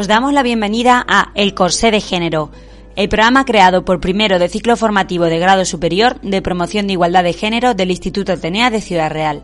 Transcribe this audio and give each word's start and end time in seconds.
Os 0.00 0.08
damos 0.08 0.32
la 0.32 0.42
bienvenida 0.42 1.04
a 1.06 1.30
El 1.34 1.52
Corsé 1.52 1.90
de 1.90 2.00
Género, 2.00 2.50
el 2.96 3.10
programa 3.10 3.44
creado 3.44 3.84
por 3.84 4.00
primero 4.00 4.38
de 4.38 4.48
ciclo 4.48 4.74
formativo 4.78 5.26
de 5.26 5.38
grado 5.38 5.66
superior 5.66 6.18
de 6.22 6.40
promoción 6.40 6.86
de 6.86 6.94
igualdad 6.94 7.22
de 7.22 7.34
género 7.34 7.74
del 7.74 7.90
Instituto 7.90 8.32
Atenea 8.32 8.70
de 8.70 8.80
Ciudad 8.80 9.10
Real. 9.10 9.42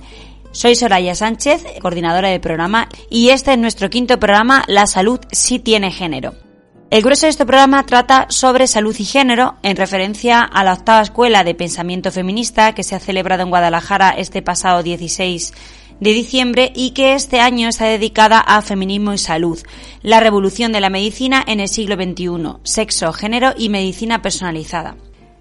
Soy 0.53 0.75
Soraya 0.75 1.15
Sánchez, 1.15 1.63
coordinadora 1.83 2.31
del 2.31 2.41
programa, 2.41 2.89
y 3.11 3.29
este 3.29 3.53
es 3.53 3.59
nuestro 3.59 3.91
quinto 3.91 4.19
programa, 4.19 4.65
La 4.67 4.87
salud 4.87 5.21
sí 5.31 5.59
tiene 5.59 5.91
género. 5.91 6.33
El 6.89 7.03
grueso 7.03 7.27
de 7.27 7.31
este 7.31 7.45
programa 7.45 7.85
trata 7.85 8.25
sobre 8.31 8.67
salud 8.67 8.97
y 8.99 9.05
género 9.05 9.57
en 9.63 9.77
referencia 9.77 10.41
a 10.41 10.65
la 10.65 10.73
octava 10.73 11.03
escuela 11.03 11.45
de 11.45 11.55
pensamiento 11.55 12.11
feminista 12.11 12.75
que 12.75 12.83
se 12.83 12.95
ha 12.95 13.01
celebrado 13.01 13.43
en 13.43 13.51
Guadalajara 13.51 14.15
este 14.17 14.41
pasado 14.41 14.83
16 14.83 15.53
de 16.01 16.13
diciembre 16.13 16.73
y 16.75 16.91
que 16.91 17.15
este 17.15 17.41
año 17.41 17.69
está 17.69 17.87
dedicada 17.87 18.39
a 18.39 18.63
feminismo 18.63 19.13
y 19.13 19.19
salud, 19.19 19.59
la 20.03 20.21
revolución 20.21 20.73
de 20.73 20.81
la 20.81 20.91
medicina 20.91 21.43
en 21.47 21.61
el 21.61 21.69
siglo 21.69 21.97
XXI, 21.97 22.61
sexo, 22.65 23.13
género 23.13 23.55
y 23.57 23.69
medicina 23.69 24.23
personalizada. 24.23 24.97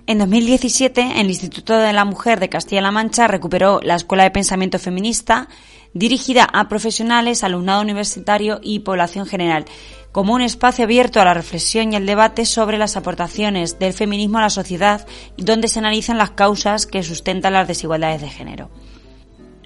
En 0.07 0.19
2017, 0.19 1.19
el 1.19 1.27
Instituto 1.27 1.77
de 1.77 1.91
la 1.91 2.05
Mujer 2.05 2.39
de 2.39 2.49
Castilla-La 2.49 2.91
Mancha 2.91 3.27
recuperó 3.27 3.79
la 3.81 3.95
Escuela 3.95 4.23
de 4.23 4.31
Pensamiento 4.31 4.77
Feminista, 4.77 5.47
dirigida 5.93 6.43
a 6.43 6.67
profesionales, 6.67 7.43
alumnado 7.43 7.81
universitario 7.81 8.59
y 8.61 8.79
población 8.79 9.25
general, 9.25 9.65
como 10.11 10.33
un 10.33 10.41
espacio 10.41 10.85
abierto 10.85 11.19
a 11.19 11.25
la 11.25 11.33
reflexión 11.33 11.91
y 11.91 11.95
el 11.95 12.05
debate 12.05 12.45
sobre 12.45 12.77
las 12.77 12.95
aportaciones 12.97 13.79
del 13.79 13.93
feminismo 13.93 14.37
a 14.37 14.41
la 14.41 14.49
sociedad 14.49 15.07
donde 15.37 15.67
se 15.67 15.79
analizan 15.79 16.17
las 16.17 16.31
causas 16.31 16.85
que 16.85 17.01
sustentan 17.01 17.53
las 17.53 17.67
desigualdades 17.67 18.21
de 18.21 18.29
género. 18.29 18.69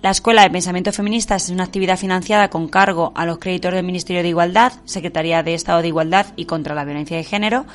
La 0.01 0.11
Escuela 0.11 0.43
de 0.43 0.49
Pensamiento 0.49 0.93
Feminista 0.93 1.35
es 1.35 1.49
una 1.49 1.65
actividad 1.65 1.97
financiada 1.97 2.49
con 2.49 2.69
cargo 2.69 3.11
a 3.15 3.25
los 3.25 3.37
créditos 3.37 3.73
del 3.73 3.85
Ministerio 3.85 4.23
de 4.23 4.29
Igualdad, 4.29 4.71
Secretaría 4.85 5.43
de 5.43 5.53
Estado 5.53 5.81
de 5.81 5.89
Igualdad 5.89 6.27
y 6.37 6.45
contra 6.45 6.73
la 6.73 6.85
Violencia 6.85 7.17
de 7.17 7.25
Género, 7.25 7.65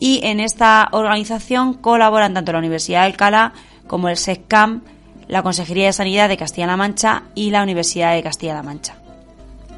y 0.00 0.20
en 0.24 0.40
esta 0.40 0.88
organización 0.90 1.74
colaboran 1.74 2.34
tanto 2.34 2.50
la 2.50 2.58
Universidad 2.58 3.02
de 3.02 3.06
Alcalá 3.06 3.52
como 3.86 4.08
el 4.08 4.16
SECCAM, 4.16 4.82
la 5.28 5.44
Consejería 5.44 5.86
de 5.86 5.92
Sanidad 5.92 6.28
de 6.28 6.36
Castilla-La 6.36 6.76
Mancha 6.76 7.22
y 7.36 7.50
la 7.50 7.62
Universidad 7.62 8.14
de 8.14 8.22
Castilla-La 8.24 8.64
Mancha. 8.64 8.96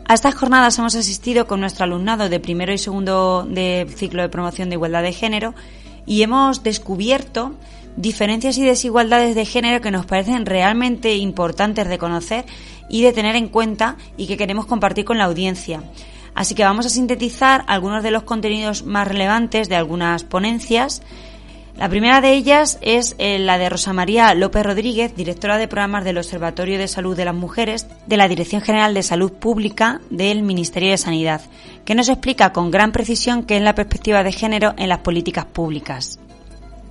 A 0.06 0.14
estas 0.14 0.34
jornadas 0.34 0.78
hemos 0.78 0.94
asistido 0.94 1.46
con 1.46 1.60
nuestro 1.60 1.84
alumnado 1.84 2.30
de 2.30 2.40
primero 2.40 2.72
y 2.72 2.78
segundo 2.78 3.46
de 3.46 3.86
ciclo 3.94 4.22
de 4.22 4.30
promoción 4.30 4.70
de 4.70 4.76
igualdad 4.76 5.02
de 5.02 5.12
género 5.12 5.54
y 6.06 6.22
hemos 6.22 6.62
descubierto 6.62 7.52
diferencias 7.96 8.58
y 8.58 8.64
desigualdades 8.64 9.34
de 9.34 9.44
género 9.44 9.80
que 9.80 9.90
nos 9.90 10.06
parecen 10.06 10.46
realmente 10.46 11.16
importantes 11.16 11.88
de 11.88 11.98
conocer 11.98 12.44
y 12.88 13.02
de 13.02 13.12
tener 13.12 13.36
en 13.36 13.48
cuenta 13.48 13.96
y 14.16 14.26
que 14.26 14.36
queremos 14.36 14.66
compartir 14.66 15.04
con 15.04 15.18
la 15.18 15.24
audiencia. 15.24 15.82
Así 16.34 16.54
que 16.54 16.64
vamos 16.64 16.86
a 16.86 16.90
sintetizar 16.90 17.64
algunos 17.66 18.02
de 18.02 18.10
los 18.10 18.22
contenidos 18.22 18.84
más 18.84 19.06
relevantes 19.06 19.68
de 19.68 19.76
algunas 19.76 20.24
ponencias. 20.24 21.02
La 21.76 21.88
primera 21.88 22.20
de 22.20 22.32
ellas 22.34 22.78
es 22.82 23.14
eh, 23.18 23.38
la 23.38 23.58
de 23.58 23.68
Rosa 23.68 23.92
María 23.92 24.34
López 24.34 24.64
Rodríguez, 24.64 25.14
directora 25.14 25.56
de 25.56 25.68
programas 25.68 26.04
del 26.04 26.18
Observatorio 26.18 26.78
de 26.78 26.88
Salud 26.88 27.16
de 27.16 27.24
las 27.24 27.34
Mujeres 27.34 27.86
de 28.06 28.16
la 28.16 28.28
Dirección 28.28 28.60
General 28.62 28.92
de 28.92 29.02
Salud 29.02 29.32
Pública 29.32 30.00
del 30.10 30.42
Ministerio 30.42 30.90
de 30.90 30.98
Sanidad, 30.98 31.40
que 31.84 31.94
nos 31.94 32.08
explica 32.08 32.52
con 32.52 32.70
gran 32.70 32.92
precisión 32.92 33.44
qué 33.44 33.56
es 33.56 33.62
la 33.62 33.74
perspectiva 33.74 34.22
de 34.22 34.32
género 34.32 34.74
en 34.76 34.88
las 34.90 34.98
políticas 34.98 35.46
públicas. 35.46 36.18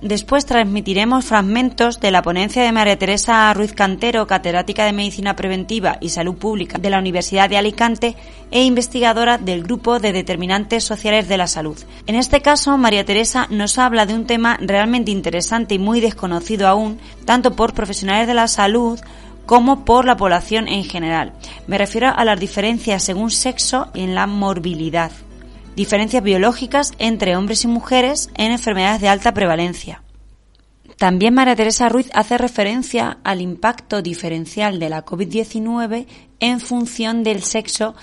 Después 0.02 0.46
transmitiremos 0.46 1.26
fragmentos 1.26 2.00
de 2.00 2.10
la 2.10 2.22
ponencia 2.22 2.64
de 2.64 2.72
María 2.72 2.98
Teresa 2.98 3.54
Ruiz 3.54 3.72
Cantero, 3.72 4.26
catedrática 4.26 4.84
de 4.84 4.92
Medicina 4.92 5.36
Preventiva 5.36 5.98
y 6.00 6.08
Salud 6.08 6.34
Pública 6.34 6.76
de 6.76 6.90
la 6.90 6.98
Universidad 6.98 7.48
de 7.48 7.56
Alicante 7.56 8.16
e 8.50 8.64
investigadora 8.64 9.38
del 9.38 9.62
Grupo 9.62 10.00
de 10.00 10.12
Determinantes 10.12 10.82
Sociales 10.82 11.28
de 11.28 11.36
la 11.36 11.46
Salud. 11.46 11.78
En 12.08 12.16
este 12.16 12.42
caso, 12.42 12.76
María 12.76 13.04
Teresa 13.04 13.46
nos 13.48 13.78
habla 13.78 14.04
de 14.04 14.14
un 14.14 14.26
tema 14.26 14.58
realmente 14.60 15.12
interesante 15.12 15.76
y 15.76 15.78
muy 15.78 16.00
desconocido 16.00 16.66
aún, 16.66 16.98
tanto 17.24 17.54
por 17.54 17.72
profesionales 17.72 18.26
de 18.26 18.34
la 18.34 18.48
salud 18.48 18.98
como 19.46 19.84
por 19.84 20.04
la 20.04 20.16
población 20.16 20.66
en 20.66 20.82
general. 20.82 21.32
Me 21.68 21.78
refiero 21.78 22.08
a 22.08 22.24
las 22.24 22.40
diferencias 22.40 23.04
según 23.04 23.30
sexo 23.30 23.86
en 23.94 24.16
la 24.16 24.26
morbilidad 24.26 25.12
diferencias 25.76 26.22
biológicas 26.22 26.92
entre 26.98 27.36
hombres 27.36 27.64
y 27.64 27.68
mujeres 27.68 28.30
en 28.34 28.52
enfermedades 28.52 29.00
de 29.00 29.08
alta 29.08 29.34
prevalencia. 29.34 30.02
También 30.98 31.34
María 31.34 31.56
Teresa 31.56 31.88
Ruiz 31.88 32.10
hace 32.14 32.38
referencia 32.38 33.18
al 33.24 33.40
impacto 33.40 34.02
diferencial 34.02 34.78
de 34.78 34.88
la 34.88 35.04
COVID-19 35.04 36.06
en 36.38 36.60
función 36.60 37.24
del 37.24 37.42
sexo 37.42 37.94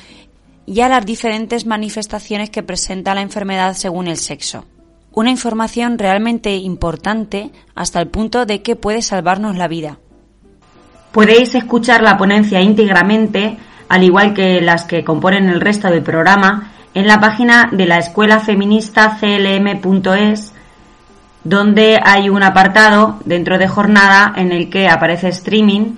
y 0.65 0.81
a 0.81 0.89
las 0.89 1.05
diferentes 1.05 1.65
manifestaciones 1.65 2.49
que 2.49 2.61
presenta 2.61 3.15
la 3.15 3.21
enfermedad 3.21 3.73
según 3.73 4.07
el 4.07 4.17
sexo. 4.17 4.65
Una 5.11 5.31
información 5.31 5.97
realmente 5.97 6.55
importante 6.57 7.51
hasta 7.73 7.99
el 7.99 8.07
punto 8.07 8.45
de 8.45 8.61
que 8.61 8.75
puede 8.75 9.01
salvarnos 9.01 9.55
la 9.55 9.67
vida. 9.67 9.97
Podéis 11.11 11.55
escuchar 11.55 12.03
la 12.03 12.17
ponencia 12.17 12.61
íntegramente, 12.61 13.57
al 13.87 14.03
igual 14.03 14.33
que 14.33 14.61
las 14.61 14.83
que 14.83 15.03
componen 15.03 15.49
el 15.49 15.61
resto 15.61 15.89
del 15.89 16.03
programa, 16.03 16.71
en 16.93 17.07
la 17.07 17.19
página 17.19 17.69
de 17.71 17.85
la 17.85 17.97
Escuela 17.97 18.39
Feminista 18.39 19.17
CLM.es, 19.19 20.53
donde 21.43 21.99
hay 22.03 22.29
un 22.29 22.43
apartado 22.43 23.19
dentro 23.25 23.57
de 23.57 23.67
jornada 23.67 24.33
en 24.35 24.51
el 24.51 24.69
que 24.69 24.89
aparece 24.89 25.29
streaming 25.29 25.95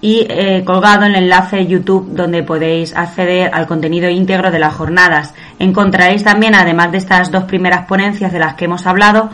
y 0.00 0.26
eh, 0.28 0.64
colgado 0.64 1.06
el 1.06 1.14
enlace 1.14 1.64
YouTube 1.66 2.08
donde 2.10 2.42
podéis 2.42 2.94
acceder 2.94 3.50
al 3.54 3.68
contenido 3.68 4.10
íntegro 4.10 4.50
de 4.50 4.58
las 4.58 4.74
jornadas. 4.74 5.32
Encontraréis 5.60 6.24
también, 6.24 6.56
además 6.56 6.90
de 6.90 6.98
estas 6.98 7.30
dos 7.30 7.44
primeras 7.44 7.86
ponencias 7.86 8.32
de 8.32 8.40
las 8.40 8.54
que 8.54 8.64
hemos 8.64 8.86
hablado, 8.86 9.30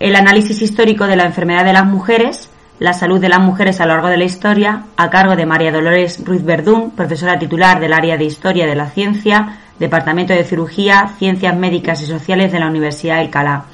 el 0.00 0.16
análisis 0.16 0.60
histórico 0.62 1.06
de 1.06 1.16
la 1.16 1.24
enfermedad 1.24 1.64
de 1.64 1.74
las 1.74 1.86
mujeres, 1.86 2.50
la 2.78 2.92
salud 2.92 3.20
de 3.20 3.28
las 3.28 3.40
mujeres 3.40 3.80
a 3.80 3.86
lo 3.86 3.94
largo 3.94 4.08
de 4.08 4.18
la 4.18 4.24
historia, 4.24 4.84
a 4.96 5.08
cargo 5.08 5.34
de 5.34 5.46
María 5.46 5.72
Dolores 5.72 6.22
Ruiz 6.24 6.44
Verdún, 6.44 6.90
profesora 6.90 7.38
titular 7.38 7.80
del 7.80 7.92
área 7.92 8.16
de 8.18 8.24
Historia 8.24 8.66
de 8.66 8.76
la 8.76 8.90
Ciencia, 8.90 9.58
Departamento 9.78 10.34
de 10.34 10.44
Cirugía, 10.44 11.10
Ciencias 11.18 11.56
Médicas 11.56 12.02
y 12.02 12.06
Sociales 12.06 12.52
de 12.52 12.60
la 12.60 12.68
Universidad 12.68 13.16
de 13.16 13.22
Alcalá. 13.22 13.64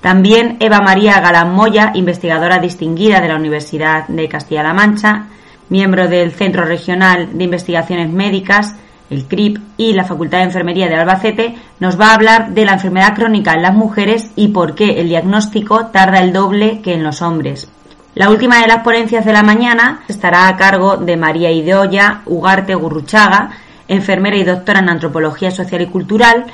También 0.00 0.56
Eva 0.60 0.80
María 0.80 1.20
Galán 1.20 1.52
Moya, 1.52 1.92
investigadora 1.94 2.58
distinguida 2.58 3.20
de 3.20 3.28
la 3.28 3.36
Universidad 3.36 4.06
de 4.08 4.28
Castilla-La 4.28 4.72
Mancha, 4.72 5.26
miembro 5.68 6.08
del 6.08 6.32
Centro 6.32 6.64
Regional 6.64 7.36
de 7.36 7.44
Investigaciones 7.44 8.10
Médicas, 8.10 8.76
el 9.10 9.24
CRIP 9.26 9.58
y 9.76 9.94
la 9.94 10.04
Facultad 10.04 10.38
de 10.38 10.44
Enfermería 10.44 10.88
de 10.88 10.94
Albacete, 10.94 11.54
nos 11.80 11.98
va 12.00 12.10
a 12.10 12.14
hablar 12.14 12.50
de 12.50 12.64
la 12.64 12.74
enfermedad 12.74 13.14
crónica 13.14 13.54
en 13.54 13.62
las 13.62 13.74
mujeres 13.74 14.30
y 14.36 14.48
por 14.48 14.74
qué 14.74 15.00
el 15.00 15.08
diagnóstico 15.08 15.86
tarda 15.86 16.20
el 16.20 16.32
doble 16.32 16.80
que 16.80 16.94
en 16.94 17.02
los 17.02 17.22
hombres. 17.22 17.68
La 18.14 18.30
última 18.30 18.60
de 18.60 18.66
las 18.66 18.82
ponencias 18.82 19.24
de 19.24 19.32
la 19.32 19.42
mañana 19.42 20.00
estará 20.08 20.48
a 20.48 20.56
cargo 20.56 20.96
de 20.96 21.16
María 21.16 21.50
Ideoya 21.50 22.22
Ugarte 22.26 22.74
Gurruchaga, 22.74 23.50
enfermera 23.86 24.36
y 24.36 24.44
doctora 24.44 24.80
en 24.80 24.88
Antropología 24.88 25.50
Social 25.50 25.82
y 25.82 25.86
Cultural, 25.86 26.46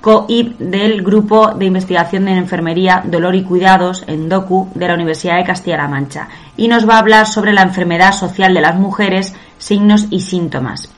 COIP 0.00 0.58
del 0.58 1.02
Grupo 1.02 1.52
de 1.52 1.66
Investigación 1.66 2.24
de 2.24 2.32
Enfermería, 2.32 3.02
Dolor 3.04 3.34
y 3.34 3.42
Cuidados, 3.42 4.04
en 4.06 4.28
DOCU, 4.28 4.70
de 4.74 4.88
la 4.88 4.94
Universidad 4.94 5.36
de 5.36 5.44
Castilla-La 5.44 5.88
Mancha, 5.88 6.28
y 6.56 6.68
nos 6.68 6.88
va 6.88 6.94
a 6.94 7.00
hablar 7.00 7.26
sobre 7.26 7.52
la 7.52 7.62
enfermedad 7.62 8.12
social 8.12 8.54
de 8.54 8.62
las 8.62 8.76
mujeres, 8.76 9.34
signos 9.58 10.06
y 10.10 10.20
síntomas. 10.20 10.90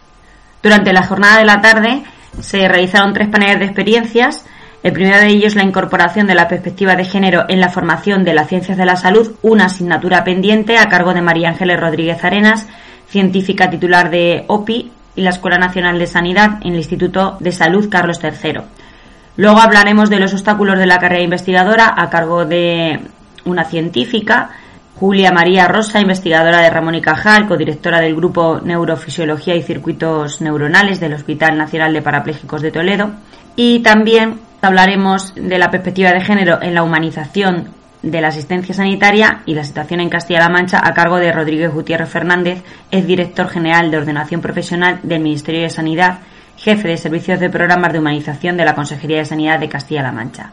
Durante 0.62 0.92
la 0.92 1.02
jornada 1.02 1.38
de 1.38 1.44
la 1.44 1.60
tarde 1.60 2.04
se 2.40 2.68
realizaron 2.68 3.12
tres 3.12 3.28
paneles 3.28 3.58
de 3.58 3.64
experiencias. 3.64 4.44
El 4.82 4.92
primero 4.92 5.18
de 5.18 5.28
ellos 5.28 5.54
la 5.54 5.62
incorporación 5.62 6.26
de 6.26 6.34
la 6.34 6.48
perspectiva 6.48 6.96
de 6.96 7.04
género 7.04 7.44
en 7.48 7.60
la 7.60 7.68
formación 7.68 8.24
de 8.24 8.34
las 8.34 8.48
ciencias 8.48 8.76
de 8.76 8.84
la 8.84 8.96
salud, 8.96 9.32
una 9.42 9.66
asignatura 9.66 10.24
pendiente 10.24 10.76
a 10.76 10.88
cargo 10.88 11.14
de 11.14 11.22
María 11.22 11.50
Ángeles 11.50 11.78
Rodríguez 11.78 12.24
Arenas, 12.24 12.66
científica 13.08 13.70
titular 13.70 14.10
de 14.10 14.44
OPI 14.48 14.90
y 15.14 15.20
la 15.22 15.30
Escuela 15.30 15.58
Nacional 15.58 16.00
de 16.00 16.08
Sanidad 16.08 16.58
en 16.62 16.72
el 16.72 16.78
Instituto 16.78 17.36
de 17.38 17.52
Salud 17.52 17.88
Carlos 17.88 18.18
III. 18.20 18.62
Luego 19.36 19.60
hablaremos 19.60 20.10
de 20.10 20.18
los 20.18 20.32
obstáculos 20.32 20.78
de 20.78 20.86
la 20.86 20.98
carrera 20.98 21.22
investigadora 21.22 21.94
a 21.96 22.10
cargo 22.10 22.44
de 22.44 23.00
una 23.44 23.64
científica, 23.64 24.50
Julia 24.96 25.32
María 25.32 25.68
Rosa, 25.68 26.00
investigadora 26.00 26.60
de 26.60 26.70
Ramón 26.70 26.96
y 26.96 27.00
Cajal, 27.00 27.46
codirectora 27.46 28.00
del 28.00 28.16
Grupo 28.16 28.60
Neurofisiología 28.62 29.54
y 29.54 29.62
Circuitos 29.62 30.40
Neuronales 30.40 30.98
del 31.00 31.14
Hospital 31.14 31.56
Nacional 31.56 31.92
de 31.92 32.02
Parapléjicos 32.02 32.62
de 32.62 32.72
Toledo. 32.72 33.10
Y 33.56 33.80
también 33.80 34.38
hablaremos 34.62 35.34
de 35.34 35.58
la 35.58 35.70
perspectiva 35.70 36.12
de 36.12 36.20
género 36.20 36.62
en 36.62 36.74
la 36.74 36.84
humanización 36.84 37.68
de 38.02 38.20
la 38.20 38.28
asistencia 38.28 38.74
sanitaria 38.74 39.42
y 39.44 39.54
la 39.54 39.64
situación 39.64 40.00
en 40.00 40.08
Castilla-La 40.08 40.48
Mancha 40.48 40.80
a 40.82 40.92
cargo 40.92 41.18
de 41.18 41.32
Rodríguez 41.32 41.72
Gutiérrez 41.72 42.08
Fernández, 42.08 42.62
es 42.90 43.06
director 43.06 43.48
general 43.48 43.90
de 43.90 43.98
ordenación 43.98 44.40
profesional 44.40 45.00
del 45.02 45.20
Ministerio 45.20 45.62
de 45.62 45.70
Sanidad, 45.70 46.18
jefe 46.56 46.88
de 46.88 46.96
servicios 46.96 47.40
de 47.40 47.50
programas 47.50 47.92
de 47.92 47.98
humanización 47.98 48.56
de 48.56 48.64
la 48.64 48.74
Consejería 48.74 49.18
de 49.18 49.24
Sanidad 49.24 49.58
de 49.58 49.68
Castilla-La 49.68 50.12
Mancha. 50.12 50.52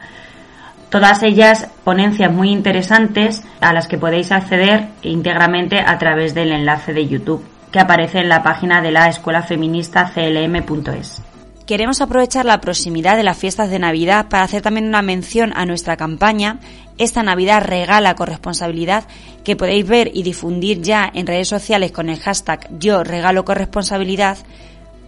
Todas 0.89 1.21
ellas 1.21 1.69
ponencias 1.83 2.31
muy 2.31 2.49
interesantes 2.49 3.43
a 3.61 3.73
las 3.73 3.87
que 3.87 3.99
podéis 3.99 4.31
acceder 4.31 4.87
íntegramente 5.03 5.79
a 5.79 5.97
través 5.99 6.33
del 6.33 6.51
enlace 6.51 6.93
de 6.93 7.07
YouTube 7.07 7.45
que 7.71 7.79
aparece 7.79 8.19
en 8.19 8.29
la 8.29 8.41
página 8.41 8.81
de 8.81 8.91
la 8.91 9.07
Escuela 9.07 9.43
Feminista 9.43 10.11
CLM.es. 10.11 11.28
Queremos 11.69 12.01
aprovechar 12.01 12.45
la 12.45 12.61
proximidad 12.61 13.15
de 13.15 13.21
las 13.21 13.37
fiestas 13.37 13.69
de 13.69 13.77
Navidad 13.77 14.25
para 14.27 14.41
hacer 14.41 14.63
también 14.63 14.87
una 14.87 15.03
mención 15.03 15.53
a 15.55 15.67
nuestra 15.67 15.97
campaña. 15.97 16.59
Esta 16.97 17.21
Navidad 17.21 17.63
regala 17.63 18.15
corresponsabilidad 18.15 19.03
que 19.43 19.55
podéis 19.55 19.87
ver 19.87 20.09
y 20.11 20.23
difundir 20.23 20.81
ya 20.81 21.07
en 21.13 21.27
redes 21.27 21.47
sociales 21.47 21.91
con 21.91 22.09
el 22.09 22.17
hashtag 22.17 22.67
Yo 22.79 23.03
regalo 23.03 23.45
corresponsabilidad 23.45 24.39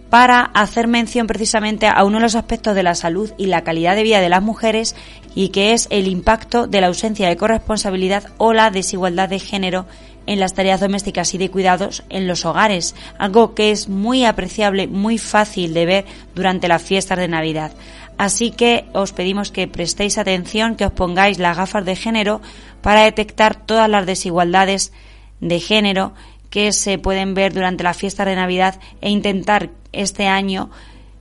para 0.08 0.42
hacer 0.54 0.86
mención 0.86 1.26
precisamente 1.26 1.88
a 1.88 2.04
uno 2.04 2.18
de 2.18 2.22
los 2.22 2.36
aspectos 2.36 2.76
de 2.76 2.84
la 2.84 2.94
salud 2.94 3.32
y 3.36 3.46
la 3.46 3.64
calidad 3.64 3.96
de 3.96 4.04
vida 4.04 4.20
de 4.20 4.28
las 4.28 4.42
mujeres 4.42 4.94
y 5.34 5.48
que 5.48 5.72
es 5.72 5.88
el 5.90 6.06
impacto 6.06 6.68
de 6.68 6.80
la 6.80 6.86
ausencia 6.86 7.28
de 7.28 7.36
corresponsabilidad 7.36 8.22
o 8.38 8.52
la 8.52 8.70
desigualdad 8.70 9.28
de 9.28 9.40
género 9.40 9.86
en 10.26 10.40
las 10.40 10.54
tareas 10.54 10.80
domésticas 10.80 11.34
y 11.34 11.38
de 11.38 11.50
cuidados 11.50 12.04
en 12.08 12.26
los 12.26 12.44
hogares, 12.44 12.94
algo 13.18 13.54
que 13.54 13.70
es 13.70 13.88
muy 13.88 14.24
apreciable, 14.24 14.86
muy 14.86 15.18
fácil 15.18 15.74
de 15.74 15.86
ver 15.86 16.04
durante 16.34 16.68
las 16.68 16.82
fiestas 16.82 17.18
de 17.18 17.28
Navidad. 17.28 17.72
Así 18.18 18.50
que 18.50 18.84
os 18.92 19.12
pedimos 19.12 19.50
que 19.50 19.68
prestéis 19.68 20.18
atención, 20.18 20.76
que 20.76 20.86
os 20.86 20.92
pongáis 20.92 21.38
las 21.38 21.56
gafas 21.56 21.84
de 21.84 21.96
género 21.96 22.40
para 22.82 23.04
detectar 23.04 23.56
todas 23.56 23.88
las 23.88 24.06
desigualdades 24.06 24.92
de 25.40 25.60
género 25.60 26.12
que 26.50 26.72
se 26.72 26.98
pueden 26.98 27.34
ver 27.34 27.52
durante 27.52 27.82
las 27.82 27.96
fiestas 27.96 28.26
de 28.26 28.36
Navidad 28.36 28.78
e 29.00 29.10
intentar 29.10 29.70
este 29.92 30.26
año 30.26 30.70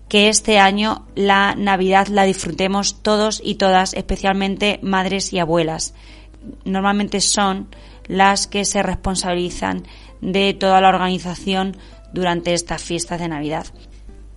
que 0.10 0.28
este 0.28 0.60
año 0.60 1.08
la 1.16 1.56
Navidad 1.56 2.08
la 2.08 2.26
disfrutemos 2.26 3.02
todos 3.02 3.42
y 3.42 3.56
todas, 3.56 3.94
especialmente 3.94 4.78
madres 4.82 5.32
y 5.32 5.40
abuelas. 5.40 5.94
Normalmente 6.66 7.22
son 7.22 7.70
las 8.12 8.46
que 8.46 8.66
se 8.66 8.84
responsabilizan 8.84 9.84
de 10.20 10.54
toda 10.54 10.82
la 10.82 10.90
organización 10.90 11.78
durante 12.12 12.54
estas 12.54 12.84
fiestas 12.84 13.22
de 13.22 13.30
Navidad. 13.30 13.68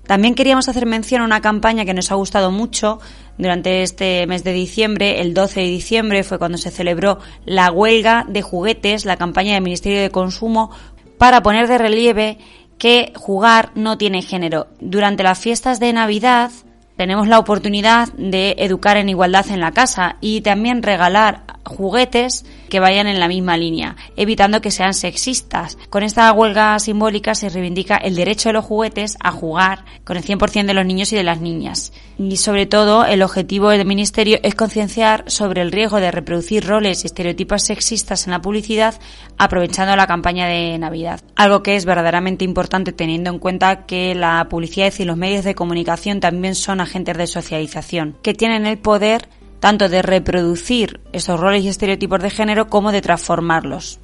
También 0.06 0.36
queríamos 0.36 0.68
hacer 0.68 0.86
mención 0.86 1.22
a 1.22 1.24
una 1.24 1.40
campaña 1.40 1.84
que 1.84 1.92
nos 1.92 2.12
ha 2.12 2.14
gustado 2.14 2.52
mucho 2.52 3.00
durante 3.36 3.82
este 3.82 4.28
mes 4.28 4.44
de 4.44 4.52
diciembre. 4.52 5.20
El 5.20 5.34
12 5.34 5.60
de 5.60 5.66
diciembre 5.66 6.22
fue 6.22 6.38
cuando 6.38 6.56
se 6.56 6.70
celebró 6.70 7.18
la 7.46 7.72
huelga 7.72 8.24
de 8.28 8.42
juguetes, 8.42 9.06
la 9.06 9.16
campaña 9.16 9.54
del 9.54 9.64
Ministerio 9.64 10.00
de 10.00 10.10
Consumo, 10.10 10.70
para 11.18 11.42
poner 11.42 11.66
de 11.66 11.78
relieve 11.78 12.38
que 12.78 13.12
jugar 13.16 13.72
no 13.74 13.98
tiene 13.98 14.22
género. 14.22 14.68
Durante 14.78 15.24
las 15.24 15.40
fiestas 15.40 15.80
de 15.80 15.92
Navidad 15.92 16.52
tenemos 16.96 17.28
la 17.28 17.38
oportunidad 17.38 18.12
de 18.12 18.54
educar 18.58 18.96
en 18.96 19.08
igualdad 19.08 19.50
en 19.50 19.60
la 19.60 19.72
casa 19.72 20.16
y 20.20 20.42
también 20.42 20.82
regalar 20.82 21.42
juguetes 21.64 22.44
que 22.68 22.80
vayan 22.80 23.06
en 23.06 23.20
la 23.20 23.28
misma 23.28 23.56
línea, 23.56 23.96
evitando 24.16 24.60
que 24.60 24.70
sean 24.70 24.94
sexistas. 24.94 25.78
Con 25.90 26.02
esta 26.02 26.32
huelga 26.32 26.78
simbólica 26.78 27.34
se 27.34 27.48
reivindica 27.48 27.96
el 27.96 28.16
derecho 28.16 28.48
de 28.48 28.54
los 28.54 28.64
juguetes 28.64 29.16
a 29.20 29.30
jugar 29.30 29.84
con 30.04 30.16
el 30.16 30.24
100% 30.24 30.66
de 30.66 30.74
los 30.74 30.86
niños 30.86 31.12
y 31.12 31.16
de 31.16 31.24
las 31.24 31.40
niñas. 31.40 31.92
Y 32.18 32.36
sobre 32.36 32.66
todo, 32.66 33.04
el 33.04 33.22
objetivo 33.22 33.70
del 33.70 33.86
Ministerio 33.86 34.38
es 34.42 34.54
concienciar 34.54 35.24
sobre 35.26 35.62
el 35.62 35.72
riesgo 35.72 36.00
de 36.00 36.10
reproducir 36.10 36.64
roles 36.64 37.02
y 37.02 37.06
estereotipos 37.06 37.62
sexistas 37.62 38.26
en 38.26 38.32
la 38.32 38.42
publicidad 38.42 38.94
aprovechando 39.36 39.96
la 39.96 40.06
campaña 40.06 40.46
de 40.46 40.78
Navidad. 40.78 41.20
Algo 41.34 41.62
que 41.62 41.76
es 41.76 41.84
verdaderamente 41.84 42.44
importante 42.44 42.92
teniendo 42.92 43.30
en 43.30 43.38
cuenta 43.38 43.86
que 43.86 44.14
la 44.14 44.46
publicidad 44.48 44.92
y 44.98 45.04
los 45.04 45.16
medios 45.16 45.44
de 45.44 45.54
comunicación 45.54 46.20
también 46.20 46.54
son 46.54 46.80
agentes 46.84 47.16
de 47.16 47.26
socialización, 47.26 48.16
que 48.22 48.34
tienen 48.34 48.66
el 48.66 48.78
poder 48.78 49.28
tanto 49.60 49.88
de 49.88 50.02
reproducir 50.02 51.00
esos 51.12 51.40
roles 51.40 51.64
y 51.64 51.68
estereotipos 51.68 52.20
de 52.20 52.30
género 52.30 52.68
como 52.68 52.92
de 52.92 53.00
transformarlos. 53.00 53.98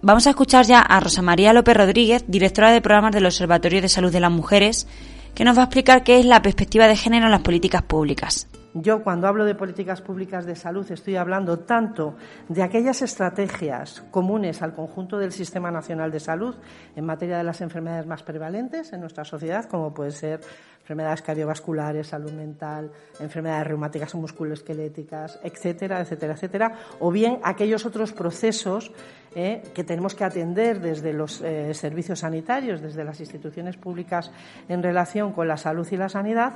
Vamos 0.00 0.26
a 0.28 0.30
escuchar 0.30 0.64
ya 0.64 0.78
a 0.78 1.00
Rosa 1.00 1.22
María 1.22 1.52
López 1.52 1.76
Rodríguez, 1.76 2.24
directora 2.28 2.70
de 2.70 2.80
programas 2.80 3.10
del 3.12 3.26
Observatorio 3.26 3.82
de 3.82 3.88
Salud 3.88 4.12
de 4.12 4.20
las 4.20 4.30
Mujeres, 4.30 4.86
que 5.34 5.44
nos 5.44 5.56
va 5.56 5.62
a 5.62 5.64
explicar 5.64 6.04
qué 6.04 6.20
es 6.20 6.24
la 6.24 6.42
perspectiva 6.42 6.86
de 6.86 6.94
género 6.94 7.26
en 7.26 7.32
las 7.32 7.40
políticas 7.40 7.82
públicas. 7.82 8.46
Yo 8.78 9.02
cuando 9.02 9.26
hablo 9.26 9.46
de 9.46 9.54
políticas 9.54 10.02
públicas 10.02 10.44
de 10.44 10.54
salud 10.54 10.86
estoy 10.92 11.16
hablando 11.16 11.60
tanto 11.60 12.14
de 12.46 12.62
aquellas 12.62 13.00
estrategias 13.00 14.02
comunes 14.10 14.60
al 14.60 14.74
conjunto 14.74 15.18
del 15.18 15.32
Sistema 15.32 15.70
Nacional 15.70 16.10
de 16.10 16.20
Salud 16.20 16.54
en 16.94 17.06
materia 17.06 17.38
de 17.38 17.44
las 17.44 17.62
enfermedades 17.62 18.06
más 18.06 18.22
prevalentes 18.22 18.92
en 18.92 19.00
nuestra 19.00 19.24
sociedad, 19.24 19.64
como 19.64 19.94
puede 19.94 20.10
ser 20.10 20.40
enfermedades 20.82 21.22
cardiovasculares, 21.22 22.08
salud 22.08 22.32
mental, 22.32 22.90
enfermedades 23.18 23.66
reumáticas 23.66 24.14
o 24.14 24.18
musculoesqueléticas, 24.18 25.40
etcétera, 25.42 26.00
etcétera, 26.00 26.34
etcétera, 26.34 26.72
o 27.00 27.10
bien 27.10 27.40
aquellos 27.44 27.86
otros 27.86 28.12
procesos 28.12 28.92
eh, 29.34 29.62
que 29.74 29.84
tenemos 29.84 30.14
que 30.14 30.24
atender 30.24 30.80
desde 30.80 31.14
los 31.14 31.40
eh, 31.40 31.72
servicios 31.72 32.20
sanitarios, 32.20 32.82
desde 32.82 33.04
las 33.04 33.20
instituciones 33.20 33.76
públicas 33.78 34.30
en 34.68 34.82
relación 34.82 35.32
con 35.32 35.48
la 35.48 35.56
salud 35.56 35.86
y 35.90 35.96
la 35.96 36.08
sanidad, 36.08 36.52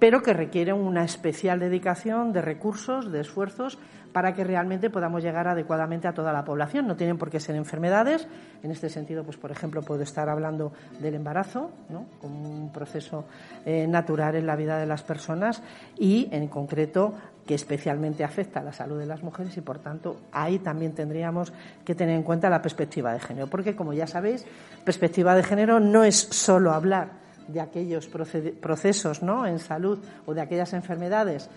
pero 0.00 0.22
que 0.22 0.32
requieren 0.32 0.74
una 0.74 1.04
especial 1.04 1.60
dedicación 1.60 2.32
de 2.32 2.40
recursos, 2.40 3.12
de 3.12 3.20
esfuerzos, 3.20 3.78
para 4.12 4.34
que 4.34 4.42
realmente 4.42 4.90
podamos 4.90 5.22
llegar 5.22 5.46
adecuadamente 5.46 6.08
a 6.08 6.14
toda 6.14 6.32
la 6.32 6.44
población. 6.44 6.88
No 6.88 6.96
tienen 6.96 7.18
por 7.18 7.30
qué 7.30 7.38
ser 7.38 7.54
enfermedades. 7.54 8.26
En 8.62 8.72
este 8.72 8.88
sentido, 8.88 9.22
pues 9.22 9.36
por 9.36 9.52
ejemplo, 9.52 9.82
puedo 9.82 10.02
estar 10.02 10.28
hablando 10.28 10.72
del 11.00 11.14
embarazo, 11.14 11.70
¿no? 11.90 12.06
como 12.20 12.50
un 12.50 12.72
proceso 12.72 13.26
eh, 13.64 13.86
natural 13.86 14.34
en 14.34 14.46
la 14.46 14.56
vida 14.56 14.78
de 14.78 14.86
las 14.86 15.02
personas 15.02 15.62
y, 15.96 16.28
en 16.32 16.48
concreto, 16.48 17.14
que 17.46 17.54
especialmente 17.54 18.24
afecta 18.24 18.60
a 18.60 18.62
la 18.64 18.72
salud 18.72 18.98
de 18.98 19.06
las 19.06 19.22
mujeres 19.22 19.56
y, 19.56 19.60
por 19.60 19.78
tanto, 19.78 20.16
ahí 20.32 20.58
también 20.58 20.92
tendríamos 20.92 21.52
que 21.84 21.94
tener 21.94 22.16
en 22.16 22.22
cuenta 22.22 22.50
la 22.50 22.62
perspectiva 22.62 23.12
de 23.12 23.20
género. 23.20 23.46
Porque, 23.48 23.76
como 23.76 23.92
ya 23.92 24.06
sabéis, 24.06 24.44
perspectiva 24.84 25.34
de 25.34 25.42
género 25.42 25.78
no 25.78 26.04
es 26.04 26.16
solo 26.16 26.72
hablar 26.72 27.20
de 27.48 27.60
aquellos 27.60 28.08
procesos 28.08 29.22
¿no? 29.22 29.46
en 29.46 29.58
salud 29.58 29.98
o 30.26 30.34
de 30.34 30.40
aquellas 30.40 30.72
enfermedades 30.72 31.48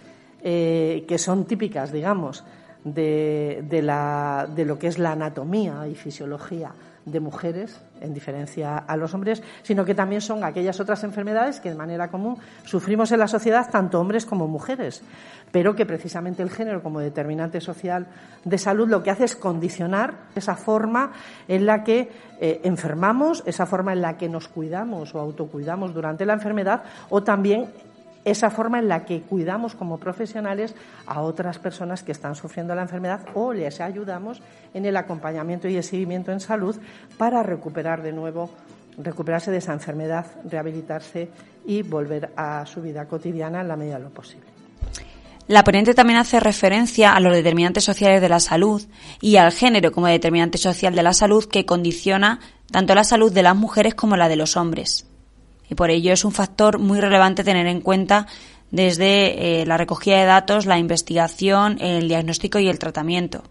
eh, 0.41 1.05
que 1.07 1.17
son 1.17 1.45
típicas, 1.45 1.91
digamos, 1.91 2.43
de, 2.83 3.63
de, 3.67 4.65
lo 4.65 4.77
que 4.77 4.87
es 4.87 4.99
la 4.99 5.13
anatomía 5.13 5.87
y 5.87 5.95
fisiología 5.95 6.71
de 7.05 7.19
mujeres, 7.19 7.81
en 8.01 8.13
diferencia 8.13 8.77
a 8.77 8.97
los 8.97 9.13
hombres, 9.13 9.43
sino 9.61 9.85
que 9.85 9.95
también 9.95 10.21
son 10.21 10.43
aquellas 10.43 10.79
otras 10.79 11.03
enfermedades 11.03 11.59
que 11.59 11.69
de 11.69 11.75
manera 11.75 12.09
común 12.09 12.37
sufrimos 12.63 13.11
en 13.11 13.19
la 13.19 13.27
sociedad 13.27 13.69
tanto 13.69 13.99
hombres 13.99 14.25
como 14.25 14.47
mujeres, 14.47 15.03
pero 15.51 15.75
que 15.75 15.85
precisamente 15.85 16.43
el 16.43 16.49
género 16.49 16.81
como 16.81 16.99
determinante 16.99 17.61
social 17.61 18.07
de 18.43 18.57
salud 18.57 18.89
lo 18.89 19.03
que 19.03 19.11
hace 19.11 19.25
es 19.25 19.35
condicionar 19.35 20.15
esa 20.35 20.55
forma 20.55 21.11
en 21.47 21.65
la 21.65 21.83
que 21.83 22.09
eh, 22.39 22.61
enfermamos, 22.63 23.43
esa 23.45 23.65
forma 23.65 23.93
en 23.93 24.01
la 24.01 24.17
que 24.17 24.29
nos 24.29 24.47
cuidamos 24.47 25.13
o 25.13 25.19
autocuidamos 25.19 25.93
durante 25.93 26.25
la 26.25 26.33
enfermedad 26.33 26.83
o 27.09 27.23
también 27.23 27.69
esa 28.25 28.49
forma 28.49 28.79
en 28.79 28.87
la 28.87 29.05
que 29.05 29.21
cuidamos 29.21 29.75
como 29.75 29.97
profesionales 29.97 30.75
a 31.05 31.21
otras 31.21 31.59
personas 31.59 32.03
que 32.03 32.11
están 32.11 32.35
sufriendo 32.35 32.75
la 32.75 32.83
enfermedad 32.83 33.21
o 33.33 33.53
les 33.53 33.81
ayudamos 33.81 34.41
en 34.73 34.85
el 34.85 34.97
acompañamiento 34.97 35.67
y 35.67 35.75
el 35.75 35.83
seguimiento 35.83 36.31
en 36.31 36.39
salud 36.39 36.77
para 37.17 37.43
recuperar 37.43 38.01
de 38.01 38.13
nuevo 38.13 38.49
recuperarse 38.97 39.51
de 39.51 39.57
esa 39.57 39.73
enfermedad, 39.73 40.27
rehabilitarse 40.45 41.29
y 41.65 41.81
volver 41.81 42.31
a 42.35 42.65
su 42.65 42.81
vida 42.81 43.07
cotidiana 43.07 43.61
en 43.61 43.67
la 43.67 43.75
medida 43.75 43.97
de 43.97 44.03
lo 44.03 44.09
posible. 44.11 44.45
La 45.47 45.63
ponente 45.63 45.93
también 45.93 46.19
hace 46.19 46.39
referencia 46.39 47.13
a 47.13 47.19
los 47.19 47.33
determinantes 47.33 47.83
sociales 47.83 48.21
de 48.21 48.29
la 48.29 48.39
salud 48.39 48.81
y 49.19 49.35
al 49.35 49.51
género 49.51 49.91
como 49.91 50.07
determinante 50.07 50.57
social 50.57 50.95
de 50.95 51.03
la 51.03 51.13
salud 51.13 51.45
que 51.45 51.65
condiciona 51.65 52.39
tanto 52.71 52.95
la 52.95 53.03
salud 53.03 53.31
de 53.31 53.43
las 53.43 53.55
mujeres 53.55 53.93
como 53.93 54.15
la 54.15 54.29
de 54.29 54.37
los 54.37 54.55
hombres 54.55 55.07
y 55.73 55.75
por 55.75 55.89
ello 55.89 56.13
es 56.13 56.23
un 56.23 56.31
factor 56.31 56.77
muy 56.77 57.01
relevante 57.01 57.43
tener 57.43 57.65
en 57.65 57.81
cuenta 57.81 58.27
desde 58.69 59.61
eh, 59.61 59.65
la 59.65 59.75
recogida 59.75 60.19
de 60.19 60.25
datos, 60.25 60.67
la 60.67 60.77
investigación, 60.77 61.77
el 61.81 62.07
diagnóstico 62.07 62.59
y 62.59 62.69
el 62.69 62.77
tratamiento. 62.77 63.43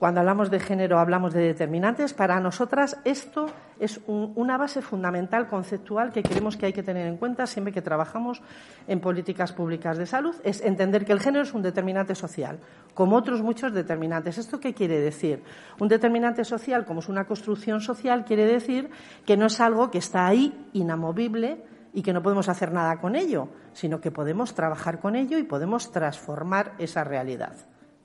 Cuando 0.00 0.20
hablamos 0.20 0.50
de 0.50 0.60
género 0.60 0.98
hablamos 0.98 1.34
de 1.34 1.42
determinantes. 1.42 2.14
Para 2.14 2.40
nosotras 2.40 2.96
esto 3.04 3.50
es 3.78 4.00
una 4.06 4.56
base 4.56 4.80
fundamental 4.80 5.46
conceptual 5.46 6.10
que 6.10 6.22
creemos 6.22 6.56
que 6.56 6.64
hay 6.64 6.72
que 6.72 6.82
tener 6.82 7.06
en 7.06 7.18
cuenta 7.18 7.46
siempre 7.46 7.70
que 7.70 7.82
trabajamos 7.82 8.40
en 8.88 9.00
políticas 9.00 9.52
públicas 9.52 9.98
de 9.98 10.06
salud. 10.06 10.34
Es 10.42 10.62
entender 10.62 11.04
que 11.04 11.12
el 11.12 11.20
género 11.20 11.44
es 11.44 11.52
un 11.52 11.60
determinante 11.60 12.14
social, 12.14 12.60
como 12.94 13.14
otros 13.14 13.42
muchos 13.42 13.74
determinantes. 13.74 14.38
¿Esto 14.38 14.58
qué 14.58 14.72
quiere 14.72 14.98
decir? 15.00 15.42
Un 15.78 15.88
determinante 15.88 16.46
social, 16.46 16.86
como 16.86 17.00
es 17.00 17.10
una 17.10 17.26
construcción 17.26 17.82
social, 17.82 18.24
quiere 18.24 18.46
decir 18.46 18.88
que 19.26 19.36
no 19.36 19.48
es 19.48 19.60
algo 19.60 19.90
que 19.90 19.98
está 19.98 20.26
ahí, 20.26 20.70
inamovible, 20.72 21.62
y 21.92 22.00
que 22.00 22.14
no 22.14 22.22
podemos 22.22 22.48
hacer 22.48 22.72
nada 22.72 23.00
con 23.02 23.16
ello, 23.16 23.48
sino 23.74 24.00
que 24.00 24.10
podemos 24.10 24.54
trabajar 24.54 24.98
con 24.98 25.14
ello 25.14 25.36
y 25.36 25.42
podemos 25.42 25.92
transformar 25.92 26.72
esa 26.78 27.04
realidad. 27.04 27.52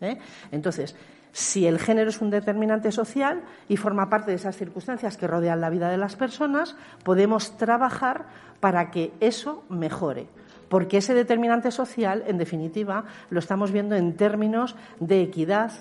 ¿eh? 0.01 0.17
Entonces, 0.51 0.95
si 1.35 1.67
el 1.67 1.79
género 1.79 2.11
es 2.11 2.21
un 2.21 2.29
determinante 2.29 2.93
social 2.93 3.43
y 3.67 3.75
forma 3.75 4.09
parte 4.09 4.31
de 4.31 4.37
esas 4.37 4.55
circunstancias 4.55 5.17
que 5.17 5.27
rodean 5.27 5.59
la 5.59 5.69
vida 5.69 5.89
de 5.89 5.97
las 5.97 6.15
personas, 6.15 6.77
podemos 7.03 7.57
trabajar 7.57 8.27
para 8.61 8.89
que 8.89 9.11
eso 9.19 9.65
mejore. 9.67 10.27
Porque 10.69 10.99
ese 10.99 11.13
determinante 11.13 11.71
social, 11.71 12.23
en 12.25 12.37
definitiva, 12.37 13.03
lo 13.29 13.39
estamos 13.39 13.73
viendo 13.73 13.97
en 13.97 14.15
términos 14.15 14.77
de 15.01 15.23
equidad, 15.23 15.73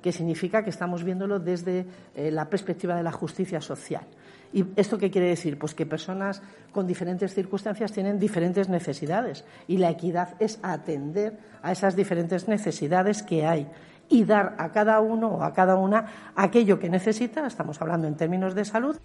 que 0.00 0.12
significa 0.12 0.62
que 0.62 0.70
estamos 0.70 1.02
viéndolo 1.02 1.40
desde 1.40 1.86
eh, 2.14 2.30
la 2.30 2.48
perspectiva 2.48 2.94
de 2.94 3.02
la 3.02 3.10
justicia 3.10 3.60
social. 3.60 4.06
¿Y 4.52 4.64
esto 4.76 4.96
qué 4.96 5.10
quiere 5.10 5.26
decir? 5.26 5.58
Pues 5.58 5.74
que 5.74 5.86
personas 5.86 6.40
con 6.70 6.86
diferentes 6.86 7.34
circunstancias 7.34 7.90
tienen 7.90 8.20
diferentes 8.20 8.68
necesidades 8.68 9.44
y 9.66 9.78
la 9.78 9.90
equidad 9.90 10.34
es 10.38 10.60
atender 10.62 11.36
a 11.62 11.72
esas 11.72 11.96
diferentes 11.96 12.46
necesidades 12.46 13.24
que 13.24 13.44
hay 13.44 13.66
y 14.10 14.24
dar 14.24 14.56
a 14.58 14.70
cada 14.72 15.00
uno 15.00 15.28
o 15.28 15.42
a 15.42 15.54
cada 15.54 15.76
una 15.76 16.04
aquello 16.36 16.78
que 16.78 16.90
necesita, 16.90 17.46
estamos 17.46 17.80
hablando 17.80 18.06
en 18.06 18.16
términos 18.16 18.54
de 18.54 18.64
salud. 18.66 18.96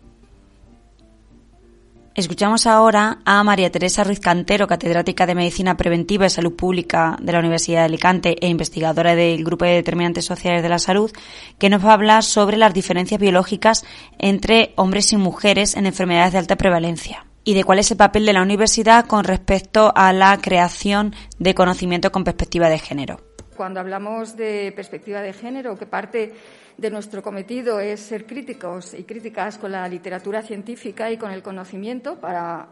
Escuchamos 2.15 2.65
ahora 2.65 3.19
a 3.25 3.43
María 3.43 3.69
Teresa 3.69 4.05
Ruiz 4.05 4.21
Cantero, 4.21 4.67
catedrática 4.67 5.25
de 5.25 5.35
Medicina 5.35 5.75
Preventiva 5.75 6.25
y 6.25 6.29
Salud 6.29 6.55
Pública 6.55 7.17
de 7.21 7.33
la 7.33 7.39
Universidad 7.39 7.79
de 7.79 7.85
Alicante 7.85 8.38
e 8.39 8.47
investigadora 8.47 9.15
del 9.15 9.43
Grupo 9.43 9.65
de 9.65 9.74
Determinantes 9.74 10.24
Sociales 10.24 10.63
de 10.63 10.69
la 10.69 10.79
Salud, 10.79 11.12
que 11.59 11.69
nos 11.69 11.85
va 11.85 11.89
a 11.89 11.95
hablar 11.95 12.24
sobre 12.24 12.55
las 12.55 12.74
diferencias 12.74 13.19
biológicas 13.19 13.85
entre 14.17 14.71
hombres 14.77 15.12
y 15.12 15.17
mujeres 15.17 15.75
en 15.75 15.88
enfermedades 15.88 16.31
de 16.31 16.39
alta 16.39 16.55
prevalencia 16.55 17.25
y 17.43 17.53
de 17.53 17.65
cuál 17.65 17.79
es 17.79 17.91
el 17.91 17.97
papel 17.97 18.25
de 18.25 18.31
la 18.31 18.43
universidad 18.43 19.05
con 19.07 19.25
respecto 19.25 19.91
a 19.93 20.13
la 20.13 20.38
creación 20.38 21.13
de 21.38 21.53
conocimiento 21.53 22.13
con 22.13 22.24
perspectiva 22.24 22.69
de 22.69 22.79
género. 22.79 23.25
Cuando 23.55 23.79
hablamos 23.79 24.35
de 24.35 24.74
perspectiva 24.75 25.21
de 25.21 25.33
género, 25.33 25.77
que 25.77 25.85
parte 25.85 26.33
de 26.77 26.89
nuestro 26.89 27.24
cometido 27.24 27.79
es 27.79 28.01
ser 28.01 28.25
críticos 28.25 28.93
y 28.93 29.03
críticas 29.03 29.57
con 29.57 29.71
la 29.71 29.88
literatura 29.88 30.41
científica 30.41 31.09
y 31.09 31.17
con 31.17 31.31
el 31.31 31.41
conocimiento 31.41 32.19
para 32.19 32.67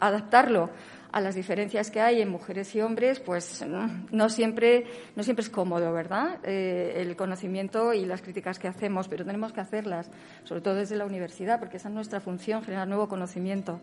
adaptarlo 0.00 0.70
a 1.10 1.20
las 1.20 1.34
diferencias 1.34 1.90
que 1.90 2.00
hay 2.00 2.20
en 2.20 2.28
mujeres 2.28 2.74
y 2.74 2.80
hombres, 2.80 3.18
pues 3.18 3.64
no 4.10 4.28
siempre, 4.28 4.84
no 5.16 5.22
siempre 5.22 5.42
es 5.42 5.50
cómodo, 5.50 5.92
¿verdad? 5.92 6.38
Eh, 6.44 6.94
el 6.96 7.16
conocimiento 7.16 7.94
y 7.94 8.04
las 8.04 8.22
críticas 8.22 8.58
que 8.58 8.68
hacemos, 8.68 9.08
pero 9.08 9.24
tenemos 9.24 9.52
que 9.52 9.60
hacerlas, 9.60 10.10
sobre 10.44 10.60
todo 10.60 10.74
desde 10.74 10.96
la 10.96 11.06
universidad, 11.06 11.58
porque 11.58 11.78
esa 11.78 11.88
es 11.88 11.94
nuestra 11.94 12.20
función, 12.20 12.62
generar 12.62 12.86
nuevo 12.86 13.08
conocimiento. 13.08 13.80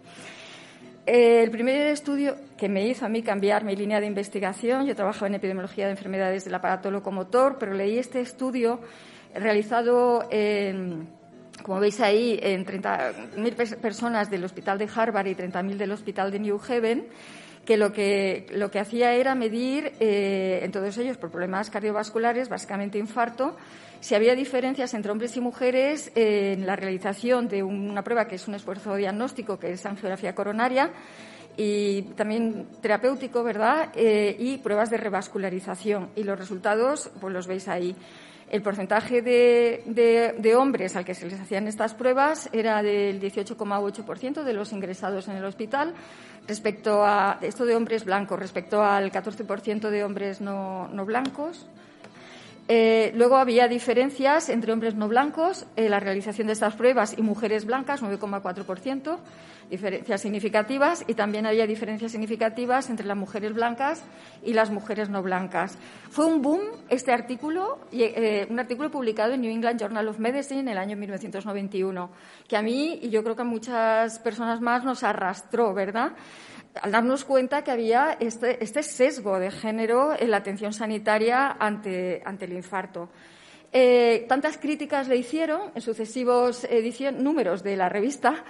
Eh, 1.08 1.44
el 1.44 1.52
primer 1.52 1.88
estudio 1.88 2.36
que 2.58 2.68
me 2.68 2.88
hizo 2.88 3.06
a 3.06 3.10
mí 3.10 3.22
cambiar 3.22 3.64
mi 3.64 3.76
línea 3.76 4.00
de 4.00 4.08
investigación, 4.08 4.88
yo 4.88 4.96
trabajo 4.96 5.28
en 5.28 5.36
epidemiología 5.36 5.86
de 5.86 5.92
enfermedades 5.92 6.46
del 6.46 6.56
aparato 6.56 6.90
locomotor, 6.90 7.58
pero 7.60 7.74
leí 7.74 8.00
este 8.00 8.22
estudio 8.22 8.80
realizado 9.36 10.28
en, 10.32 11.08
como 11.62 11.80
veis 11.80 12.02
ahí, 12.02 12.40
en 12.42 12.66
30.000 12.66 13.78
personas 13.78 14.32
del 14.32 14.44
Hospital 14.46 14.80
de 14.80 14.90
Harvard 14.94 15.28
y 15.28 15.36
30.000 15.36 15.78
del 15.78 15.92
Hospital 15.92 16.32
de 16.32 16.40
New 16.40 16.60
Haven, 16.68 17.06
que 17.66 17.78
lo 17.78 17.92
que, 17.92 18.46
lo 18.52 18.70
que 18.72 18.80
hacía 18.80 19.14
era 19.14 19.36
medir 19.36 19.94
eh, 20.00 20.60
en 20.64 20.72
todos 20.72 20.98
ellos 20.98 21.18
por 21.18 21.32
problemas 21.32 21.70
cardiovasculares, 21.70 22.48
básicamente 22.48 22.98
infarto, 22.98 23.58
si 24.00 24.14
había 24.14 24.36
diferencias 24.36 24.94
entre 24.94 25.12
hombres 25.12 25.36
y 25.36 25.42
mujeres 25.42 26.12
en 26.14 26.68
la 26.68 26.76
realización 26.76 27.48
de 27.48 27.64
una 27.64 28.04
prueba 28.04 28.28
que 28.28 28.36
es 28.36 28.48
un 28.48 28.54
esfuerzo 28.54 28.96
diagnóstico, 28.96 29.58
que 29.58 29.72
es 29.72 29.86
angiografía 29.86 30.36
coronaria, 30.36 30.92
y 31.58 32.04
también 32.16 32.68
terapéutico, 32.82 33.44
¿verdad? 33.44 33.90
Eh, 33.96 34.36
y 34.38 34.58
pruebas 34.58 34.90
de 34.90 34.98
revascularización. 34.98 36.10
Y 36.16 36.24
los 36.24 36.38
resultados, 36.38 37.10
pues 37.20 37.34
los 37.34 37.48
veis 37.48 37.68
ahí. 37.68 37.96
El 38.56 38.62
porcentaje 38.62 39.22
de, 39.22 40.56
hombres 40.58 40.96
al 40.96 41.04
que 41.04 41.14
se 41.14 41.28
les 41.28 41.38
hacían 41.42 41.68
estas 41.68 41.94
pruebas 41.94 42.48
era 42.54 42.82
del 42.82 43.20
18,8% 43.20 44.44
de 44.44 44.54
los 44.54 44.72
ingresados 44.72 45.28
en 45.28 45.36
el 45.36 45.44
hospital, 45.44 45.94
respecto 46.48 47.04
a 47.04 47.38
esto 47.42 47.66
de 47.66 47.76
hombres 47.76 48.06
blancos, 48.06 48.40
respecto 48.40 48.82
al 48.82 49.12
14% 49.12 49.90
de 49.90 50.06
hombres 50.06 50.40
no, 50.40 50.88
blancos. 51.06 51.68
Eh, 52.70 53.12
luego 53.16 53.36
había 53.36 53.68
diferencias 53.68 54.48
entre 54.48 54.72
hombres 54.72 54.96
no 54.96 55.10
blancos 55.10 55.66
en 55.76 55.92
la 55.92 56.00
realización 56.00 56.48
de 56.48 56.54
estas 56.54 56.76
pruebas 56.76 57.14
y 57.18 57.24
mujeres 57.24 57.66
blancas, 57.66 58.02
9,4%, 58.02 59.18
diferencias 59.70 60.22
significativas, 60.22 61.04
y 61.08 61.14
también 61.14 61.46
había 61.46 61.68
diferencias 61.68 62.12
significativas 62.12 62.90
entre 62.90 63.06
las 63.06 63.18
mujeres 63.18 63.54
blancas 63.54 64.04
y 64.44 64.54
las 64.54 64.72
mujeres 64.72 65.10
no 65.10 65.22
blancas. 65.24 65.78
Fue 66.10 66.26
un 66.26 66.42
boom 66.42 66.62
este 66.90 67.12
artículo, 67.12 67.80
eh, 67.92 68.48
un 68.50 68.60
artículo 68.60 68.92
publicado 68.92 69.34
en 69.34 69.42
New 69.42 69.52
England 69.52 69.80
Journal 69.80 70.08
of 70.08 70.20
Medicine 70.20 70.62
en 70.62 70.68
el 70.70 70.78
año 70.78 70.98
1991, 70.98 72.10
que 72.48 72.58
a 72.58 72.62
mí 72.62 73.00
y 73.02 73.10
yo 73.10 73.24
creo 73.24 73.36
que 73.36 73.42
a 73.42 73.46
muchas 73.46 74.20
personas 74.20 74.62
más 74.62 74.84
nos 74.84 75.04
arrastró, 75.04 75.74
¿verdad? 75.74 76.14
al 76.82 76.92
darnos 76.92 77.24
cuenta 77.24 77.64
que 77.64 77.72
había 77.72 78.18
este, 78.20 78.64
este, 78.64 78.84
sesgo 78.84 79.40
de 79.40 79.52
género 79.52 80.14
en 80.18 80.32
la 80.32 80.38
atención 80.38 80.74
sanitaria 80.74 81.56
ante, 81.60 82.22
el 82.24 82.54
infarto. 82.54 83.10
Eh, 83.78 84.26
tantas 84.30 84.58
críticas 84.58 85.10
le 85.10 85.18
hicieron 85.18 85.70
en 85.76 85.82
sucesivos 85.82 86.66
números 87.18 87.62
de 87.62 87.76
la 87.76 87.90
revista 87.90 88.46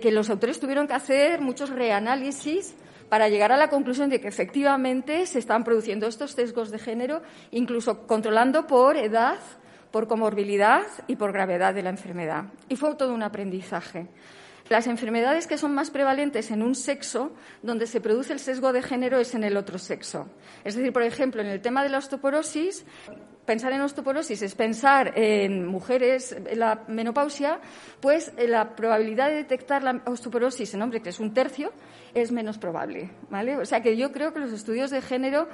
que 0.00 0.12
los 0.12 0.30
autores 0.30 0.60
tuvieron 0.60 0.86
que 0.86 0.92
hacer 0.92 1.40
muchos 1.40 1.70
reanálisis 1.70 2.76
para 3.08 3.28
llegar 3.28 3.50
a 3.50 3.56
la 3.56 3.68
conclusión 3.68 4.10
de 4.10 4.20
que 4.20 4.28
efectivamente 4.28 5.26
se 5.26 5.40
están 5.40 5.64
produciendo 5.64 6.06
estos 6.06 6.30
sesgos 6.30 6.70
de 6.70 6.78
género, 6.78 7.22
incluso 7.50 8.06
controlando 8.06 8.68
por 8.68 8.96
edad, 8.96 9.38
por 9.90 10.06
comorbilidad 10.06 10.86
y 11.08 11.16
por 11.16 11.32
gravedad 11.32 11.74
de 11.74 11.82
la 11.82 11.90
enfermedad. 11.90 12.44
Y 12.68 12.76
fue 12.76 12.94
todo 12.94 13.12
un 13.12 13.24
aprendizaje. 13.24 14.06
Las 14.68 14.86
enfermedades 14.86 15.48
que 15.48 15.58
son 15.58 15.74
más 15.74 15.90
prevalentes 15.90 16.52
en 16.52 16.62
un 16.62 16.76
sexo, 16.76 17.32
donde 17.62 17.88
se 17.88 18.00
produce 18.00 18.32
el 18.32 18.38
sesgo 18.38 18.72
de 18.72 18.82
género, 18.82 19.18
es 19.18 19.34
en 19.34 19.42
el 19.42 19.56
otro 19.56 19.78
sexo. 19.78 20.28
Es 20.62 20.76
decir, 20.76 20.92
por 20.92 21.02
ejemplo, 21.02 21.42
en 21.42 21.48
el 21.48 21.60
tema 21.60 21.82
de 21.82 21.88
la 21.88 21.98
osteoporosis, 21.98 22.86
pensar 23.44 23.72
en 23.72 23.80
osteoporosis 23.80 24.42
es 24.42 24.54
pensar 24.54 25.12
en 25.16 25.66
mujeres 25.66 26.32
en 26.32 26.58
la 26.58 26.84
menopausia, 26.88 27.60
pues 28.00 28.32
eh, 28.36 28.48
la 28.48 28.74
probabilidad 28.74 29.28
de 29.28 29.36
detectar 29.36 29.82
la 29.82 30.02
osteoporosis 30.06 30.74
en 30.74 30.82
hombres, 30.82 31.02
que 31.02 31.10
es 31.10 31.20
un 31.20 31.34
tercio, 31.34 31.72
es 32.14 32.32
menos 32.32 32.58
probable. 32.58 33.10
¿vale? 33.30 33.56
O 33.56 33.64
sea 33.64 33.80
que 33.80 33.96
yo 33.96 34.12
creo 34.12 34.32
que 34.32 34.40
los 34.40 34.52
estudios 34.52 34.90
de 34.90 35.02
género, 35.02 35.48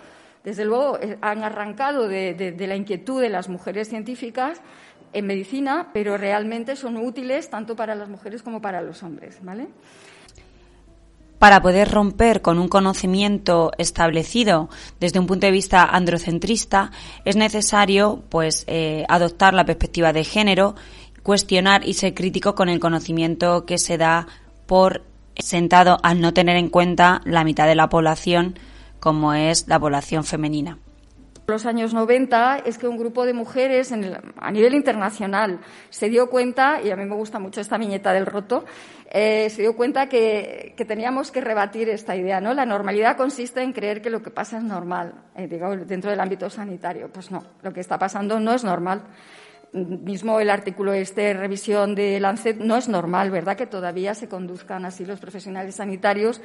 desde 0.44 0.64
luego, 0.64 0.99
eh, 1.00 1.18
han 1.20 1.42
arrancado 1.42 2.09
de 2.09 2.54
la 2.59 2.76
inquietud 2.76 3.20
de 3.20 3.28
las 3.28 3.49
mujeres 3.49 3.88
científicas 3.88 4.61
en 5.12 5.26
medicina, 5.26 5.90
pero 5.92 6.16
realmente 6.16 6.76
son 6.76 6.97
útiles 6.97 7.50
tanto 7.50 7.75
para 7.75 7.94
las 7.94 8.09
mujeres 8.09 8.42
como 8.42 8.61
para 8.61 8.80
los 8.80 9.02
hombres, 9.02 9.38
¿vale? 9.42 9.68
Para 11.40 11.62
poder 11.62 11.90
romper 11.90 12.42
con 12.42 12.59
un 12.59 12.68
conocimiento 12.68 13.73
establecido 13.78 14.68
desde 15.00 15.18
un 15.18 15.26
punto 15.26 15.47
de 15.47 15.52
vista 15.52 15.85
androcentrista, 15.85 16.90
es 17.25 17.35
necesario, 17.35 18.23
pues, 18.28 18.64
eh, 18.66 19.06
adoptar 19.09 19.54
la 19.54 19.64
perspectiva 19.64 20.12
de 20.12 20.25
género, 20.25 20.75
cuestionar 21.23 21.88
y 21.88 21.94
ser 21.94 22.12
crítico 22.12 22.54
con 22.54 22.68
el 22.68 22.78
conocimiento 22.78 23.64
que 23.64 23.78
se 23.78 23.97
da 23.97 24.26
por 24.66 25.02
sentado 25.35 25.97
al 26.02 26.20
no 26.20 26.35
tener 26.35 26.59
en 26.59 26.68
cuenta 26.68 27.23
la 27.25 27.42
mitad 27.42 27.66
de 27.66 27.75
la 27.75 27.88
población, 27.88 28.59
como 29.00 29.32
es 29.32 29.66
la 29.66 29.80
población 29.80 30.25
femenina 30.25 30.76
los 31.50 31.66
años 31.66 31.92
90 31.92 32.62
es 32.64 32.78
que 32.78 32.88
un 32.88 32.97
grupo 32.97 33.26
de 33.26 33.35
mujeres 33.35 33.92
a 33.92 34.50
nivel 34.50 34.75
internacional 34.75 35.61
se 35.90 36.09
dio 36.09 36.30
cuenta, 36.30 36.80
y 36.83 36.90
a 36.90 36.97
mí 36.97 37.04
me 37.04 37.14
gusta 37.14 37.38
mucho 37.38 37.61
esta 37.61 37.76
viñeta 37.76 38.12
del 38.12 38.26
roto, 38.26 38.64
eh, 39.11 39.50
se 39.50 39.62
dio 39.62 39.76
cuenta 39.76 40.09
que, 40.09 40.75
teníamos 40.88 41.30
que 41.30 41.40
rebatir 41.40 41.88
esta 41.88 42.16
idea. 42.16 42.40
¿no? 42.40 42.54
La 42.54 42.64
normalidad 42.64 43.16
consiste 43.16 43.61
en 43.62 43.73
creer 43.73 44.00
que 44.00 44.09
lo 44.09 44.23
que 44.23 44.30
pasa 44.30 44.59
es 44.59 44.64
normal, 44.64 45.12
eh, 45.35 45.49
dentro 45.87 46.11
del 46.11 46.21
ámbito 46.21 46.49
sanitario. 46.49 47.11
Pues 47.12 47.30
no, 47.30 47.45
lo 47.62 47.73
que 47.73 47.80
está 47.80 47.99
pasando 47.99 48.40
no 48.40 48.54
es 48.54 48.64
normal 48.64 49.02
mismo 49.72 50.40
el 50.40 50.50
artículo 50.50 50.92
este, 50.92 51.32
revisión 51.32 51.94
de 51.94 52.18
Lancet, 52.18 52.56
no 52.58 52.76
es 52.76 52.88
normal, 52.88 53.30
¿verdad?, 53.30 53.56
que 53.56 53.66
todavía 53.66 54.14
se 54.14 54.28
conduzcan 54.28 54.84
así 54.84 55.04
los 55.04 55.20
profesionales 55.20 55.76
sanitarios 55.76 56.40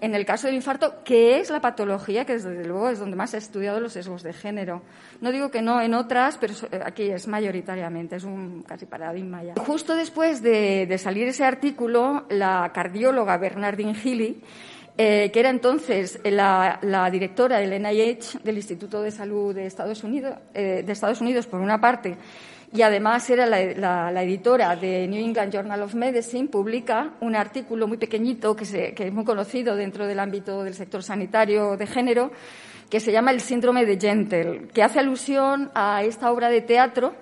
en 0.00 0.14
el 0.14 0.24
caso 0.24 0.46
del 0.46 0.56
infarto, 0.56 1.02
que 1.04 1.40
es 1.40 1.50
la 1.50 1.60
patología 1.60 2.24
que 2.24 2.34
desde 2.34 2.64
luego 2.64 2.88
es 2.88 3.00
donde 3.00 3.16
más 3.16 3.30
se 3.30 3.36
ha 3.36 3.40
estudiado 3.40 3.80
los 3.80 3.94
sesgos 3.94 4.22
de 4.22 4.32
género. 4.32 4.82
No 5.20 5.32
digo 5.32 5.50
que 5.50 5.60
no 5.60 5.80
en 5.80 5.94
otras, 5.94 6.38
pero 6.38 6.54
aquí 6.84 7.10
es 7.10 7.26
mayoritariamente, 7.26 8.16
es 8.16 8.24
un 8.24 8.62
casi 8.62 8.86
paradigma 8.86 9.42
ya. 9.42 9.54
Justo 9.56 9.96
después 9.96 10.40
de, 10.42 10.96
salir 10.98 11.26
ese 11.26 11.44
artículo, 11.44 12.26
la 12.30 12.70
cardióloga 12.72 13.36
Bernardine 13.38 13.94
Healy 13.94 14.42
eh, 15.00 15.30
que 15.32 15.38
era 15.38 15.50
entonces 15.50 16.18
la, 16.24 17.08
directora 17.12 17.58
del 17.58 17.80
NIH, 17.80 18.40
del 18.42 18.56
Instituto 18.56 19.00
de 19.00 19.12
Salud 19.12 19.54
de 19.54 19.66
Estados 19.66 20.02
Unidos, 20.02 20.34
eh, 20.54 20.82
de 20.84 20.92
Estados 20.92 21.20
Unidos 21.20 21.46
por 21.46 21.60
una 21.60 21.80
parte, 21.80 22.16
y 22.72 22.82
además 22.82 23.28
era 23.30 23.46
la, 23.46 24.22
editora 24.22 24.76
de 24.76 25.06
New 25.08 25.24
England 25.24 25.52
Journal 25.52 25.82
of 25.82 25.94
Medicine, 25.94 26.48
publica 26.48 27.14
un 27.20 27.34
artículo 27.34 27.88
muy 27.88 27.96
pequeñito 27.96 28.54
que, 28.54 28.94
es 28.96 29.12
muy 29.12 29.24
conocido 29.24 29.74
dentro 29.74 30.06
del 30.06 30.20
ámbito 30.20 30.62
del 30.62 30.74
sector 30.74 31.02
sanitario 31.02 31.76
de 31.76 31.86
género, 31.86 32.30
que 32.90 33.00
se 33.00 33.12
llama 33.12 33.30
El 33.30 33.40
síndrome 33.40 33.86
de 33.86 33.98
Gentle, 33.98 34.68
que 34.72 34.82
hace 34.82 34.98
alusión 34.98 35.70
a 35.74 36.02
esta 36.02 36.30
obra 36.30 36.48
de 36.50 36.60
teatro 36.60 37.14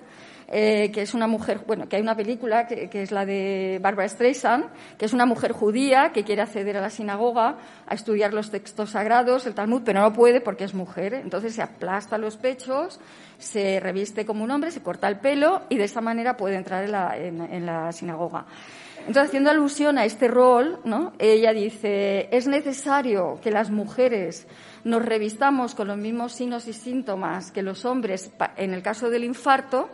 eh, 0.49 0.91
que 0.93 1.01
es 1.01 1.13
una 1.13 1.27
mujer, 1.27 1.61
bueno, 1.67 1.89
que 1.89 1.97
hay 1.97 2.01
una 2.01 2.15
película 2.15 2.67
que, 2.67 2.89
es 2.93 3.11
la 3.11 3.25
de 3.25 3.79
Barbara 3.81 4.07
Streisand, 4.07 4.65
que 4.97 5.05
es 5.05 5.13
una 5.13 5.25
mujer 5.25 5.51
judía 5.51 6.11
que 6.13 6.23
quiere 6.23 6.41
acceder 6.41 6.77
a 6.77 6.81
la 6.81 6.89
sinagoga 6.89 7.57
a 7.85 7.93
estudiar 7.93 8.33
los 8.33 8.49
textos 8.49 8.91
sagrados, 8.91 9.45
el 9.45 9.53
Talmud, 9.53 9.81
pero 9.83 10.01
no 10.01 10.13
puede 10.13 10.39
porque 10.39 10.63
es 10.63 10.73
mujer. 10.73 11.13
Entonces 11.15 11.53
se 11.53 11.61
aplasta 11.61 12.17
los 12.17 12.37
pechos, 12.37 12.99
se 13.37 13.79
reviste 13.79 14.25
como 14.25 14.43
un 14.43 14.51
hombre, 14.51 14.71
se 14.71 14.81
corta 14.81 15.09
el 15.09 15.19
pelo 15.19 15.63
y 15.69 15.77
de 15.77 15.83
esta 15.83 16.01
manera 16.01 16.37
puede 16.37 16.55
entrar 16.55 16.85
en 16.85 16.91
la, 16.91 17.17
en 17.17 17.65
la 17.65 17.91
sinagoga. 17.91 18.45
Entonces, 19.07 19.29
haciendo 19.29 19.49
alusión 19.49 19.97
a 19.97 20.03
este 20.03 20.27
rol, 20.27 20.79
¿no? 20.83 21.13
ella 21.17 21.53
dice, 21.53 22.27
es 22.29 22.45
necesario 22.45 23.39
que 23.41 23.51
las 23.51 23.71
mujeres 23.71 24.47
nos 24.83 25.05
revistamos 25.05 25.75
con 25.75 25.87
los 25.87 25.97
mismos 25.97 26.33
signos 26.33 26.67
y 26.67 26.73
síntomas 26.73 27.51
que 27.51 27.61
los 27.61 27.85
hombres 27.85 28.31
en 28.57 28.73
el 28.73 28.81
caso 28.81 29.09
del 29.09 29.23
infarto 29.23 29.89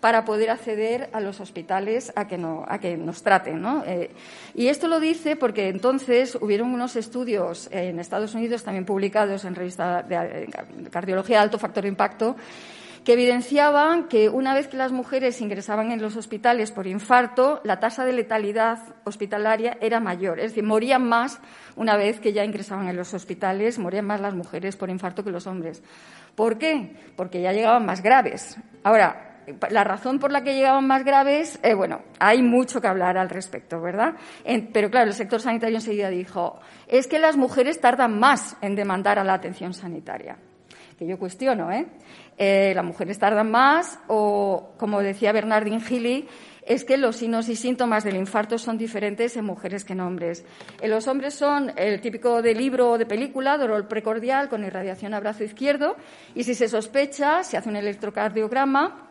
para 0.00 0.24
poder 0.24 0.50
acceder 0.50 1.10
a 1.12 1.20
los 1.20 1.40
hospitales 1.40 2.12
a 2.14 2.26
que, 2.26 2.38
no, 2.38 2.64
a 2.68 2.78
que 2.78 2.96
nos 2.96 3.22
traten. 3.22 3.60
¿no? 3.60 3.82
Eh, 3.84 4.10
y 4.54 4.68
esto 4.68 4.88
lo 4.88 5.00
dice 5.00 5.36
porque 5.36 5.68
entonces 5.68 6.36
hubieron 6.40 6.72
unos 6.72 6.96
estudios 6.96 7.68
en 7.72 7.98
Estados 7.98 8.34
Unidos 8.34 8.62
también 8.62 8.84
publicados 8.84 9.44
en 9.44 9.54
revista 9.54 10.02
de 10.02 10.48
cardiología 10.90 11.38
de 11.38 11.42
alto 11.42 11.58
factor 11.58 11.82
de 11.82 11.88
impacto 11.88 12.36
que 13.08 13.14
evidenciaban 13.14 14.08
que 14.08 14.28
una 14.28 14.52
vez 14.52 14.68
que 14.68 14.76
las 14.76 14.92
mujeres 14.92 15.40
ingresaban 15.40 15.92
en 15.92 16.02
los 16.02 16.16
hospitales 16.16 16.72
por 16.72 16.86
infarto, 16.86 17.62
la 17.64 17.80
tasa 17.80 18.04
de 18.04 18.12
letalidad 18.12 18.80
hospitalaria 19.04 19.78
era 19.80 19.98
mayor. 19.98 20.38
Es 20.40 20.50
decir, 20.50 20.64
morían 20.64 21.08
más 21.08 21.40
una 21.74 21.96
vez 21.96 22.20
que 22.20 22.34
ya 22.34 22.44
ingresaban 22.44 22.86
en 22.86 22.96
los 22.96 23.14
hospitales, 23.14 23.78
morían 23.78 24.04
más 24.04 24.20
las 24.20 24.34
mujeres 24.34 24.76
por 24.76 24.90
infarto 24.90 25.24
que 25.24 25.30
los 25.30 25.46
hombres. 25.46 25.82
¿Por 26.34 26.58
qué? 26.58 26.96
Porque 27.16 27.40
ya 27.40 27.52
llegaban 27.52 27.86
más 27.86 28.02
graves. 28.02 28.58
Ahora, 28.82 29.27
la 29.70 29.84
razón 29.84 30.18
por 30.18 30.32
la 30.32 30.42
que 30.42 30.54
llegaban 30.54 30.86
más 30.86 31.04
graves, 31.04 31.58
eh, 31.62 31.74
bueno, 31.74 32.02
hay 32.18 32.42
mucho 32.42 32.80
que 32.80 32.88
hablar 32.88 33.18
al 33.18 33.28
respecto, 33.28 33.80
¿verdad? 33.80 34.14
pero 34.72 34.90
claro, 34.90 35.08
el 35.08 35.14
sector 35.14 35.40
sanitario 35.40 35.76
enseguida 35.76 36.08
dijo, 36.10 36.60
es 36.86 37.06
que 37.06 37.18
las 37.18 37.36
mujeres 37.36 37.80
tardan 37.80 38.18
más 38.18 38.56
en 38.60 38.74
demandar 38.74 39.18
a 39.18 39.24
la 39.24 39.34
atención 39.34 39.74
sanitaria 39.74 40.36
que 40.98 41.06
yo 41.06 41.16
cuestiono, 41.16 41.70
¿eh? 41.70 41.86
¿eh? 42.36 42.72
las 42.74 42.84
mujeres 42.84 43.18
tardan 43.18 43.50
más 43.50 44.00
o, 44.08 44.70
como 44.78 45.00
decía 45.00 45.30
Bernardine 45.30 45.80
Gili, 45.80 46.28
es 46.66 46.84
que 46.84 46.98
los 46.98 47.16
signos 47.16 47.48
y 47.48 47.56
síntomas 47.56 48.04
del 48.04 48.16
infarto 48.16 48.58
son 48.58 48.76
diferentes 48.76 49.36
en 49.36 49.44
mujeres 49.44 49.84
que 49.84 49.94
en 49.94 50.00
hombres. 50.00 50.44
En 50.82 50.90
los 50.90 51.06
hombres 51.06 51.34
son 51.34 51.72
el 51.76 52.00
típico 52.00 52.42
de 52.42 52.54
libro 52.54 52.90
o 52.90 52.98
de 52.98 53.06
película, 53.06 53.56
dolor 53.56 53.88
precordial 53.88 54.48
con 54.48 54.64
irradiación 54.64 55.14
a 55.14 55.20
brazo 55.20 55.44
izquierdo, 55.44 55.96
y 56.34 56.44
si 56.44 56.54
se 56.54 56.68
sospecha, 56.68 57.42
se 57.42 57.56
hace 57.56 57.70
un 57.70 57.76
electrocardiograma 57.76 59.07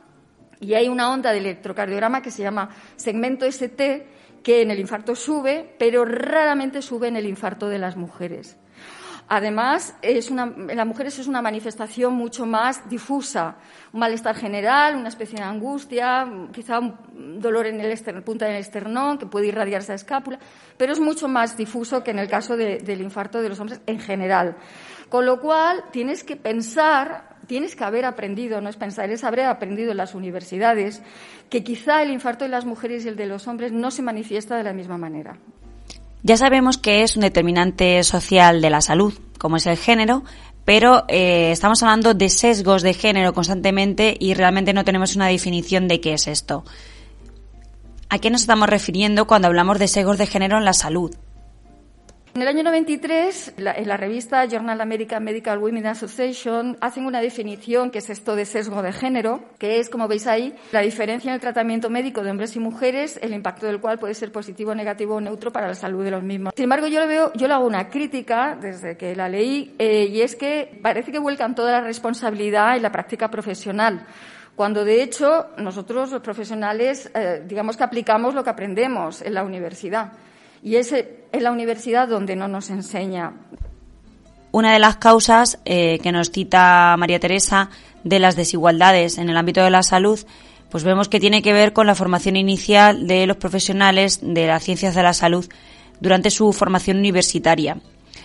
y 0.60 0.74
hay 0.74 0.88
una 0.88 1.12
onda 1.12 1.32
de 1.32 1.40
electrocardiograma 1.40 2.22
que 2.22 2.32
se 2.32 2.44
llama 2.44 2.70
segmento 2.96 3.46
ST, 3.46 4.08
que 4.44 4.62
en 4.62 4.72
el 4.72 4.80
infarto 4.80 5.16
sube, 5.16 5.76
pero 5.78 6.06
raramente 6.06 6.82
sube 6.82 7.08
en 7.08 7.18
el 7.18 7.26
infarto 7.26 7.68
de 7.68 7.80
las 7.80 7.96
mujeres. 7.98 8.58
Además, 9.30 9.94
es 10.02 10.32
una, 10.32 10.44
en 10.44 10.78
las 10.78 10.88
mujeres 10.88 11.20
es 11.20 11.28
una 11.28 11.42
manifestación 11.42 12.14
mucho 12.14 12.46
más 12.46 12.88
difusa, 12.90 13.58
un 13.92 14.00
malestar 14.00 14.38
general, 14.38 14.96
una 14.96 15.10
especie 15.10 15.38
de 15.38 15.44
angustia, 15.44 16.26
quizá 16.54 16.80
un 16.80 17.42
dolor 17.42 17.68
en 17.68 17.82
el, 17.82 18.24
punta 18.24 18.46
del 18.46 18.56
esternón 18.56 19.18
que 19.18 19.26
puede 19.26 19.48
irradiarse 19.48 19.92
a 19.92 19.96
escápula, 19.96 20.40
pero 20.78 20.94
es 20.94 21.00
mucho 21.02 21.28
más 21.28 21.58
difuso 21.58 22.06
que 22.06 22.12
en 22.12 22.20
el 22.20 22.30
caso 22.30 22.56
del 22.56 23.02
infarto 23.02 23.42
de 23.42 23.50
los 23.50 23.60
hombres 23.60 23.82
en 23.86 24.00
general. 24.00 24.56
Con 25.10 25.26
lo 25.26 25.42
cual, 25.42 25.84
tienes 25.92 26.24
que 26.24 26.38
pensar, 26.38 27.37
tienes 27.48 27.76
que 27.76 27.84
haber 27.84 28.06
aprendido, 28.06 28.62
no 28.62 28.70
es 28.70 28.76
pensar, 28.76 29.10
es 29.10 29.24
haber 29.24 29.46
aprendido 29.46 29.92
en 29.92 29.98
las 29.98 30.14
universidades 30.14 31.02
que 31.50 31.64
quizá 31.64 32.04
el 32.04 32.12
infarto 32.12 32.46
de 32.46 32.50
las 32.50 32.66
mujeres 32.66 33.06
y 33.06 33.08
el 33.08 33.16
de 33.16 33.26
los 33.26 33.48
hombres 33.48 33.72
no 33.72 33.90
se 33.90 34.02
manifiesta 34.02 34.58
de 34.58 34.64
la 34.64 34.74
misma 34.74 34.98
manera. 34.98 35.38
Ya 36.24 36.38
sabemos 36.38 36.78
que 36.78 37.04
es 37.04 37.16
un 37.16 37.22
determinante 37.22 38.04
social 38.04 38.62
de 38.62 38.70
la 38.70 38.82
salud, 38.82 39.14
como 39.38 39.58
es 39.58 39.66
el 39.66 39.78
género, 39.78 40.24
pero 40.66 41.06
eh, 41.08 41.52
estamos 41.52 41.82
hablando 41.82 42.14
de 42.14 42.30
sesgos 42.30 42.82
de 42.82 42.94
género 42.94 43.34
constantemente 43.34 44.18
y 44.20 44.34
realmente 44.34 44.74
no 44.74 44.84
tenemos 44.84 45.16
una 45.16 45.28
definición 45.28 45.88
de 45.88 46.02
qué 46.02 46.14
es 46.14 46.28
esto. 46.28 46.66
¿A 48.10 48.20
qué 48.20 48.30
nos 48.30 48.42
estamos 48.42 48.68
refiriendo 48.68 49.28
cuando 49.28 49.48
hablamos 49.48 49.80
de 49.80 49.88
sesgos 49.88 50.18
de 50.18 50.28
género 50.28 50.58
en 50.58 50.66
la 50.66 50.74
salud? 50.74 51.16
En 52.38 52.44
el 52.44 52.50
año 52.50 52.62
93, 52.62 53.54
en 53.58 53.88
la 53.88 53.98
revista 53.98 54.46
Journal 54.46 54.80
American 54.80 55.24
Medical 55.24 55.58
Women 55.58 55.88
Association 55.88 56.78
hacen 56.82 57.08
una 57.08 57.20
definición 57.20 57.90
que 57.90 57.98
es 57.98 58.12
esto 58.12 58.36
de 58.36 58.46
sesgo 58.46 58.84
de 58.84 58.94
género, 58.94 59.44
que 59.58 59.80
es, 59.80 59.90
como 59.90 60.08
veis 60.08 60.28
ahí, 60.28 60.54
la 60.72 60.82
diferencia 60.82 61.30
en 61.30 61.34
el 61.34 61.42
tratamiento 61.42 61.90
médico 61.90 62.22
de 62.22 62.30
hombres 62.30 62.56
y 62.56 62.60
mujeres, 62.60 63.20
el 63.24 63.34
impacto 63.34 63.66
del 63.66 63.82
cual 63.82 63.98
puede 63.98 64.14
ser 64.14 64.32
positivo, 64.32 64.76
negativo 64.76 65.16
o 65.16 65.20
neutro 65.20 65.52
para 65.52 65.66
la 65.66 65.74
salud 65.74 66.04
de 66.04 66.12
los 66.12 66.22
mismos. 66.22 66.54
Sin 66.56 66.66
embargo, 66.66 66.86
yo 66.86 67.00
le 67.00 67.08
veo, 67.08 67.32
yo 67.34 67.48
le 67.48 67.56
hago 67.56 67.66
una 67.66 67.90
crítica 67.90 68.56
desde 68.56 68.96
que 68.98 69.16
la 69.16 69.28
leí, 69.28 69.74
eh, 69.80 70.06
y 70.06 70.22
es 70.22 70.36
que 70.36 70.80
parece 70.80 71.12
que 71.12 71.18
vuelcan 71.18 71.56
toda 71.56 71.72
la 71.72 71.82
responsabilidad 71.82 72.76
en 72.76 72.84
la 72.84 72.92
práctica 72.92 73.32
profesional 73.32 74.06
cuando 74.56 74.84
de 74.84 75.04
hecho 75.04 75.48
nosotros 75.58 76.12
los 76.12 76.22
profesionales 76.22 77.12
eh, 77.14 77.44
digamos 77.48 77.78
que 77.78 77.84
aplicamos 77.84 78.34
lo 78.34 78.44
que 78.44 78.50
aprendemos 78.52 79.24
en 79.24 79.34
la 79.34 79.44
universidad. 79.44 80.12
Y 80.64 80.76
es 80.76 80.92
en 80.94 81.44
la 81.44 81.52
universidad 81.52 82.08
donde 82.08 82.36
no 82.36 82.48
nos 82.48 82.70
enseña. 82.70 83.34
Una 84.52 84.74
de 84.74 84.80
las 84.80 84.98
causas 84.98 85.60
eh, 85.66 86.00
que 86.02 86.12
nos 86.12 86.32
cita 86.32 86.96
María 86.98 87.20
Teresa 87.20 87.70
de 88.04 88.20
las 88.20 88.36
desigualdades 88.36 89.18
en 89.18 89.30
el 89.30 89.38
ámbito 89.38 89.62
de 89.62 89.70
la 89.70 89.84
salud, 89.84 90.20
pues 90.70 90.84
vemos 90.84 91.10
que 91.10 91.20
tiene 91.20 91.42
que 91.42 91.54
ver 91.54 91.74
con 91.74 91.88
la 91.88 91.96
formación 91.96 92.36
inicial 92.36 93.08
de 93.08 93.28
los 93.28 93.38
profesionales 93.38 94.20
de 94.22 94.48
las 94.48 94.64
ciencias 94.64 94.96
de 94.96 95.04
la 95.04 95.14
salud 95.14 95.48
durante 96.00 96.30
su 96.30 96.52
formación 96.54 96.98
universitaria. 96.98 97.78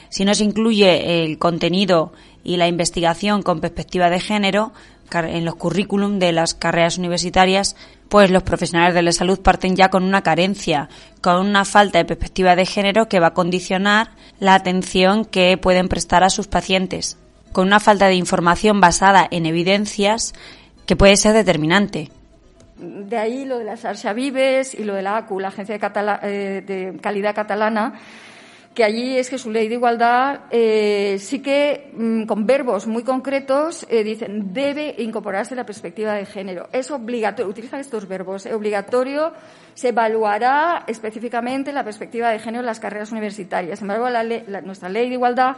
Si 0.09 0.25
no 0.25 0.35
se 0.35 0.45
incluye 0.45 1.25
el 1.25 1.39
contenido 1.39 2.13
y 2.45 2.57
la 2.57 2.69
investigación 2.69 3.43
con 3.43 3.61
perspectiva 3.61 4.11
de 4.11 4.21
género 4.21 4.73
en 5.13 5.45
los 5.45 5.57
currículum 5.57 6.19
de 6.19 6.33
las 6.33 6.55
carreras 6.55 6.99
universitarias, 6.99 7.77
pues 8.13 8.31
los 8.31 8.43
profesionales 8.43 8.95
de 8.95 9.01
la 9.01 9.11
salud 9.11 9.41
parten 9.41 9.75
ya 9.75 9.89
con 9.89 10.05
una 10.05 10.21
carencia, 10.21 10.91
con 11.23 11.47
una 11.47 11.65
falta 11.65 11.97
de 11.97 12.05
perspectiva 12.05 12.55
de 12.55 12.67
género 12.67 13.09
que 13.09 13.21
va 13.21 13.29
a 13.29 13.33
condicionar 13.33 14.11
la 14.39 14.55
atención 14.55 15.25
que 15.25 15.57
pueden 15.57 15.89
prestar 15.89 16.23
a 16.23 16.29
sus 16.29 16.47
pacientes, 16.47 17.17
con 17.53 17.69
una 17.69 17.81
falta 17.81 18.09
de 18.09 18.17
información 18.17 18.83
basada 18.83 19.27
en 19.31 19.47
evidencias 19.47 20.35
que 20.85 20.95
puede 20.95 21.17
ser 21.17 21.33
determinante. 21.33 22.11
De 22.77 23.17
ahí 23.17 23.47
lo 23.47 23.57
de 23.57 23.65
las 23.65 23.87
Archa 23.87 24.13
Vives 24.13 24.75
y 24.75 24.85
lo 24.85 24.93
de 24.93 25.01
la 25.01 25.17
ACU, 25.17 25.41
la 25.41 25.49
Agencia 25.49 25.79
de, 25.79 26.19
eh, 26.25 26.63
de 26.67 26.99
Calidad 27.01 27.35
Catalana, 27.35 27.95
que 28.75 28.85
allí 28.85 29.19
es 29.19 29.29
que 29.29 29.39
su 29.39 29.51
ley 29.51 29.69
de 29.69 29.75
igualdad 29.75 30.41
eh, 30.51 31.17
sí 31.19 31.41
que 31.41 31.91
mm, 31.95 32.25
con 32.25 32.47
verbos 32.47 32.87
muy 32.87 33.03
concretos 33.03 33.87
eh, 33.91 34.03
dicen 34.03 34.53
debe 34.53 34.95
incorporarse 34.99 35.55
la 35.55 35.67
perspectiva 35.67 36.15
de 36.15 36.25
género. 36.25 36.69
Es 36.73 36.91
obligatorio, 36.91 37.51
utilizan 37.51 37.81
estos 37.81 38.09
verbos, 38.09 38.47
es 38.47 38.55
obligatorio, 38.55 39.33
se 39.75 39.89
evaluará 39.89 40.85
específicamente 40.87 41.73
la 41.73 41.85
perspectiva 41.85 42.31
de 42.31 42.39
género 42.39 42.61
en 42.61 42.67
las 42.67 42.81
carreras 42.81 43.13
universitarias. 43.13 43.79
Sin 43.79 43.91
embargo, 43.91 44.09
nuestra 44.65 44.89
ley 44.89 45.09
de 45.09 45.15
igualdad 45.15 45.57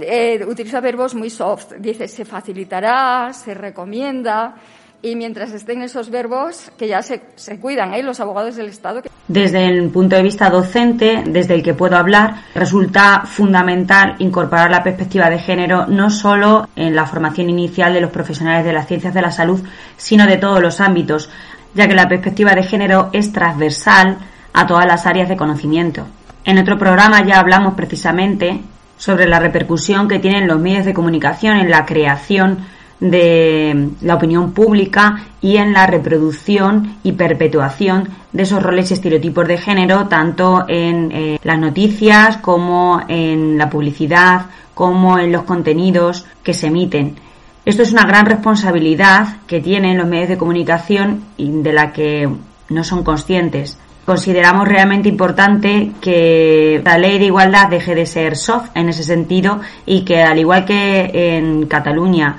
eh, 0.00 0.44
utiliza 0.46 0.80
verbos 0.80 1.14
muy 1.14 1.30
soft, 1.30 1.74
dice 1.78 2.08
se 2.08 2.24
facilitará, 2.24 3.32
se 3.32 3.54
recomienda 3.54 4.56
y 5.02 5.16
mientras 5.16 5.52
estén 5.52 5.82
esos 5.82 6.10
verbos 6.10 6.70
que 6.78 6.86
ya 6.86 7.02
se, 7.02 7.22
se 7.34 7.58
cuidan 7.58 7.92
¿eh? 7.92 8.02
los 8.02 8.20
abogados 8.20 8.54
del 8.54 8.68
Estado. 8.68 9.02
Desde 9.26 9.66
el 9.66 9.90
punto 9.90 10.14
de 10.14 10.22
vista 10.22 10.48
docente, 10.48 11.24
desde 11.26 11.54
el 11.54 11.62
que 11.62 11.74
puedo 11.74 11.96
hablar, 11.96 12.44
resulta 12.54 13.22
fundamental 13.26 14.14
incorporar 14.20 14.70
la 14.70 14.84
perspectiva 14.84 15.28
de 15.28 15.40
género 15.40 15.86
no 15.88 16.08
solo 16.08 16.68
en 16.76 16.94
la 16.94 17.06
formación 17.06 17.50
inicial 17.50 17.92
de 17.92 18.00
los 18.00 18.12
profesionales 18.12 18.64
de 18.64 18.72
las 18.72 18.86
ciencias 18.86 19.12
de 19.12 19.22
la 19.22 19.32
salud, 19.32 19.60
sino 19.96 20.26
de 20.26 20.36
todos 20.36 20.62
los 20.62 20.80
ámbitos, 20.80 21.28
ya 21.74 21.88
que 21.88 21.94
la 21.94 22.08
perspectiva 22.08 22.54
de 22.54 22.62
género 22.62 23.10
es 23.12 23.32
transversal 23.32 24.18
a 24.52 24.66
todas 24.66 24.86
las 24.86 25.06
áreas 25.06 25.28
de 25.28 25.36
conocimiento. 25.36 26.06
En 26.44 26.58
otro 26.58 26.78
programa 26.78 27.24
ya 27.24 27.40
hablamos 27.40 27.74
precisamente 27.74 28.60
sobre 28.96 29.26
la 29.26 29.40
repercusión 29.40 30.06
que 30.06 30.20
tienen 30.20 30.46
los 30.46 30.60
medios 30.60 30.84
de 30.84 30.94
comunicación 30.94 31.56
en 31.56 31.70
la 31.70 31.86
creación 31.86 32.58
de 33.02 33.88
la 34.00 34.14
opinión 34.14 34.52
pública 34.52 35.24
y 35.40 35.56
en 35.56 35.72
la 35.72 35.88
reproducción 35.88 36.98
y 37.02 37.12
perpetuación 37.12 38.08
de 38.32 38.44
esos 38.44 38.62
roles 38.62 38.90
y 38.90 38.94
estereotipos 38.94 39.48
de 39.48 39.58
género, 39.58 40.06
tanto 40.06 40.64
en 40.68 41.10
eh, 41.10 41.38
las 41.42 41.58
noticias 41.58 42.36
como 42.36 43.02
en 43.08 43.58
la 43.58 43.68
publicidad, 43.68 44.46
como 44.72 45.18
en 45.18 45.32
los 45.32 45.42
contenidos 45.42 46.26
que 46.44 46.54
se 46.54 46.68
emiten. 46.68 47.16
Esto 47.64 47.82
es 47.82 47.90
una 47.90 48.06
gran 48.06 48.24
responsabilidad 48.24 49.38
que 49.48 49.60
tienen 49.60 49.98
los 49.98 50.06
medios 50.06 50.28
de 50.28 50.38
comunicación 50.38 51.24
y 51.36 51.50
de 51.50 51.72
la 51.72 51.92
que 51.92 52.28
no 52.68 52.84
son 52.84 53.02
conscientes. 53.02 53.78
Consideramos 54.04 54.68
realmente 54.68 55.08
importante 55.08 55.92
que 56.00 56.80
la 56.84 56.98
ley 56.98 57.18
de 57.18 57.26
igualdad 57.26 57.68
deje 57.68 57.96
de 57.96 58.06
ser 58.06 58.36
soft 58.36 58.70
en 58.74 58.88
ese 58.88 59.02
sentido 59.02 59.60
y 59.86 60.04
que 60.04 60.22
al 60.22 60.38
igual 60.38 60.64
que 60.64 61.36
en 61.36 61.66
Cataluña 61.66 62.36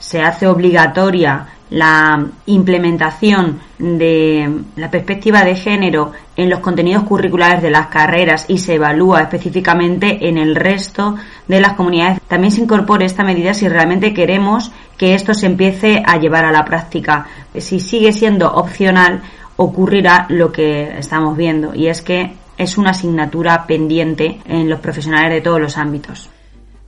se 0.00 0.20
hace 0.22 0.48
obligatoria 0.48 1.46
la 1.70 2.26
implementación 2.46 3.60
de 3.78 4.62
la 4.74 4.90
perspectiva 4.90 5.44
de 5.44 5.54
género 5.54 6.12
en 6.34 6.50
los 6.50 6.58
contenidos 6.58 7.04
curriculares 7.04 7.62
de 7.62 7.70
las 7.70 7.86
carreras 7.86 8.46
y 8.48 8.58
se 8.58 8.74
evalúa 8.74 9.20
específicamente 9.20 10.28
en 10.28 10.36
el 10.36 10.56
resto 10.56 11.14
de 11.46 11.60
las 11.60 11.74
comunidades. 11.74 12.20
También 12.26 12.50
se 12.50 12.62
incorpore 12.62 13.06
esta 13.06 13.22
medida 13.22 13.54
si 13.54 13.68
realmente 13.68 14.12
queremos 14.12 14.72
que 14.98 15.14
esto 15.14 15.32
se 15.32 15.46
empiece 15.46 16.02
a 16.04 16.18
llevar 16.18 16.44
a 16.44 16.50
la 16.50 16.64
práctica. 16.64 17.26
Si 17.56 17.78
sigue 17.78 18.12
siendo 18.12 18.52
opcional 18.52 19.22
ocurrirá 19.56 20.26
lo 20.28 20.50
que 20.50 20.98
estamos 20.98 21.36
viendo 21.36 21.74
y 21.74 21.86
es 21.86 22.02
que 22.02 22.32
es 22.58 22.78
una 22.78 22.90
asignatura 22.90 23.66
pendiente 23.66 24.40
en 24.44 24.68
los 24.68 24.80
profesionales 24.80 25.32
de 25.32 25.40
todos 25.40 25.60
los 25.60 25.78
ámbitos. 25.78 26.28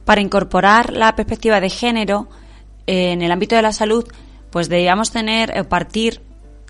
Para 0.04 0.20
incorporar 0.20 0.92
la 0.92 1.14
perspectiva 1.14 1.60
de 1.60 1.70
género 1.70 2.26
en 2.86 3.22
el 3.22 3.30
ámbito 3.30 3.56
de 3.56 3.62
la 3.62 3.72
salud, 3.72 4.04
pues 4.50 4.68
debíamos 4.68 5.10
tener, 5.10 5.56
eh, 5.56 5.64
partir 5.64 6.20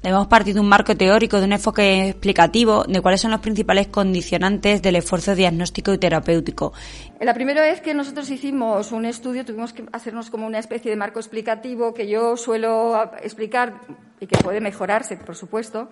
Debemos 0.03 0.27
partir 0.27 0.55
de 0.55 0.61
un 0.61 0.68
marco 0.68 0.96
teórico, 0.96 1.38
de 1.38 1.44
un 1.44 1.53
enfoque 1.53 2.09
explicativo 2.09 2.83
de 2.88 3.01
cuáles 3.01 3.20
son 3.20 3.31
los 3.31 3.40
principales 3.40 3.87
condicionantes 3.87 4.83
del 4.83 4.96
esfuerzo 4.96 5.37
diagnóstico 5.37 5.92
y 5.92 5.98
terapéutico. 5.98 6.72
La 7.20 7.35
primera 7.35 7.62
vez 7.62 7.81
que 7.81 7.94
nosotros 7.94 8.29
hicimos 8.31 8.90
un 8.90 9.05
estudio 9.05 9.44
tuvimos 9.44 9.72
que 9.72 9.85
hacernos 9.92 10.29
como 10.29 10.44
una 10.48 10.59
especie 10.59 10.90
de 10.90 10.96
marco 10.96 11.20
explicativo 11.20 11.94
que 11.94 12.09
yo 12.09 12.37
suelo 12.37 13.12
explicar 13.22 13.75
y 14.18 14.27
que 14.27 14.37
puede 14.42 14.61
mejorarse, 14.61 15.16
por 15.18 15.37
supuesto, 15.37 15.88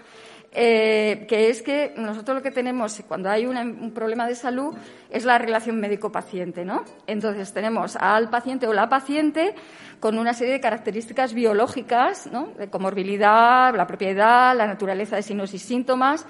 eh, 0.52 1.26
que 1.28 1.48
es 1.48 1.62
que 1.62 1.94
nosotros 1.96 2.38
lo 2.38 2.42
que 2.42 2.50
tenemos 2.50 3.00
cuando 3.06 3.30
hay 3.30 3.46
un 3.46 3.92
problema 3.94 4.26
de 4.26 4.34
salud 4.34 4.76
es 5.08 5.24
la 5.24 5.38
relación 5.38 5.78
médico-paciente, 5.78 6.64
¿no? 6.64 6.84
Entonces 7.06 7.52
tenemos 7.52 7.94
al 7.94 8.30
paciente 8.30 8.66
o 8.66 8.72
la 8.72 8.88
paciente 8.88 9.54
con 10.00 10.18
una 10.18 10.34
serie 10.34 10.54
de 10.54 10.60
características 10.60 11.34
biológicas, 11.34 12.26
¿no? 12.32 12.48
De 12.58 12.68
comorbilidad, 12.68 13.72
la 13.76 13.86
propiedad, 13.86 14.56
la 14.56 14.66
naturaleza 14.66 15.14
de 15.14 15.22
signos 15.22 15.54
y 15.54 15.58
síntomas, 15.58 16.26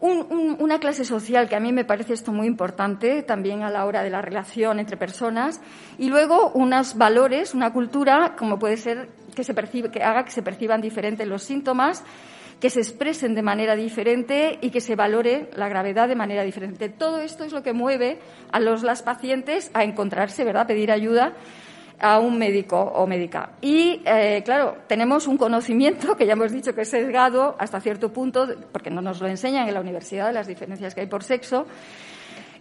una 0.00 0.80
clase 0.80 1.04
social 1.04 1.48
que 1.48 1.56
a 1.56 1.60
mí 1.60 1.72
me 1.72 1.84
parece 1.84 2.12
esto 2.12 2.32
muy 2.32 2.46
importante 2.46 3.22
también 3.22 3.62
a 3.62 3.70
la 3.70 3.86
hora 3.86 4.02
de 4.02 4.10
la 4.10 4.20
relación 4.20 4.78
entre 4.78 4.96
personas 4.96 5.60
y 5.96 6.08
luego 6.08 6.50
unos 6.50 6.98
valores, 6.98 7.54
una 7.54 7.72
cultura 7.72 8.34
como 8.36 8.58
puede 8.58 8.76
ser 8.76 9.08
que 9.34 9.44
se 9.44 9.54
percibe, 9.54 9.90
que 9.90 10.02
haga 10.02 10.24
que 10.24 10.30
se 10.30 10.42
perciban 10.42 10.80
diferentes 10.80 11.26
los 11.26 11.42
síntomas 11.42 12.04
que 12.60 12.70
se 12.70 12.80
expresen 12.80 13.34
de 13.34 13.42
manera 13.42 13.76
diferente 13.76 14.58
y 14.60 14.70
que 14.70 14.80
se 14.80 14.96
valore 14.96 15.50
la 15.54 15.68
gravedad 15.68 16.08
de 16.08 16.14
manera 16.14 16.42
diferente. 16.42 16.88
Todo 16.88 17.20
esto 17.20 17.44
es 17.44 17.52
lo 17.52 17.62
que 17.62 17.72
mueve 17.72 18.18
a 18.52 18.60
los 18.60 18.82
las 18.82 19.02
pacientes 19.02 19.70
a 19.74 19.84
encontrarse, 19.84 20.44
¿verdad?, 20.44 20.66
pedir 20.66 20.90
ayuda 20.90 21.34
a 22.00 22.18
un 22.18 22.38
médico 22.38 22.80
o 22.80 23.06
médica. 23.06 23.50
Y, 23.60 24.02
eh, 24.04 24.42
claro, 24.44 24.78
tenemos 24.86 25.26
un 25.26 25.36
conocimiento 25.36 26.16
que 26.16 26.26
ya 26.26 26.32
hemos 26.32 26.52
dicho 26.52 26.74
que 26.74 26.82
es 26.82 26.88
sesgado 26.88 27.56
hasta 27.58 27.80
cierto 27.80 28.12
punto, 28.12 28.48
porque 28.72 28.90
no 28.90 29.00
nos 29.00 29.20
lo 29.20 29.28
enseñan 29.28 29.68
en 29.68 29.74
la 29.74 29.80
universidad, 29.80 30.32
las 30.32 30.46
diferencias 30.46 30.94
que 30.94 31.02
hay 31.02 31.06
por 31.06 31.22
sexo, 31.22 31.66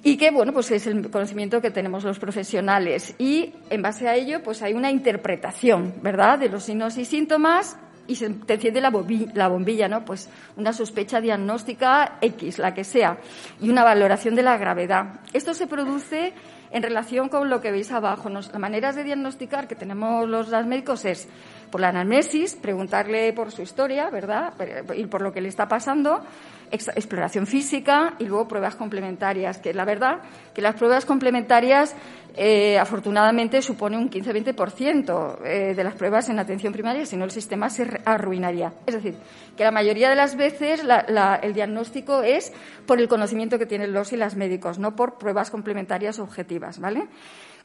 y 0.03 0.17
que, 0.17 0.31
bueno, 0.31 0.51
pues 0.51 0.69
es 0.71 0.85
el 0.85 1.09
conocimiento 1.09 1.61
que 1.61 1.71
tenemos 1.71 2.03
los 2.03 2.19
profesionales. 2.19 3.15
Y, 3.17 3.53
en 3.69 3.81
base 3.81 4.07
a 4.07 4.15
ello, 4.15 4.43
pues 4.43 4.61
hay 4.61 4.73
una 4.73 4.91
interpretación, 4.91 5.93
¿verdad?, 6.01 6.39
de 6.39 6.49
los 6.49 6.63
signos 6.63 6.97
y 6.97 7.05
síntomas 7.05 7.77
y 8.07 8.15
se 8.15 8.29
te 8.29 8.55
enciende 8.55 8.81
la 8.81 8.89
bombilla, 8.89 9.31
la 9.33 9.47
bombilla, 9.47 9.87
¿no? 9.87 10.03
Pues 10.03 10.29
una 10.57 10.73
sospecha 10.73 11.21
diagnóstica 11.21 12.17
X, 12.21 12.59
la 12.59 12.73
que 12.73 12.83
sea, 12.83 13.17
y 13.61 13.69
una 13.69 13.83
valoración 13.83 14.35
de 14.35 14.43
la 14.43 14.57
gravedad. 14.57 15.21
Esto 15.33 15.53
se 15.53 15.67
produce 15.67 16.33
en 16.71 16.83
relación 16.83 17.29
con 17.29 17.49
lo 17.49 17.61
que 17.61 17.71
veis 17.71 17.91
abajo. 17.91 18.29
Las 18.29 18.53
maneras 18.57 18.95
de 18.95 19.03
diagnosticar 19.03 19.67
que 19.67 19.75
tenemos 19.75 20.27
los 20.27 20.49
médicos 20.65 21.05
es 21.05 21.29
por 21.73 21.81
la 21.81 21.89
anamnesis, 21.89 22.53
preguntarle 22.53 23.33
por 23.33 23.51
su 23.51 23.63
historia, 23.63 24.11
¿verdad? 24.11 24.53
Y 24.95 25.07
por 25.07 25.23
lo 25.23 25.33
que 25.33 25.41
le 25.41 25.49
está 25.49 25.67
pasando, 25.67 26.21
exploración 26.69 27.47
física 27.47 28.13
y 28.19 28.25
luego 28.25 28.47
pruebas 28.47 28.75
complementarias, 28.75 29.57
que 29.57 29.73
la 29.73 29.83
verdad 29.83 30.19
que 30.53 30.61
las 30.61 30.75
pruebas 30.75 31.03
complementarias 31.03 31.95
eh, 32.35 32.77
afortunadamente 32.77 33.63
supone 33.63 33.97
un 33.97 34.07
15-20% 34.07 35.37
eh, 35.43 35.73
de 35.75 35.83
las 35.83 35.95
pruebas 35.95 36.29
en 36.29 36.37
atención 36.37 36.73
primaria, 36.73 37.07
si 37.07 37.17
no 37.17 37.25
el 37.25 37.31
sistema 37.31 37.71
se 37.71 37.87
arruinaría. 38.05 38.71
Es 38.85 38.93
decir, 38.93 39.15
que 39.57 39.63
la 39.63 39.71
mayoría 39.71 40.11
de 40.11 40.15
las 40.15 40.35
veces 40.35 40.83
el 40.83 41.53
diagnóstico 41.55 42.21
es 42.21 42.53
por 42.85 42.99
el 42.99 43.07
conocimiento 43.07 43.57
que 43.57 43.65
tienen 43.65 43.93
los 43.93 44.13
y 44.13 44.17
las 44.17 44.35
médicos, 44.35 44.77
no 44.77 44.95
por 44.95 45.17
pruebas 45.17 45.49
complementarias 45.49 46.19
objetivas, 46.19 46.77
¿vale? 46.77 47.07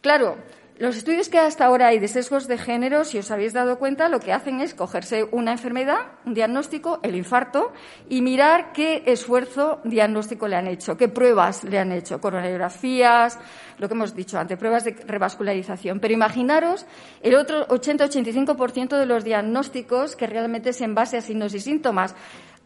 Claro, 0.01 0.37
los 0.79 0.97
estudios 0.97 1.29
que 1.29 1.38
hasta 1.41 1.64
ahora 1.64 1.88
hay 1.88 1.99
de 1.99 2.07
sesgos 2.07 2.47
de 2.47 2.57
género, 2.57 3.05
si 3.05 3.19
os 3.19 3.33
habéis 3.33 3.53
dado 3.53 3.81
cuenta, 3.81 4.09
lo 4.09 4.21
que 4.21 4.33
hacen 4.33 4.61
es 4.61 4.75
cogerse 4.75 5.25
una 5.33 5.51
enfermedad, 5.51 5.99
un 6.25 6.35
diagnóstico, 6.35 7.01
el 7.03 7.17
infarto, 7.17 7.73
y 8.09 8.23
mirar 8.23 8.73
qué 8.73 9.03
esfuerzo 9.07 9.81
diagnóstico 9.83 10.47
le 10.47 10.55
han 10.55 10.69
hecho, 10.69 10.97
qué 10.97 11.09
pruebas 11.09 11.64
le 11.64 11.81
han 11.81 11.91
hecho, 11.91 12.21
coronariografías, 12.21 13.41
lo 13.79 13.88
que 13.88 13.95
hemos 13.95 14.14
dicho 14.14 14.38
antes, 14.38 14.57
pruebas 14.57 14.85
de 14.85 14.93
revascularización. 14.93 15.99
Pero 15.99 16.14
imaginaros 16.14 16.87
el 17.23 17.35
otro 17.35 17.67
80-85% 17.67 18.99
de 18.99 19.07
los 19.07 19.25
diagnósticos 19.25 20.14
que 20.14 20.29
realmente 20.29 20.71
es 20.71 20.81
en 20.81 20.95
base 20.95 21.17
a 21.17 21.23
signos 21.23 21.55
y 21.55 21.61
síntomas. 21.61 22.14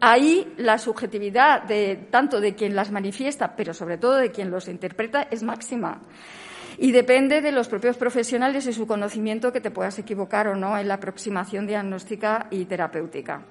Ahí 0.00 0.52
la 0.58 0.76
subjetividad 0.76 1.62
de 1.62 2.08
tanto 2.10 2.42
de 2.42 2.54
quien 2.54 2.76
las 2.76 2.90
manifiesta, 2.90 3.56
pero 3.56 3.72
sobre 3.72 3.96
todo 3.96 4.16
de 4.16 4.30
quien 4.30 4.50
los 4.50 4.68
interpreta, 4.68 5.28
es 5.30 5.42
máxima 5.42 6.02
y 6.82 6.90
depende 6.90 7.40
de 7.42 7.52
los 7.52 7.68
propios 7.68 7.96
profesionales 7.96 8.66
y 8.66 8.72
su 8.72 8.88
conocimiento 8.88 9.52
que 9.52 9.60
te 9.60 9.70
puedas 9.70 10.00
equivocar 10.00 10.48
o 10.48 10.56
no 10.56 10.76
en 10.76 10.88
la 10.88 10.94
aproximación 10.94 11.64
diagnóstica 11.64 12.48
y 12.50 12.64
terapéutica. 12.64 13.42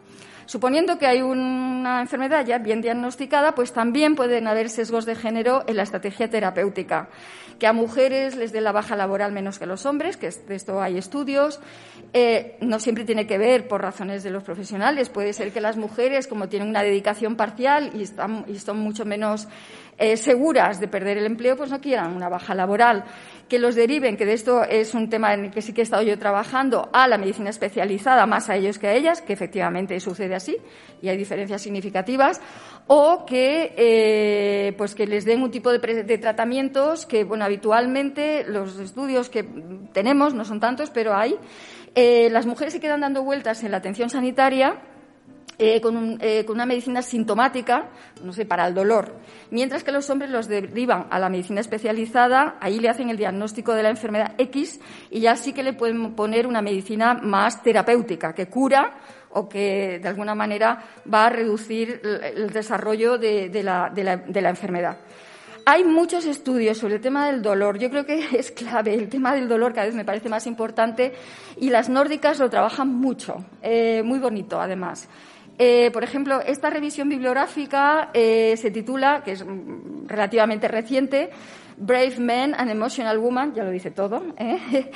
Suponiendo 0.52 0.98
que 0.98 1.08
hay 1.08 1.22
una 1.22 2.02
enfermedad 2.02 2.46
ya 2.46 2.58
bien 2.58 2.82
diagnosticada, 2.82 3.56
pues 3.56 3.72
también 3.72 4.18
pueden 4.18 4.48
haber 4.48 4.70
sesgos 4.70 5.06
de 5.06 5.16
género 5.16 5.64
en 5.66 5.78
la 5.78 5.84
estrategia 5.84 6.30
terapéutica. 6.30 7.08
Que 7.58 7.68
a 7.68 7.72
mujeres 7.72 8.36
les 8.36 8.52
dé 8.52 8.60
la 8.60 8.74
baja 8.74 8.98
laboral 8.98 9.32
menos 9.32 9.58
que 9.58 9.64
a 9.64 9.68
los 9.68 9.86
hombres, 9.86 10.18
que 10.18 10.30
de 10.30 10.56
esto 10.56 10.82
hay 10.82 10.98
estudios. 10.98 11.62
Eh, 12.12 12.58
no 12.60 12.82
siempre 12.82 13.06
tiene 13.06 13.26
que 13.28 13.38
ver 13.38 13.70
por 13.70 13.82
razones 13.82 14.24
de 14.24 14.30
los 14.30 14.44
profesionales. 14.44 15.08
Puede 15.08 15.32
ser 15.32 15.54
que 15.54 15.62
las 15.62 15.78
mujeres, 15.78 16.28
como 16.28 16.50
tienen 16.50 16.68
una 16.68 16.84
dedicación 16.84 17.38
parcial 17.38 17.92
y, 17.96 18.02
están, 18.02 18.44
y 18.50 18.60
son 18.60 18.78
mucho 18.80 19.06
menos 19.06 19.48
eh, 19.98 20.18
seguras 20.18 20.82
de 20.82 20.90
perder 20.90 21.18
el 21.18 21.28
empleo, 21.28 21.56
pues 21.56 21.70
no 21.70 21.80
quieran 21.80 22.14
una 22.14 22.28
baja 22.28 22.56
laboral 22.56 23.06
que 23.48 23.60
los 23.60 23.76
deriven, 23.76 24.16
que 24.16 24.26
de 24.26 24.34
esto 24.34 24.64
es 24.64 24.94
un 24.94 25.10
tema 25.10 25.34
en 25.34 25.46
el 25.46 25.52
que 25.52 25.62
sí 25.62 25.74
que 25.74 25.82
he 25.82 25.84
estado 25.84 26.02
yo 26.04 26.18
trabajando, 26.18 26.90
a 26.94 27.06
la 27.08 27.18
medicina 27.18 27.50
especializada, 27.50 28.26
más 28.26 28.50
a 28.50 28.56
ellos 28.56 28.80
que 28.80 28.88
a 28.88 28.94
ellas, 28.94 29.22
que 29.22 29.34
efectivamente 29.34 30.00
sucede 30.00 30.34
y 30.50 31.10
hay 31.10 31.18
diferencias 31.18 31.62
significativas, 31.62 32.42
o 32.88 33.26
que, 33.26 33.74
eh, 33.78 34.74
pues 34.78 34.96
que 34.96 35.08
les 35.08 35.26
den 35.26 35.42
un 35.42 35.52
tipo 35.52 35.72
de, 35.72 36.18
tratamientos 36.18 37.06
que, 37.06 37.24
bueno, 37.24 37.46
habitualmente 37.46 38.44
los 38.46 38.80
estudios 38.80 39.30
que 39.30 39.44
tenemos 39.94 40.34
no 40.34 40.46
son 40.46 40.60
tantos, 40.60 40.90
pero 40.90 41.16
hay. 41.16 41.36
Eh, 41.96 42.30
las 42.32 42.46
mujeres 42.46 42.74
se 42.74 42.80
quedan 42.80 43.02
dando 43.02 43.24
vueltas 43.24 43.64
en 43.64 43.72
la 43.72 43.78
atención 43.78 44.10
sanitaria 44.10 44.82
con, 45.82 46.18
eh, 46.22 46.44
con, 46.44 46.56
una 46.56 46.66
medicina 46.66 47.04
sintomática, 47.04 47.90
no 48.24 48.34
sé, 48.34 48.46
para 48.46 48.68
el 48.68 48.74
dolor, 48.74 49.14
mientras 49.52 49.84
que 49.84 49.92
los 49.92 50.10
hombres 50.10 50.32
los 50.32 50.48
derivan 50.48 51.06
a 51.12 51.20
la 51.20 51.30
medicina 51.30 51.62
especializada, 51.62 52.58
ahí 52.60 52.80
le 52.80 52.90
hacen 52.90 53.10
el 53.10 53.18
diagnóstico 53.18 53.74
de 53.74 53.84
la 53.84 53.90
enfermedad 53.90 54.34
X 54.40 54.80
y 55.12 55.20
ya 55.20 55.36
sí 55.36 55.54
que 55.54 55.62
le 55.62 55.74
pueden 55.74 56.16
poner 56.16 56.48
una 56.48 56.64
medicina 56.64 57.14
más 57.14 57.62
terapéutica, 57.62 58.34
que 58.34 58.48
cura 58.48 58.96
o 59.34 59.48
que 59.48 60.00
de 60.00 60.08
alguna 60.08 60.36
manera 60.36 60.84
va 61.12 61.28
a 61.28 61.30
reducir 61.30 62.02
el 62.04 62.50
desarrollo 62.50 63.18
de, 63.18 63.64
la 63.64 64.50
enfermedad. 64.50 64.98
Hay 65.66 65.84
muchos 65.84 66.26
estudios 66.26 66.80
sobre 66.80 66.96
el 66.96 67.02
tema 67.02 67.28
del 67.28 67.42
dolor. 67.42 67.78
Yo 67.78 67.90
creo 67.90 68.06
que 68.06 68.26
es 68.38 68.52
clave. 68.52 68.94
El 68.94 69.10
tema 69.10 69.34
del 69.34 69.48
dolor 69.48 69.74
cada 69.74 69.86
vez 69.86 69.96
me 69.96 70.06
parece 70.06 70.30
más 70.30 70.48
importante 70.48 71.14
y 71.58 71.70
las 71.70 71.90
nórdicas 71.90 72.40
lo 72.40 72.50
trabajan 72.50 72.90
mucho. 72.90 73.46
Eh, 73.62 74.02
muy 74.04 74.20
bonito, 74.20 74.60
además. 74.60 75.08
Eh, 75.58 75.92
por 75.92 76.04
ejemplo, 76.04 76.42
esta 76.42 76.72
revisión 76.72 77.08
bibliográfica 77.08 78.10
eh, 78.14 78.56
se 78.58 78.72
titula, 78.72 79.22
que 79.24 79.34
es 79.34 79.46
mm, 79.46 80.08
relativamente 80.08 80.68
reciente, 80.68 81.30
Brave 81.82 82.20
Men 82.20 82.54
and 82.54 82.70
Emotional 82.70 83.18
Woman, 83.18 83.56
ya 83.56 83.64
lo 83.64 83.72
dice 83.72 83.90
todo, 83.90 84.22
¿eh? 84.38 84.92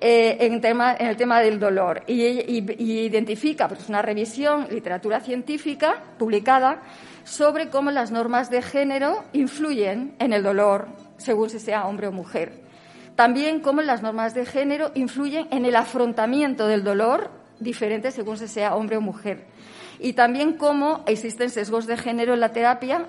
en, 0.00 0.52
el 0.52 1.16
tema 1.16 1.40
del 1.40 1.58
dolor. 1.58 2.02
Y, 2.06 2.22
identifica, 2.22 3.68
pues 3.68 3.80
es 3.80 3.88
una 3.88 4.02
revisión, 4.02 4.66
literatura 4.70 5.20
científica 5.20 5.94
publicada, 6.18 6.82
sobre 7.24 7.70
cómo 7.70 7.90
las 7.90 8.10
normas 8.10 8.50
de 8.50 8.60
género 8.60 9.24
influyen 9.32 10.14
en 10.18 10.34
el 10.34 10.42
dolor, 10.42 10.88
según 11.16 11.48
si 11.48 11.58
sea 11.58 11.86
hombre 11.86 12.08
o 12.08 12.12
mujer. 12.12 12.52
También 13.14 13.60
cómo 13.60 13.80
las 13.80 14.02
normas 14.02 14.34
de 14.34 14.44
género 14.44 14.92
influyen 14.94 15.48
en 15.50 15.64
el 15.64 15.74
afrontamiento 15.74 16.66
del 16.66 16.84
dolor, 16.84 17.30
diferente 17.60 18.10
según 18.10 18.38
se 18.38 18.48
sea 18.48 18.74
hombre 18.74 18.96
o 18.96 19.00
mujer 19.00 19.44
y 19.98 20.12
también 20.12 20.54
cómo 20.54 21.02
existen 21.06 21.50
sesgos 21.50 21.86
de 21.86 21.96
género 21.96 22.34
en 22.34 22.40
la 22.40 22.50
terapia 22.52 23.06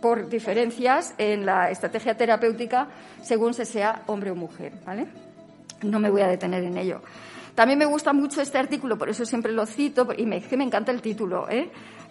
por 0.00 0.28
diferencias 0.28 1.14
en 1.18 1.46
la 1.46 1.70
estrategia 1.70 2.16
terapéutica 2.16 2.88
según 3.22 3.54
se 3.54 3.64
sea 3.64 4.02
hombre 4.06 4.30
o 4.30 4.34
mujer. 4.34 4.72
¿vale? 4.84 5.06
No 5.82 5.98
me 6.00 6.10
voy 6.10 6.22
a 6.22 6.28
detener 6.28 6.64
en 6.64 6.76
ello. 6.76 7.00
También 7.54 7.78
me 7.78 7.86
gusta 7.86 8.12
mucho 8.12 8.42
este 8.42 8.58
artículo, 8.58 8.98
por 8.98 9.08
eso 9.08 9.24
siempre 9.24 9.50
lo 9.50 9.64
cito, 9.64 10.08
y 10.14 10.26
me, 10.26 10.42
me 10.58 10.64
encanta 10.64 10.92
el 10.92 11.00
título, 11.00 11.48
¿eh? 11.48 11.70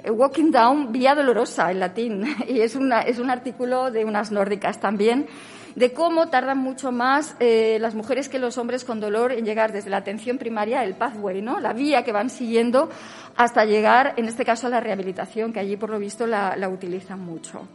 Walking 0.10 0.50
Down, 0.50 0.92
Vía 0.92 1.14
Dolorosa, 1.14 1.70
en 1.70 1.80
latín. 1.80 2.24
Y 2.48 2.62
es, 2.62 2.76
una, 2.76 3.02
es 3.02 3.20
un 3.20 3.30
artículo 3.30 3.92
de 3.92 4.06
unas 4.06 4.32
nórdicas 4.32 4.80
también, 4.80 5.28
de 5.76 5.94
cómo 5.94 6.28
tardan 6.28 6.58
mucho 6.58 6.92
más 6.92 7.36
eh, 7.40 7.78
las 7.82 7.96
mujeres 7.96 8.30
que 8.30 8.40
los 8.40 8.58
hombres 8.58 8.86
con 8.86 9.00
dolor 9.00 9.32
en 9.32 9.46
llegar 9.46 9.74
desde 9.74 9.90
la 9.90 9.98
atención 9.98 10.38
primaria, 10.38 10.84
el 10.84 10.96
pathway, 10.96 11.42
¿no? 11.42 11.60
La 11.60 11.74
vía 11.74 12.04
que 12.04 12.12
van 12.12 12.30
siguiendo 12.30 12.90
hasta 13.36 13.66
llegar, 13.66 14.14
en 14.18 14.26
este 14.26 14.46
caso, 14.46 14.68
a 14.68 14.70
la 14.70 14.80
rehabilitación, 14.80 15.52
que 15.52 15.60
allí, 15.60 15.76
por 15.76 15.90
lo 15.90 16.00
visto, 16.00 16.26
la, 16.26 16.56
la 16.56 16.70
utilizan 16.70 17.20
mucho. 17.20 17.68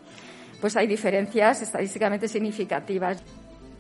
Pues 0.61 0.77
hay 0.77 0.87
diferencias 0.87 1.63
estadísticamente 1.63 2.29
significativas. 2.29 3.23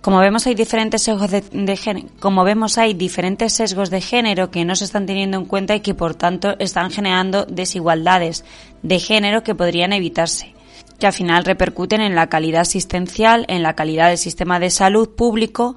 Como 0.00 0.18
vemos 0.18 0.46
hay 0.46 0.54
diferentes 0.54 1.02
sesgos 1.02 1.30
de, 1.30 1.76
género, 1.76 2.08
como 2.20 2.42
vemos 2.42 2.78
hay 2.78 2.94
diferentes 2.94 3.52
sesgos 3.52 3.90
de 3.90 4.00
género 4.00 4.50
que 4.50 4.64
no 4.64 4.74
se 4.74 4.86
están 4.86 5.04
teniendo 5.04 5.36
en 5.36 5.44
cuenta 5.44 5.74
y 5.74 5.80
que 5.80 5.94
por 5.94 6.14
tanto 6.14 6.58
están 6.58 6.90
generando 6.90 7.44
desigualdades 7.44 8.46
de 8.82 8.98
género 8.98 9.42
que 9.42 9.54
podrían 9.54 9.92
evitarse, 9.92 10.54
que 11.00 11.08
al 11.08 11.12
final 11.12 11.44
repercuten 11.44 12.00
en 12.00 12.14
la 12.14 12.28
calidad 12.28 12.60
asistencial, 12.60 13.44
en 13.48 13.64
la 13.64 13.74
calidad 13.74 14.08
del 14.10 14.18
sistema 14.18 14.60
de 14.60 14.70
salud 14.70 15.16
público 15.16 15.76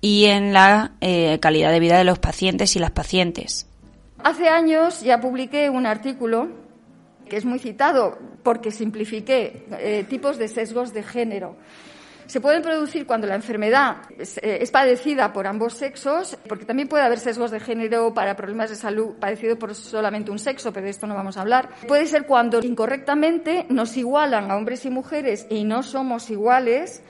y 0.00 0.24
en 0.24 0.52
la 0.52 0.92
eh, 1.00 1.38
calidad 1.40 1.70
de 1.70 1.78
vida 1.78 1.96
de 1.96 2.04
los 2.04 2.18
pacientes 2.18 2.74
y 2.74 2.80
las 2.80 2.90
pacientes. 2.90 3.68
Hace 4.24 4.48
años 4.48 5.02
ya 5.02 5.20
publiqué 5.20 5.70
un 5.70 5.86
artículo 5.86 6.48
que 7.28 7.36
es 7.36 7.44
muy 7.44 7.60
citado 7.60 8.18
porque 8.42 8.72
simplifiqué 8.72 9.66
eh, 9.78 10.04
tipos 10.08 10.38
de 10.38 10.48
sesgos 10.48 10.92
de 10.92 11.02
género 11.02 11.56
se 12.32 12.40
pueden 12.40 12.62
producir 12.62 13.04
cuando 13.04 13.26
la 13.26 13.34
enfermedad 13.34 13.96
eh, 14.18 14.58
es, 14.62 14.70
padecida 14.70 15.34
por 15.34 15.46
ambos 15.46 15.74
sexos, 15.74 16.38
porque 16.48 16.64
también 16.64 16.88
puede 16.88 17.04
haber 17.04 17.18
sesgos 17.18 17.50
de 17.50 17.60
género 17.60 18.14
para 18.14 18.34
problemas 18.36 18.70
de 18.70 18.76
salud 18.76 19.16
padecidos 19.20 19.58
por 19.58 19.74
solamente 19.74 20.30
un 20.30 20.38
sexo, 20.38 20.72
pero 20.72 20.84
de 20.84 20.92
esto 20.92 21.06
no 21.06 21.14
vamos 21.14 21.36
a 21.36 21.42
hablar. 21.42 21.68
Puede 21.86 22.06
ser 22.06 22.24
cuando 22.24 22.60
incorrectamente 22.62 23.66
nos 23.68 23.98
igualan 23.98 24.50
a 24.50 24.56
hombres 24.56 24.86
y 24.86 24.88
mujeres 24.88 25.46
y 25.50 25.64
no 25.64 25.82
somos 25.82 26.30
iguales 26.30 27.02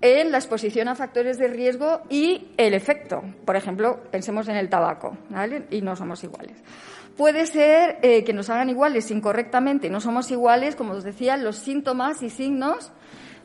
en 0.00 0.32
la 0.32 0.38
exposición 0.38 0.88
a 0.88 0.96
factores 0.96 1.38
de 1.38 1.46
riesgo 1.46 2.00
y 2.10 2.48
el 2.56 2.74
efecto. 2.74 3.22
Por 3.44 3.54
ejemplo, 3.54 4.00
pensemos 4.10 4.48
en 4.48 4.56
el 4.56 4.68
tabaco, 4.68 5.16
¿vale? 5.28 5.66
Y 5.70 5.80
no 5.80 5.94
somos 5.94 6.24
iguales. 6.24 6.56
Puede 7.16 7.46
ser 7.46 8.00
eh, 8.02 8.24
que 8.24 8.32
nos 8.32 8.50
hagan 8.50 8.68
iguales 8.68 9.12
incorrectamente 9.12 9.90
no 9.90 10.00
somos 10.00 10.28
iguales, 10.32 10.74
como 10.74 10.94
os 10.94 11.04
decía, 11.04 11.36
los 11.36 11.54
síntomas 11.54 12.20
y 12.24 12.30
signos 12.30 12.90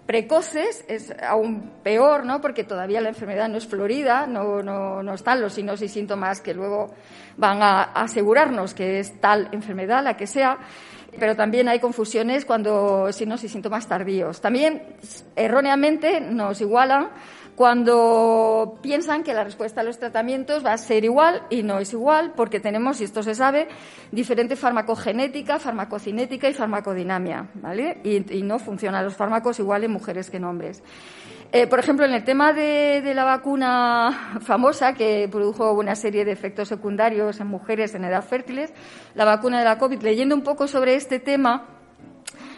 precoces 0.05 0.85
es 0.87 1.13
aún 1.21 1.71
peor, 1.83 2.25
¿no? 2.25 2.41
Porque 2.41 2.63
todavía 2.63 3.01
la 3.01 3.09
enfermedad 3.09 3.49
no 3.49 3.57
es 3.57 3.65
florida, 3.65 4.27
no, 4.27 4.61
no, 4.61 5.01
no 5.01 5.13
están 5.13 5.41
los 5.41 5.53
signos 5.53 5.81
y 5.81 5.87
síntomas 5.87 6.41
que 6.41 6.53
luego 6.53 6.93
van 7.37 7.61
a 7.61 7.83
asegurarnos 7.83 8.73
que 8.73 8.99
es 8.99 9.19
tal 9.19 9.49
enfermedad, 9.51 10.03
la 10.03 10.15
que 10.15 10.27
sea. 10.27 10.59
Pero 11.17 11.35
también 11.35 11.69
hay 11.69 11.79
confusiones 11.79 12.45
cuando 12.45 13.11
signos 13.11 13.43
y 13.43 13.49
síntomas 13.49 13.87
tardíos. 13.87 14.41
También 14.41 14.83
erróneamente 15.35 16.19
nos 16.19 16.59
igualan 16.59 17.09
cuando 17.55 18.77
piensan 18.81 19.23
que 19.23 19.33
la 19.33 19.43
respuesta 19.43 19.81
a 19.81 19.83
los 19.83 19.97
tratamientos 19.97 20.65
va 20.65 20.73
a 20.73 20.77
ser 20.77 21.05
igual 21.05 21.43
y 21.49 21.63
no 21.63 21.79
es 21.79 21.93
igual 21.93 22.33
porque 22.35 22.59
tenemos, 22.59 22.99
y 22.99 23.05
esto 23.05 23.23
se 23.23 23.33
sabe, 23.33 23.69
diferente 24.11 24.57
farmacogenética, 24.57 25.57
farmacocinética 25.57 26.49
y 26.49 26.53
farmacodinamia, 26.53 27.47
¿vale? 27.55 27.99
Y, 28.03 28.43
no 28.43 28.59
funcionan 28.59 29.05
los 29.05 29.15
fármacos 29.15 29.57
igual 29.59 29.85
en 29.85 29.91
mujeres 29.91 30.29
que 30.29 30.37
en 30.37 30.43
hombres. 30.43 30.83
Eh, 31.51 31.67
por 31.67 31.79
ejemplo, 31.79 32.05
en 32.05 32.13
el 32.13 32.23
tema 32.25 32.51
de, 32.51 33.01
de, 33.01 33.13
la 33.13 33.23
vacuna 33.23 34.39
famosa 34.41 34.93
que 34.93 35.27
produjo 35.31 35.71
una 35.71 35.95
serie 35.95 36.25
de 36.25 36.31
efectos 36.31 36.67
secundarios 36.67 37.39
en 37.39 37.47
mujeres 37.47 37.95
en 37.95 38.03
edad 38.03 38.23
fértiles, 38.23 38.73
la 39.13 39.23
vacuna 39.23 39.59
de 39.59 39.65
la 39.65 39.77
COVID, 39.77 40.01
leyendo 40.01 40.35
un 40.35 40.41
poco 40.41 40.67
sobre 40.67 40.95
este 40.95 41.19
tema, 41.19 41.65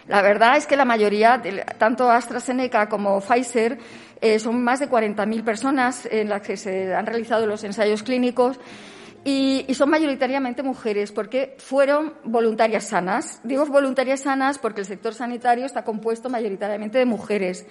la 0.07 0.21
verdad 0.21 0.55
es 0.55 0.65
que 0.65 0.77
la 0.77 0.85
mayoría, 0.85 1.41
tanto 1.77 2.09
AstraZeneca 2.09 2.87
como 2.87 3.19
Pfizer, 3.19 3.77
eh, 4.21 4.39
son 4.39 4.63
más 4.63 4.79
de 4.79 4.89
40.000 4.89 5.43
personas 5.43 6.07
en 6.09 6.29
las 6.29 6.41
que 6.41 6.57
se 6.57 6.93
han 6.93 7.05
realizado 7.05 7.45
los 7.45 7.63
ensayos 7.63 8.03
clínicos 8.03 8.59
y, 9.23 9.65
son 9.73 9.89
mayoritariamente 9.89 10.63
mujeres 10.63 11.11
porque 11.11 11.55
fueron 11.57 12.13
voluntarias 12.23 12.85
sanas. 12.85 13.41
Digo 13.43 13.65
voluntarias 13.65 14.21
sanas 14.21 14.57
porque 14.57 14.81
el 14.81 14.87
sector 14.87 15.13
sanitario 15.13 15.65
está 15.65 15.83
compuesto 15.83 16.29
mayoritariamente 16.29 16.97
de 16.97 17.05
mujeres. 17.05 17.65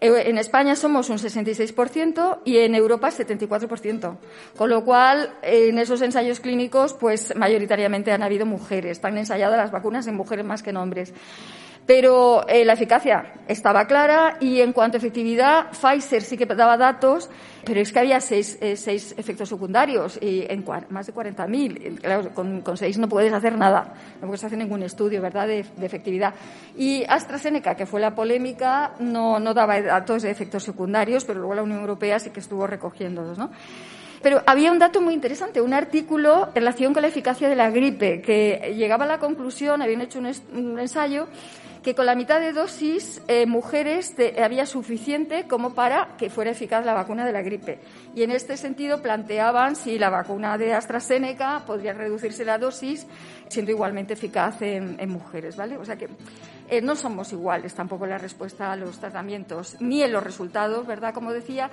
Eh, 0.00 0.22
en 0.26 0.38
España 0.38 0.74
somos 0.76 1.10
un 1.10 1.18
66% 1.18 2.40
y 2.46 2.56
en 2.56 2.74
Europa 2.74 3.10
74%. 3.10 4.16
Con 4.56 4.70
lo 4.70 4.84
cual, 4.86 5.34
en 5.42 5.78
esos 5.78 6.00
ensayos 6.00 6.40
clínicos, 6.40 6.94
pues 6.94 7.36
mayoritariamente 7.36 8.10
han 8.10 8.22
habido 8.22 8.46
mujeres. 8.46 8.92
Están 8.92 9.18
ensayadas 9.18 9.58
las 9.58 9.70
vacunas 9.72 10.06
en 10.06 10.14
mujeres 10.14 10.46
más 10.46 10.62
que 10.62 10.70
en 10.70 10.78
hombres. 10.78 11.12
Pero 11.86 12.48
eh, 12.48 12.64
la 12.64 12.72
eficacia 12.72 13.34
estaba 13.46 13.86
clara 13.86 14.38
y 14.40 14.60
en 14.60 14.72
cuanto 14.72 14.96
a 14.96 14.98
efectividad, 14.98 15.66
Pfizer 15.70 16.22
sí 16.22 16.38
que 16.38 16.46
daba 16.46 16.78
datos, 16.78 17.28
pero 17.64 17.80
es 17.80 17.92
que 17.92 17.98
había 17.98 18.20
seis, 18.20 18.56
eh, 18.62 18.76
seis 18.76 19.14
efectos 19.18 19.50
secundarios 19.50 20.18
y 20.20 20.46
en 20.48 20.64
más 20.88 21.06
de 21.06 21.14
40.000. 21.14 22.00
Claro, 22.00 22.30
con, 22.34 22.76
seis 22.78 22.96
no 22.96 23.06
puedes 23.06 23.32
hacer 23.34 23.58
nada, 23.58 23.92
no 24.22 24.28
puedes 24.28 24.42
hacer 24.44 24.56
ningún 24.56 24.82
estudio, 24.82 25.20
¿verdad?, 25.20 25.46
de, 25.46 25.66
de 25.76 25.86
efectividad. 25.86 26.32
Y 26.74 27.04
AstraZeneca, 27.06 27.74
que 27.74 27.84
fue 27.84 28.00
la 28.00 28.14
polémica, 28.14 28.92
no, 29.00 29.38
no 29.38 29.52
daba 29.52 29.80
datos 29.82 30.22
de 30.22 30.30
efectos 30.30 30.62
secundarios, 30.64 31.24
pero 31.26 31.40
luego 31.40 31.54
la 31.54 31.62
Unión 31.62 31.80
Europea 31.80 32.18
sí 32.18 32.30
que 32.30 32.40
estuvo 32.40 32.66
recogiéndolos, 32.66 33.36
¿no? 33.36 33.50
Pero 34.24 34.42
había 34.46 34.72
un 34.72 34.78
dato 34.78 35.02
muy 35.02 35.12
interesante, 35.12 35.60
un 35.60 35.74
artículo 35.74 36.48
en 36.48 36.54
relación 36.54 36.94
con 36.94 37.02
la 37.02 37.08
eficacia 37.08 37.46
de 37.46 37.54
la 37.54 37.68
gripe, 37.68 38.22
que 38.22 38.74
llegaba 38.74 39.04
a 39.04 39.06
la 39.06 39.18
conclusión, 39.18 39.82
habían 39.82 40.00
hecho 40.00 40.18
un, 40.18 40.32
un 40.54 40.80
ensayo, 40.80 41.28
que 41.84 41.94
con 41.94 42.06
la 42.06 42.14
mitad 42.14 42.40
de 42.40 42.54
dosis 42.54 43.20
eh, 43.28 43.44
mujeres 43.44 44.14
había 44.42 44.64
suficiente 44.64 45.44
como 45.46 45.74
para 45.74 46.16
que 46.16 46.30
fuera 46.30 46.50
eficaz 46.50 46.86
la 46.86 46.94
vacuna 46.94 47.26
de 47.26 47.32
la 47.32 47.42
gripe. 47.42 47.78
Y 48.14 48.22
en 48.22 48.30
este 48.30 48.56
sentido 48.56 49.02
planteaban 49.02 49.76
si 49.76 49.98
la 49.98 50.08
vacuna 50.08 50.56
de 50.56 50.72
AstraZeneca 50.72 51.62
podría 51.66 51.92
reducirse 51.92 52.46
la 52.46 52.56
dosis 52.56 53.06
siendo 53.48 53.70
igualmente 53.70 54.14
eficaz 54.14 54.62
en, 54.62 55.10
mujeres, 55.10 55.56
¿vale? 55.56 55.76
O 55.76 55.84
sea 55.84 55.96
que 55.96 56.08
eh, 56.70 56.80
no 56.80 56.96
somos 56.96 57.30
iguales 57.32 57.74
tampoco 57.74 58.04
en 58.04 58.12
la 58.12 58.18
respuesta 58.18 58.72
a 58.72 58.76
los 58.76 58.98
tratamientos 58.98 59.76
ni 59.80 60.02
en 60.02 60.10
los 60.10 60.24
resultados, 60.24 60.86
¿verdad? 60.86 61.12
Como 61.12 61.34
decía, 61.34 61.70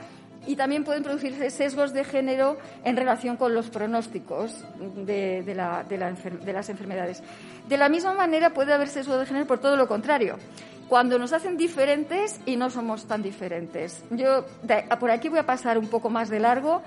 y 0.47 0.55
también 0.55 0.83
pueden 0.83 1.03
producirse 1.03 1.49
sesgos 1.49 1.93
de 1.93 2.03
género 2.03 2.57
en 2.83 2.97
relación 2.97 3.37
con 3.37 3.53
los 3.53 3.69
pronósticos 3.69 4.63
de, 4.95 5.43
las 5.55 6.69
enfermedades. 6.69 7.21
De 7.67 7.77
la 7.77 7.89
misma 7.89 8.13
manera 8.13 8.51
puede 8.51 8.73
haber 8.73 8.87
sesgo 8.87 9.17
de 9.17 9.25
género 9.25 9.45
por 9.45 9.59
todo 9.59 9.75
lo 9.75 9.87
contrario, 9.87 10.37
cuando 10.91 11.17
nos 11.17 11.31
hacen 11.31 11.55
diferentes 11.55 12.41
y 12.45 12.57
no 12.57 12.69
somos 12.69 13.05
tan 13.05 13.21
diferentes. 13.21 14.03
Yo 14.09 14.45
por 14.99 15.11
aquí 15.11 15.29
voy 15.29 15.39
a 15.39 15.45
pasar 15.45 15.77
un 15.77 15.87
poco 15.87 16.09
más 16.09 16.29
de 16.29 16.39
largo, 16.39 16.81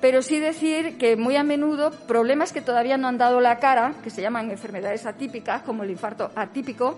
pero 0.00 0.22
sí 0.22 0.38
decir 0.38 0.96
que 0.96 1.16
muy 1.16 1.36
a 1.36 1.44
menudo 1.44 1.90
problemas 1.90 2.54
que 2.54 2.62
todavía 2.62 2.96
no 2.96 3.08
han 3.08 3.18
dado 3.18 3.40
la 3.40 3.58
cara, 3.58 3.94
que 4.02 4.08
se 4.08 4.22
llaman 4.22 4.50
enfermedades 4.50 5.04
atípicas, 5.04 5.60
como 5.60 5.82
el 5.82 5.90
infarto 5.90 6.30
atípico, 6.36 6.96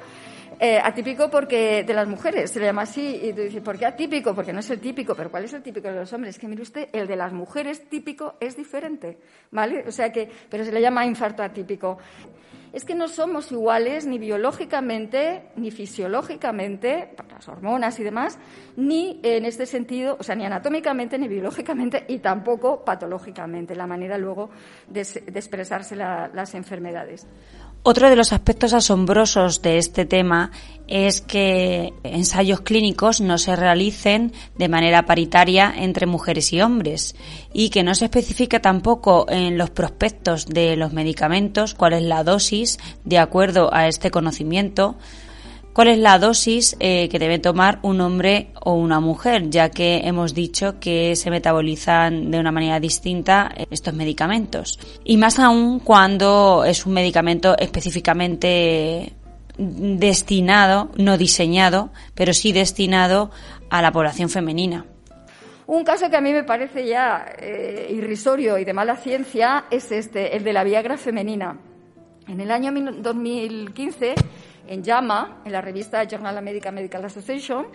eh, 0.59 0.79
atípico 0.83 1.31
porque 1.31 1.85
de 1.85 1.95
las 1.95 2.07
mujeres 2.07 2.51
se 2.51 2.61
le 2.61 2.67
llama 2.67 2.83
así 2.83 3.21
y 3.23 3.33
tú 3.33 3.43
dices, 3.43 3.63
¿por 3.63 3.79
qué 3.79 3.87
atípico? 3.87 4.35
Porque 4.35 4.53
no 4.53 4.61
es 4.61 4.71
el 4.71 4.81
típico, 4.81 5.15
pero 5.15 5.31
¿cuál 5.31 5.45
es 5.45 5.53
el 5.53 5.63
típico 5.63 5.89
de 5.89 5.95
los 5.95 6.13
hombres? 6.13 6.35
Es 6.35 6.41
que 6.41 6.49
mire 6.49 6.63
usted, 6.63 6.89
el 6.93 7.07
de 7.07 7.17
las 7.17 7.33
mujeres 7.33 7.89
típico 7.89 8.35
es 8.41 8.57
diferente, 8.57 9.19
¿vale? 9.51 9.85
O 9.87 9.93
sea 9.93 10.13
que, 10.13 10.31
pero 10.49 10.65
se 10.65 10.73
le 10.73 10.81
llama 10.81 11.07
infarto 11.07 11.43
atípico. 11.43 11.99
Es 12.73 12.87
que 12.87 12.95
no 12.95 13.07
somos 13.07 13.53
iguales 13.53 14.07
ni 14.07 14.19
biológicamente, 14.19 15.51
ni 15.57 15.71
fisiológicamente, 15.71 17.15
las 17.31 17.47
hormonas 17.47 18.01
y 18.01 18.03
demás, 18.03 18.39
ni 18.77 19.21
en 19.23 19.45
este 19.45 19.67
sentido, 19.67 20.17
o 20.19 20.23
sea, 20.23 20.35
ni 20.35 20.47
anatómicamente, 20.47 21.19
ni 21.19 21.29
biológicamente, 21.29 22.07
y 22.09 22.21
tampoco 22.21 22.83
patológicamente, 22.83 23.75
la 23.75 23.87
manera 23.87 24.17
luego 24.17 24.49
de, 24.89 25.01
expresarse 25.01 25.97
las 25.97 26.55
enfermedades. 26.55 27.27
Otro 27.85 28.09
de 28.09 28.15
los 28.15 28.33
aspectos 28.33 28.75
asombrosos 28.75 29.61
de 29.61 29.79
este 29.79 30.05
tema 30.05 30.53
es 30.87 31.21
que 31.21 31.93
ensayos 32.05 32.61
clínicos 32.61 33.21
no 33.21 33.39
se 33.39 33.57
realicen 33.57 34.33
de 34.57 34.69
manera 34.69 35.05
paritaria 35.05 35.73
entre 35.77 36.07
mujeres 36.07 36.53
y 36.53 36.61
hombres 36.61 37.17
y 37.53 37.71
que 37.71 37.83
no 37.83 37.97
se 37.97 38.05
especifique 38.05 38.61
tampoco 38.61 39.27
en 39.29 39.59
los 39.59 39.71
prospectos 39.71 40.47
de 40.47 40.77
los 40.77 40.93
medicamentos 40.93 41.75
cuál 41.75 41.95
es 41.95 42.03
la 42.03 42.23
dosis 42.23 42.79
de 43.05 43.19
acuerdo 43.19 43.75
a 43.75 43.89
este 43.89 44.13
conocimiento 44.13 44.97
cuál 45.73 45.89
es 45.89 45.99
la 45.99 46.19
dosis 46.19 46.77
eh, 46.81 47.09
que 47.09 47.19
debe 47.19 47.39
tomar 47.39 47.79
un 47.83 48.01
hombre 48.01 48.49
o 48.61 48.75
una 48.75 49.01
mujer, 49.01 49.51
ya 49.51 49.71
que 49.71 50.03
hemos 50.05 50.35
dicho 50.35 50.79
que 50.81 51.17
se 51.17 51.31
metabolizan 51.31 52.31
de 52.31 52.39
una 52.39 52.53
manera 52.53 52.81
distinta 52.81 53.53
eh, 53.57 53.67
estos 53.71 53.95
medicamentos. 53.95 54.79
Y 55.05 55.17
más 55.17 55.39
aún 55.39 55.81
cuando 55.81 56.65
es 56.67 56.87
un 56.87 56.93
medicamento 56.93 57.57
específicamente 57.59 59.13
destinado, 59.59 60.91
no 60.97 61.19
diseñado, 61.19 61.91
pero 62.15 62.33
sí 62.33 62.53
destinado 62.53 63.31
a 63.71 63.83
la 63.83 63.93
población 63.93 64.29
femenina. 64.29 64.87
Un 65.67 65.85
caso 65.85 66.11
que 66.11 66.17
a 66.17 66.21
mí 66.21 66.33
me 66.33 66.45
parece 66.45 66.87
ya 66.87 67.25
eh, 67.39 67.89
irrisorio 67.91 68.59
y 68.59 68.65
de 68.65 68.73
mala 68.73 68.97
ciencia 68.97 69.65
es 69.71 69.93
este, 69.93 70.37
el 70.37 70.45
de 70.45 70.53
la 70.53 70.65
Viagra 70.65 70.99
femenina. 70.99 71.59
En 72.29 72.41
el 72.41 72.51
año 72.51 72.73
2015 72.73 74.15
en 74.73 74.83
JAMA, 74.83 75.43
en 75.45 75.53
la 75.53 75.61
revista 75.61 76.03
Journal 76.05 76.39
American 76.39 76.75
Medical 76.75 77.05
Association, 77.05 77.67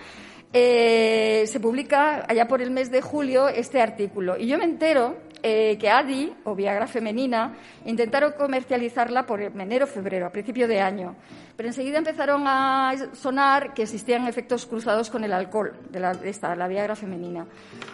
eh, 0.51 1.43
se 1.45 1.59
publica 1.59 2.25
allá 2.27 2.47
por 2.47 2.61
el 2.61 2.71
mes 2.71 2.89
de 2.89 3.01
julio 3.01 3.47
este 3.47 3.81
artículo. 3.81 4.35
Y 4.37 4.47
yo 4.47 4.57
me 4.57 4.63
entero 4.63 5.17
eh, 5.43 5.77
que 5.77 5.89
ADI, 5.89 6.33
o 6.45 6.55
Viagra 6.55 6.87
femenina, 6.87 7.53
intentaron 7.85 8.31
comercializarla 8.31 9.27
por 9.27 9.41
enero-febrero, 9.41 10.25
a 10.25 10.31
principio 10.31 10.67
de 10.67 10.81
año. 10.81 11.15
Pero 11.55 11.69
enseguida 11.69 11.99
empezaron 11.99 12.43
a 12.47 12.93
sonar 13.13 13.75
que 13.75 13.83
existían 13.83 14.27
efectos 14.27 14.65
cruzados 14.65 15.11
con 15.11 15.23
el 15.23 15.33
alcohol 15.33 15.73
de, 15.91 15.99
la, 15.99 16.11
esta, 16.23 16.55
la 16.55 16.67
Viagra 16.67 16.95
femenina. 16.95 17.45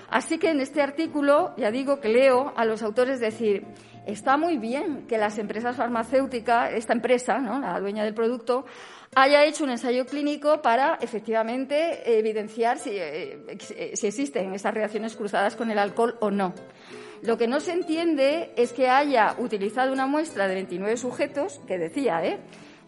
Así 0.09 0.37
que 0.37 0.51
en 0.51 0.61
este 0.61 0.81
artículo, 0.81 1.53
ya 1.57 1.71
digo 1.71 1.99
que 1.99 2.07
leo 2.07 2.53
a 2.55 2.63
los 2.63 2.81
autores 2.83 3.19
decir, 3.19 3.65
está 4.05 4.37
muy 4.37 4.57
bien 4.57 5.05
que 5.07 5.17
las 5.17 5.37
empresas 5.37 5.75
farmacéuticas, 5.75 6.73
esta 6.73 6.93
empresa, 6.93 7.39
la 7.39 7.79
dueña 7.79 8.03
del 8.03 8.13
producto, 8.13 8.65
haya 9.15 9.45
hecho 9.45 9.63
un 9.63 9.71
ensayo 9.71 10.05
clínico 10.05 10.61
para 10.61 10.97
efectivamente 11.01 12.17
evidenciar 12.17 12.79
si, 12.79 12.91
eh, 12.93 13.91
si 13.93 14.07
existen 14.07 14.53
esas 14.53 14.73
reacciones 14.73 15.15
cruzadas 15.15 15.55
con 15.55 15.71
el 15.71 15.79
alcohol 15.79 16.17
o 16.19 16.31
no. 16.31 16.53
Lo 17.21 17.37
que 17.37 17.47
no 17.47 17.59
se 17.59 17.71
entiende 17.71 18.51
es 18.57 18.73
que 18.73 18.89
haya 18.89 19.35
utilizado 19.37 19.93
una 19.93 20.07
muestra 20.07 20.47
de 20.47 20.55
29 20.55 20.97
sujetos, 20.97 21.61
que 21.67 21.77
decía, 21.77 22.25
¿eh? 22.25 22.39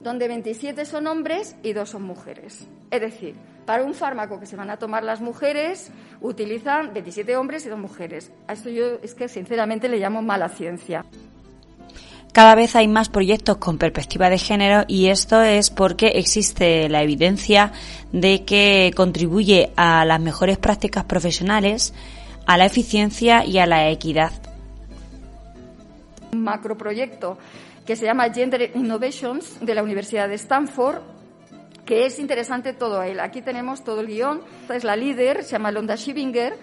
donde 0.01 0.27
27 0.27 0.85
son 0.85 1.07
hombres 1.07 1.55
y 1.63 1.73
dos 1.73 1.91
son 1.91 2.03
mujeres. 2.03 2.67
Es 2.91 3.01
decir, 3.01 3.35
para 3.65 3.83
un 3.83 3.93
fármaco 3.93 4.39
que 4.39 4.45
se 4.45 4.55
van 4.55 4.69
a 4.69 4.77
tomar 4.77 5.03
las 5.03 5.21
mujeres, 5.21 5.89
utilizan 6.21 6.93
27 6.93 7.37
hombres 7.37 7.65
y 7.65 7.69
dos 7.69 7.79
mujeres. 7.79 8.31
A 8.47 8.53
esto 8.53 8.69
yo 8.69 8.99
es 9.01 9.15
que 9.15 9.27
sinceramente 9.27 9.87
le 9.87 9.97
llamo 9.97 10.21
mala 10.21 10.49
ciencia. 10.49 11.05
Cada 12.35 12.55
vez 12.55 12.75
hay 12.75 12.89
más 12.89 13.07
proyectos 13.07 13.55
con 13.59 13.77
perspectiva 13.77 14.29
de 14.29 14.37
género 14.37 14.83
y 14.89 15.07
esto 15.07 15.41
es 15.41 15.69
porque 15.69 16.07
existe 16.15 16.89
la 16.89 17.01
evidencia 17.01 17.71
de 18.11 18.43
que 18.43 18.91
contribuye 18.93 19.71
a 19.77 20.03
las 20.03 20.19
mejores 20.19 20.57
prácticas 20.57 21.05
profesionales 21.05 21.93
a 22.45 22.57
la 22.57 22.65
eficiencia 22.65 23.45
y 23.45 23.59
a 23.59 23.65
la 23.65 23.89
equidad. 23.89 24.33
Un 26.33 26.43
macroproyecto 26.43 27.37
que 27.85 27.95
se 27.95 28.03
llama 28.03 28.29
Gender 28.33 28.69
Innovations 28.75 29.57
de 29.61 29.73
la 29.73 29.81
Universidad 29.81 30.27
de 30.27 30.35
Stanford, 30.35 30.97
que 31.85 32.05
es 32.05 32.19
interesante 32.19 32.73
todo 32.73 33.01
él. 33.01 33.21
Aquí 33.21 33.41
tenemos 33.43 33.85
todo 33.85 34.01
el 34.01 34.07
guion. 34.07 34.41
Es 34.69 34.83
la 34.83 34.97
líder, 34.97 35.45
se 35.45 35.51
llama 35.51 35.71
Londa 35.71 35.95
Schibinger. 35.95 36.57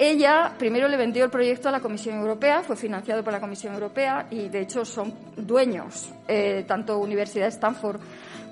Ella 0.00 0.52
primero 0.56 0.86
le 0.86 0.96
vendió 0.96 1.24
el 1.24 1.30
proyecto 1.30 1.68
a 1.68 1.72
la 1.72 1.80
Comisión 1.80 2.20
Europea, 2.20 2.62
fue 2.62 2.76
financiado 2.76 3.24
por 3.24 3.32
la 3.32 3.40
Comisión 3.40 3.74
Europea 3.74 4.28
y 4.30 4.48
de 4.48 4.60
hecho 4.60 4.84
son 4.84 5.12
dueños, 5.36 6.10
eh, 6.28 6.64
tanto 6.68 6.98
Universidad 6.98 7.46
de 7.46 7.50
Stanford 7.50 8.00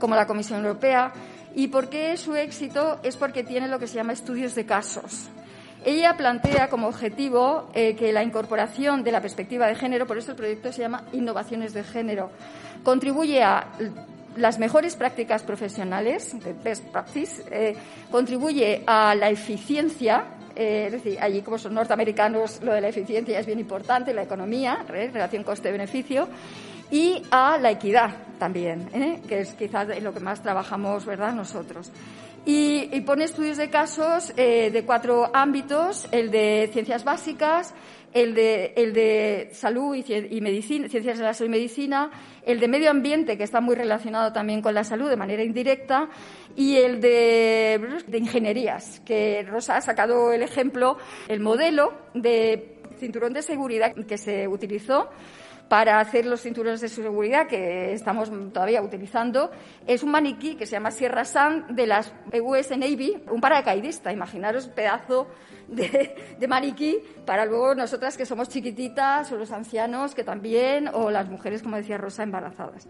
como 0.00 0.16
la 0.16 0.26
Comisión 0.26 0.64
Europea. 0.64 1.12
¿Y 1.54 1.68
por 1.68 1.88
qué 1.88 2.16
su 2.16 2.34
éxito? 2.34 2.98
Es 3.04 3.16
porque 3.16 3.44
tiene 3.44 3.68
lo 3.68 3.78
que 3.78 3.86
se 3.86 3.94
llama 3.94 4.12
estudios 4.12 4.56
de 4.56 4.66
casos. 4.66 5.28
Ella 5.84 6.16
plantea 6.16 6.68
como 6.68 6.88
objetivo 6.88 7.70
eh, 7.72 7.94
que 7.94 8.12
la 8.12 8.24
incorporación 8.24 9.04
de 9.04 9.12
la 9.12 9.20
perspectiva 9.20 9.68
de 9.68 9.76
género, 9.76 10.04
por 10.04 10.18
eso 10.18 10.32
el 10.32 10.36
proyecto 10.36 10.72
se 10.72 10.82
llama 10.82 11.04
Innovaciones 11.12 11.72
de 11.72 11.84
Género, 11.84 12.30
contribuye 12.82 13.44
a 13.44 13.68
las 14.36 14.58
mejores 14.58 14.96
prácticas 14.96 15.44
profesionales, 15.44 16.34
best 16.62 16.84
practice, 16.86 17.44
eh, 17.50 17.76
contribuye 18.10 18.82
a 18.86 19.14
la 19.14 19.30
eficiencia, 19.30 20.24
eh, 20.56 20.86
es 20.86 20.92
decir, 20.92 21.18
allí 21.20 21.42
como 21.42 21.58
son 21.58 21.74
norteamericanos 21.74 22.62
lo 22.62 22.72
de 22.72 22.80
la 22.80 22.88
eficiencia 22.88 23.38
es 23.38 23.46
bien 23.46 23.60
importante, 23.60 24.14
la 24.14 24.22
economía, 24.22 24.84
relación 24.88 25.44
coste-beneficio, 25.44 26.28
y 26.90 27.22
a 27.30 27.58
la 27.58 27.70
equidad 27.70 28.10
también, 28.38 28.88
que 29.28 29.40
es 29.40 29.54
quizás 29.54 29.88
lo 30.02 30.12
que 30.14 30.20
más 30.20 30.42
trabajamos, 30.42 31.04
¿verdad?, 31.04 31.34
nosotros. 31.34 31.90
Y, 32.48 33.00
pone 33.00 33.24
estudios 33.24 33.56
de 33.56 33.70
casos 33.70 34.32
eh, 34.36 34.70
de 34.70 34.84
cuatro 34.84 35.30
ámbitos, 35.34 36.06
el 36.12 36.30
de 36.30 36.70
ciencias 36.72 37.02
básicas, 37.02 37.74
el 38.12 38.36
de, 38.36 38.72
el 38.76 38.92
de 38.92 39.50
salud 39.52 39.96
y, 39.96 40.40
medicina, 40.40 40.88
ciencias 40.88 41.18
de 41.18 41.24
la 41.24 41.34
salud 41.34 41.48
y 41.48 41.58
medicina, 41.58 42.08
el 42.44 42.60
de 42.60 42.68
medio 42.68 42.88
ambiente, 42.88 43.36
que 43.36 43.42
está 43.42 43.60
muy 43.60 43.74
relacionado 43.74 44.32
también 44.32 44.62
con 44.62 44.74
la 44.74 44.84
salud 44.84 45.10
de 45.10 45.16
manera 45.16 45.42
indirecta, 45.42 46.08
y 46.54 46.76
el 46.76 47.00
de, 47.00 47.80
de 48.06 48.18
ingenierías, 48.18 49.00
que 49.00 49.42
Rosa 49.42 49.76
ha 49.76 49.80
sacado 49.80 50.32
el 50.32 50.42
ejemplo, 50.42 50.98
el 51.26 51.40
modelo 51.40 51.94
de 52.14 52.76
cinturón 53.00 53.32
de 53.32 53.42
seguridad 53.42 53.92
que 54.06 54.18
se 54.18 54.46
utilizó 54.46 55.10
para 55.68 55.98
hacer 55.98 56.26
los 56.26 56.42
cinturones 56.42 56.80
de 56.80 56.88
seguridad 56.88 57.46
que 57.48 57.92
estamos 57.92 58.30
todavía 58.52 58.82
utilizando 58.82 59.50
es 59.86 60.02
un 60.02 60.10
maniquí 60.10 60.54
que 60.54 60.66
se 60.66 60.72
llama 60.72 60.90
Sierra 60.90 61.24
Sun 61.24 61.64
de 61.74 61.86
las 61.86 62.12
US 62.40 62.70
Navy, 62.70 63.16
un 63.30 63.40
paracaidista. 63.40 64.12
Imaginaros 64.12 64.66
un 64.66 64.72
pedazo 64.72 65.26
de, 65.68 66.36
de, 66.38 66.48
maniquí 66.48 66.98
para 67.24 67.44
luego 67.44 67.74
nosotras 67.74 68.16
que 68.16 68.24
somos 68.24 68.48
chiquititas 68.48 69.30
o 69.32 69.36
los 69.36 69.50
ancianos 69.50 70.14
que 70.14 70.22
también 70.22 70.88
o 70.92 71.10
las 71.10 71.28
mujeres, 71.28 71.62
como 71.62 71.76
decía 71.76 71.98
Rosa, 71.98 72.22
embarazadas. 72.22 72.86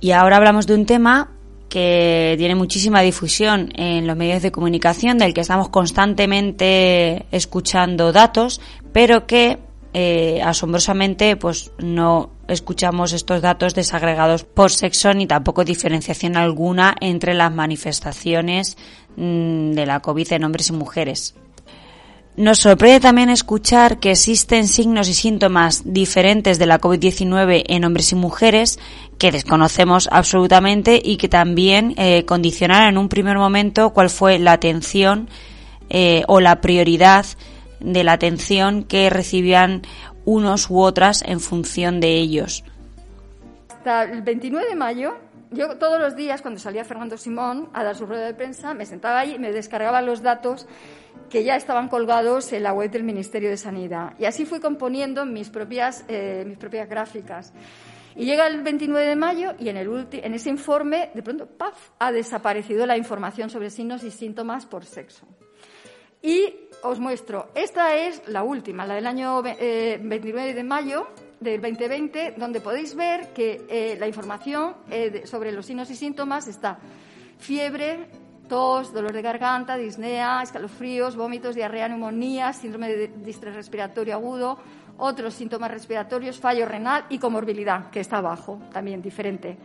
Y 0.00 0.12
ahora 0.12 0.38
hablamos 0.38 0.66
de 0.66 0.74
un 0.74 0.86
tema 0.86 1.30
que 1.68 2.34
tiene 2.36 2.54
muchísima 2.54 3.00
difusión 3.00 3.70
en 3.76 4.06
los 4.06 4.16
medios 4.16 4.42
de 4.42 4.50
comunicación, 4.50 5.18
del 5.18 5.32
que 5.32 5.42
estamos 5.42 5.68
constantemente 5.68 7.26
escuchando 7.30 8.12
datos, 8.12 8.60
pero 8.92 9.26
que 9.26 9.58
eh, 9.92 10.40
asombrosamente 10.44 11.36
pues 11.36 11.72
no 11.78 12.30
escuchamos 12.46 13.12
estos 13.12 13.42
datos 13.42 13.74
desagregados 13.74 14.44
por 14.44 14.70
sexo 14.70 15.12
ni 15.14 15.26
tampoco 15.26 15.64
diferenciación 15.64 16.36
alguna 16.36 16.94
entre 17.00 17.34
las 17.34 17.52
manifestaciones 17.52 18.76
mm, 19.16 19.72
de 19.72 19.86
la 19.86 20.00
COVID 20.00 20.32
en 20.32 20.44
hombres 20.44 20.68
y 20.68 20.72
mujeres. 20.72 21.34
Nos 22.36 22.60
sorprende 22.60 23.00
también 23.00 23.28
escuchar 23.28 23.98
que 23.98 24.12
existen 24.12 24.68
signos 24.68 25.08
y 25.08 25.14
síntomas 25.14 25.82
diferentes 25.84 26.58
de 26.58 26.66
la 26.66 26.80
COVID-19 26.80 27.64
en 27.66 27.84
hombres 27.84 28.12
y 28.12 28.14
mujeres 28.14 28.78
que 29.18 29.32
desconocemos 29.32 30.08
absolutamente 30.10 31.02
y 31.04 31.16
que 31.16 31.28
también 31.28 31.94
eh, 31.96 32.24
condicionaron 32.24 32.88
en 32.88 32.98
un 32.98 33.08
primer 33.08 33.36
momento 33.36 33.90
cuál 33.90 34.08
fue 34.08 34.38
la 34.38 34.52
atención 34.52 35.28
eh, 35.90 36.22
o 36.28 36.40
la 36.40 36.60
prioridad 36.60 37.26
de 37.80 38.04
la 38.04 38.12
atención 38.12 38.84
que 38.84 39.10
recibían 39.10 39.82
unos 40.24 40.70
u 40.70 40.80
otras 40.80 41.22
en 41.22 41.40
función 41.40 42.00
de 42.00 42.18
ellos. 42.18 42.64
Hasta 43.68 44.04
el 44.04 44.22
29 44.22 44.68
de 44.68 44.74
mayo, 44.74 45.16
yo 45.50 45.76
todos 45.78 45.98
los 45.98 46.14
días 46.14 46.42
cuando 46.42 46.60
salía 46.60 46.84
Fernando 46.84 47.16
Simón 47.16 47.70
a 47.72 47.82
dar 47.82 47.96
su 47.96 48.06
rueda 48.06 48.26
de 48.26 48.34
prensa, 48.34 48.74
me 48.74 48.86
sentaba 48.86 49.20
ahí 49.20 49.34
y 49.34 49.38
me 49.38 49.52
descargaba 49.52 50.02
los 50.02 50.22
datos 50.22 50.66
que 51.28 51.44
ya 51.44 51.56
estaban 51.56 51.88
colgados 51.88 52.52
en 52.52 52.62
la 52.62 52.72
web 52.72 52.90
del 52.90 53.04
Ministerio 53.04 53.50
de 53.50 53.56
Sanidad. 53.56 54.14
Y 54.18 54.26
así 54.26 54.44
fui 54.44 54.60
componiendo 54.60 55.24
mis 55.24 55.48
propias, 55.48 56.04
eh, 56.08 56.44
mis 56.46 56.58
propias 56.58 56.88
gráficas. 56.88 57.52
Y 58.16 58.24
llega 58.24 58.46
el 58.48 58.62
29 58.62 59.06
de 59.06 59.16
mayo 59.16 59.54
y 59.58 59.68
en, 59.68 59.76
el 59.76 60.06
en 60.12 60.34
ese 60.34 60.50
informe, 60.50 61.10
de 61.14 61.22
pronto, 61.22 61.46
¡paf!, 61.46 61.90
ha 61.98 62.12
desaparecido 62.12 62.84
la 62.84 62.96
información 62.96 63.48
sobre 63.50 63.70
signos 63.70 64.02
y 64.02 64.10
síntomas 64.10 64.66
por 64.66 64.84
sexo. 64.84 65.26
Y 66.22 66.68
os 66.82 66.98
muestro. 66.98 67.48
Esta 67.54 67.96
es 67.96 68.22
la 68.28 68.42
última, 68.42 68.86
la 68.86 68.94
del 68.94 69.06
año 69.06 69.42
29 69.42 70.50
eh, 70.50 70.54
de 70.54 70.64
mayo 70.64 71.08
del 71.40 71.60
2020, 71.60 72.34
donde 72.36 72.60
podéis 72.60 72.94
ver 72.94 73.28
que 73.32 73.62
eh, 73.68 73.96
la 73.98 74.06
información 74.06 74.74
eh, 74.90 75.22
sobre 75.26 75.52
los 75.52 75.66
signos 75.66 75.90
y 75.90 75.96
síntomas 75.96 76.46
está 76.48 76.78
fiebre, 77.38 78.08
tos, 78.48 78.92
dolor 78.92 79.12
de 79.12 79.22
garganta, 79.22 79.76
disnea, 79.76 80.42
escalofríos, 80.42 81.16
vómitos, 81.16 81.54
diarrea, 81.54 81.88
neumonía, 81.88 82.52
síndrome 82.52 82.88
de 82.88 83.08
distrés 83.08 83.54
respiratorio 83.54 84.14
agudo, 84.14 84.58
otros 84.98 85.34
síntomas 85.34 85.70
respiratorios, 85.70 86.38
fallo 86.38 86.66
renal 86.66 87.06
y 87.08 87.18
comorbilidad, 87.18 87.90
que 87.90 88.00
está 88.00 88.18
abajo, 88.18 88.60
también 88.72 89.00
diferente. 89.00 89.56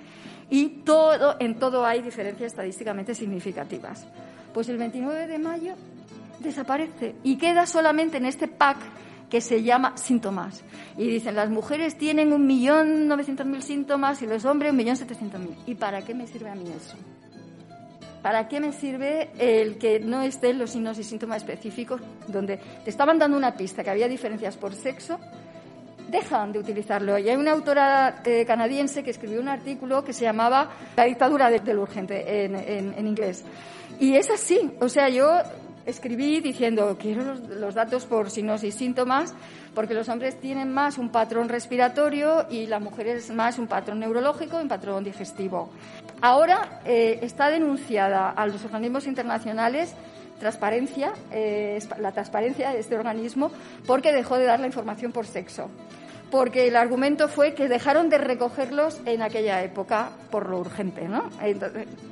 Y 0.49 0.83
todo, 0.85 1.35
en 1.39 1.59
todo 1.59 1.85
hay 1.85 2.01
diferencias 2.01 2.53
estadísticamente 2.53 3.13
significativas. 3.13 4.07
Pues 4.53 4.69
el 4.69 4.77
29 4.77 5.27
de 5.27 5.39
mayo 5.39 5.73
desaparece 6.39 7.15
y 7.23 7.37
queda 7.37 7.65
solamente 7.65 8.17
en 8.17 8.25
este 8.25 8.47
pack 8.47 8.77
que 9.29 9.41
se 9.41 9.63
llama 9.63 9.97
síntomas. 9.97 10.63
Y 10.97 11.07
dicen, 11.07 11.35
las 11.35 11.49
mujeres 11.49 11.97
tienen 11.97 12.31
un 12.31 12.45
millón 12.45 13.07
novecientos 13.07 13.45
mil 13.45 13.61
síntomas 13.61 14.21
y 14.21 14.27
los 14.27 14.45
hombres 14.45 14.71
un 14.71 14.77
millón 14.77 14.95
setecientos 14.95 15.41
mil. 15.41 15.55
¿Y 15.65 15.75
para 15.75 16.01
qué 16.03 16.13
me 16.13 16.27
sirve 16.27 16.49
a 16.49 16.55
mí 16.55 16.65
eso? 16.69 16.95
¿Para 18.21 18.47
qué 18.47 18.59
me 18.59 18.71
sirve 18.71 19.29
el 19.37 19.77
que 19.77 19.99
no 19.99 20.21
estén 20.21 20.57
los 20.57 20.71
signos 20.71 20.97
y 20.97 21.03
síntomas 21.03 21.37
específicos 21.37 22.01
donde 22.27 22.57
te 22.83 22.89
estaban 22.89 23.19
dando 23.19 23.37
una 23.37 23.55
pista 23.55 23.83
que 23.83 23.89
había 23.91 24.07
diferencias 24.07 24.57
por 24.57 24.73
sexo? 24.73 25.19
Dejan 26.09 26.51
de 26.51 26.59
utilizarlo. 26.59 27.17
Y 27.19 27.29
hay 27.29 27.35
una 27.35 27.51
autora 27.51 28.21
eh, 28.25 28.45
canadiense 28.45 29.03
que 29.03 29.11
escribió 29.11 29.41
un 29.41 29.49
artículo 29.49 30.03
que 30.03 30.13
se 30.13 30.23
llamaba 30.23 30.71
La 30.95 31.03
dictadura 31.03 31.49
del 31.49 31.77
urgente 31.77 32.45
en, 32.45 32.55
en 32.55 33.07
inglés. 33.07 33.43
Y 33.99 34.15
es 34.15 34.29
así. 34.29 34.71
O 34.79 34.89
sea, 34.89 35.09
yo 35.09 35.41
escribí 35.85 36.41
diciendo, 36.41 36.97
quiero 36.99 37.35
los, 37.35 37.75
datos 37.75 38.05
por 38.05 38.29
signos 38.29 38.63
y 38.63 38.71
síntomas, 38.71 39.33
porque 39.73 39.93
los 39.93 40.09
hombres 40.09 40.39
tienen 40.39 40.73
más 40.73 40.97
un 40.97 41.09
patrón 41.09 41.49
respiratorio 41.49 42.47
y 42.49 42.67
las 42.67 42.81
mujeres 42.81 43.29
más 43.31 43.59
un 43.59 43.67
patrón 43.67 43.99
neurológico 43.99 44.59
y 44.59 44.63
un 44.63 44.69
patrón 44.69 45.03
digestivo. 45.03 45.69
Ahora 46.21 46.81
eh, 46.85 47.19
está 47.21 47.49
denunciada 47.49 48.29
a 48.29 48.47
los 48.47 48.63
organismos 48.65 49.07
internacionales 49.07 49.93
transparencia, 50.39 51.13
eh, 51.31 51.79
la 51.99 52.11
transparencia 52.11 52.71
de 52.71 52.79
este 52.79 52.97
organismo, 52.97 53.51
porque 53.87 54.11
dejó 54.11 54.37
de 54.37 54.45
dar 54.45 54.59
la 54.59 54.67
información 54.67 55.11
por 55.13 55.25
sexo 55.25 55.69
porque 56.31 56.67
el 56.67 56.75
argumento 56.75 57.27
fue 57.27 57.53
que 57.53 57.67
dejaron 57.67 58.09
de 58.09 58.17
recogerlos 58.17 59.01
en 59.05 59.21
aquella 59.21 59.63
época 59.63 60.09
por 60.31 60.49
lo 60.49 60.59
urgente, 60.59 61.07
¿no? 61.07 61.29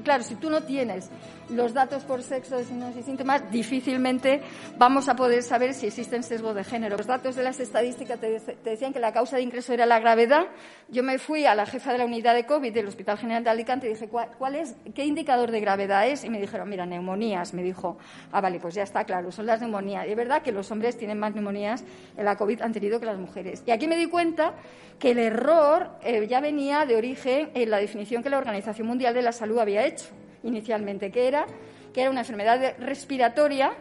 claro, 0.03 0.23
si 0.23 0.35
tú 0.35 0.49
no 0.49 0.63
tienes 0.63 1.09
los 1.49 1.73
datos 1.73 2.03
por 2.03 2.23
sexo 2.23 2.57
de 2.57 2.63
signos 2.63 2.95
y 2.95 3.03
síntomas, 3.03 3.51
difícilmente 3.51 4.41
vamos 4.77 5.09
a 5.09 5.15
poder 5.15 5.43
saber 5.43 5.73
si 5.73 5.87
existen 5.87 6.23
sesgos 6.23 6.55
de 6.55 6.63
género. 6.63 6.97
Los 6.97 7.07
datos 7.07 7.35
de 7.35 7.43
las 7.43 7.59
estadísticas 7.59 8.19
te, 8.19 8.39
decían 8.63 8.93
que 8.93 8.99
la 8.99 9.11
causa 9.11 9.37
de 9.37 9.43
ingreso 9.43 9.73
era 9.73 9.85
la 9.85 9.99
gravedad. 9.99 10.47
Yo 10.89 11.03
me 11.03 11.19
fui 11.19 11.45
a 11.45 11.55
la 11.55 11.65
jefa 11.65 11.91
de 11.91 11.97
la 11.97 12.05
unidad 12.05 12.33
de 12.33 12.45
COVID 12.45 12.73
del 12.73 12.87
Hospital 12.87 13.17
General 13.17 13.43
de 13.43 13.49
Alicante 13.49 13.87
y 13.87 13.93
dije, 13.93 14.07
¿cuál, 14.09 14.55
es, 14.55 14.75
qué 14.95 15.05
indicador 15.05 15.51
de 15.51 15.59
gravedad 15.59 16.07
es? 16.07 16.23
Y 16.23 16.29
me 16.29 16.39
dijeron, 16.39 16.69
mira, 16.69 16.85
neumonías. 16.85 17.53
Me 17.53 17.63
dijo, 17.63 17.97
ah, 18.31 18.41
vale, 18.41 18.59
pues 18.59 18.73
ya 18.75 18.83
está 18.83 19.03
claro, 19.03 19.31
son 19.31 19.45
las 19.45 19.59
neumonías. 19.59 20.07
Y 20.07 20.11
es 20.11 20.17
verdad 20.17 20.41
que 20.41 20.51
los 20.51 20.71
hombres 20.71 20.97
tienen 20.97 21.19
más 21.19 21.33
neumonías 21.33 21.83
en 22.17 22.25
la 22.25 22.35
COVID 22.35 22.61
han 22.61 22.73
tenido 22.73 22.99
que 22.99 23.05
las 23.05 23.17
mujeres. 23.17 23.63
Y 23.65 23.71
aquí 23.71 23.87
me 23.87 23.97
di 24.05 24.09
cuenta 24.09 24.53
que 24.99 25.11
el 25.11 25.19
error 25.19 25.91
eh, 26.01 26.25
ya 26.27 26.39
venía 26.39 26.85
de 26.85 26.95
origen 26.95 27.51
en 27.53 27.69
la 27.69 27.77
definición 27.77 28.23
que 28.23 28.29
la 28.29 28.37
Organización 28.37 28.87
Mundial 28.87 29.13
de 29.13 29.21
la 29.21 29.31
Salud 29.31 29.59
había 29.59 29.85
hecho 29.85 30.05
inicialmente, 30.43 31.11
que 31.11 31.27
era, 31.27 31.45
que 31.93 32.01
era 32.01 32.09
una 32.09 32.21
enfermedad 32.21 32.75
respiratoria, 32.79 33.73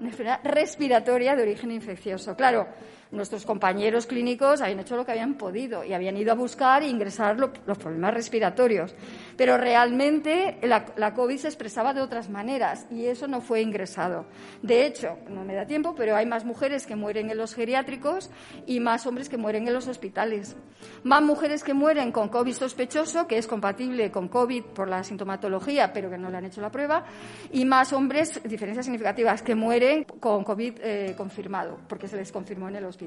una 0.00 0.08
enfermedad 0.08 0.40
respiratoria 0.44 1.36
de 1.36 1.42
origen 1.42 1.70
infeccioso. 1.70 2.36
Claro, 2.36 2.66
nuestros 3.10 3.46
compañeros 3.46 4.06
clínicos 4.06 4.60
habían 4.60 4.80
hecho 4.80 4.96
lo 4.96 5.04
que 5.04 5.12
habían 5.12 5.34
podido 5.34 5.84
y 5.84 5.92
habían 5.92 6.16
ido 6.16 6.32
a 6.32 6.34
buscar 6.34 6.82
e 6.82 6.88
ingresar 6.88 7.38
los 7.38 7.78
problemas 7.78 8.14
respiratorios. 8.14 8.94
Pero 9.36 9.56
realmente 9.56 10.58
la, 10.62 11.14
COVID 11.14 11.38
se 11.38 11.48
expresaba 11.48 11.94
de 11.94 12.00
otras 12.00 12.28
maneras 12.28 12.86
y 12.90 13.06
eso 13.06 13.28
no 13.28 13.40
fue 13.40 13.62
ingresado. 13.62 14.26
De 14.62 14.86
hecho, 14.86 15.18
no 15.28 15.44
me 15.44 15.54
da 15.54 15.66
tiempo, 15.66 15.94
pero 15.96 16.16
hay 16.16 16.26
más 16.26 16.44
mujeres 16.44 16.86
que 16.86 16.96
mueren 16.96 17.30
en 17.30 17.38
los 17.38 17.54
geriátricos 17.54 18.30
y 18.66 18.80
más 18.80 19.06
hombres 19.06 19.28
que 19.28 19.36
mueren 19.36 19.66
en 19.66 19.74
los 19.74 19.88
hospitales. 19.88 20.56
Más 21.02 21.22
mujeres 21.22 21.64
que 21.64 21.74
mueren 21.74 22.12
con 22.12 22.28
COVID 22.28 22.52
sospechoso, 22.52 23.26
que 23.26 23.38
es 23.38 23.46
compatible 23.46 24.10
con 24.10 24.28
COVID 24.28 24.64
por 24.64 24.88
la 24.88 25.02
sintomatología, 25.02 25.92
pero 25.92 26.10
que 26.10 26.18
no 26.18 26.30
le 26.30 26.36
han 26.36 26.44
hecho 26.44 26.60
la 26.60 26.70
prueba, 26.70 27.04
y 27.52 27.64
más 27.64 27.92
hombres, 27.92 28.40
diferencias 28.44 28.86
significativas, 28.86 29.42
que 29.42 29.54
mueren 29.54 30.04
con 30.04 30.44
COVID 30.44 30.74
eh, 30.82 31.14
confirmado, 31.16 31.78
porque 31.88 32.06
se 32.06 32.16
les 32.16 32.30
confirmó 32.30 32.68
en 32.68 32.76
el 32.76 32.84
hospital. 32.84 32.97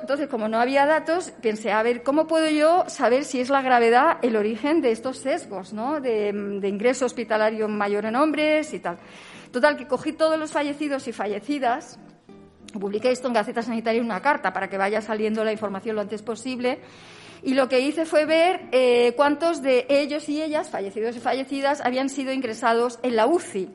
Entonces, 0.00 0.28
como 0.28 0.48
no 0.48 0.58
había 0.58 0.86
datos, 0.86 1.32
pensé, 1.42 1.72
a 1.72 1.82
ver, 1.82 2.02
¿cómo 2.02 2.26
puedo 2.26 2.48
yo 2.48 2.84
saber 2.88 3.24
si 3.24 3.40
es 3.40 3.50
la 3.50 3.62
gravedad 3.62 4.18
el 4.22 4.36
origen 4.36 4.80
de 4.80 4.92
estos 4.92 5.18
sesgos. 5.18 5.72
De, 6.02 6.32
de 6.32 6.68
ingreso 6.68 7.06
hospitalario 7.06 7.68
mayor 7.68 8.06
en 8.06 8.16
hombres 8.16 8.72
y 8.72 8.80
tal. 8.80 8.98
Total, 9.50 9.76
que 9.76 9.86
cogí 9.86 10.12
todos 10.12 10.38
los 10.38 10.50
fallecidos 10.50 11.06
y 11.08 11.12
fallecidas, 11.12 11.98
publiqué 12.78 13.10
esto 13.10 13.28
en 13.28 13.34
Gaceta 13.34 13.62
Sanitaria 13.62 14.00
en 14.00 14.06
una 14.06 14.22
carta 14.22 14.52
para 14.52 14.68
que 14.68 14.78
vaya 14.78 15.02
saliendo 15.02 15.44
la 15.44 15.52
información 15.52 15.96
lo 15.96 16.02
antes 16.02 16.22
posible. 16.22 16.80
Y 17.42 17.54
lo 17.54 17.68
que 17.68 17.80
hice 17.80 18.06
fue 18.06 18.24
ver 18.24 18.68
eh, 18.72 19.14
cuántos 19.16 19.62
de 19.62 19.86
ellos 19.88 20.28
y 20.28 20.40
ellas, 20.40 20.70
fallecidos 20.70 21.16
y 21.16 21.20
fallecidas, 21.20 21.80
habían 21.80 22.08
sido 22.08 22.32
ingresados 22.32 22.98
en 23.02 23.16
la 23.16 23.26
UCI 23.26 23.68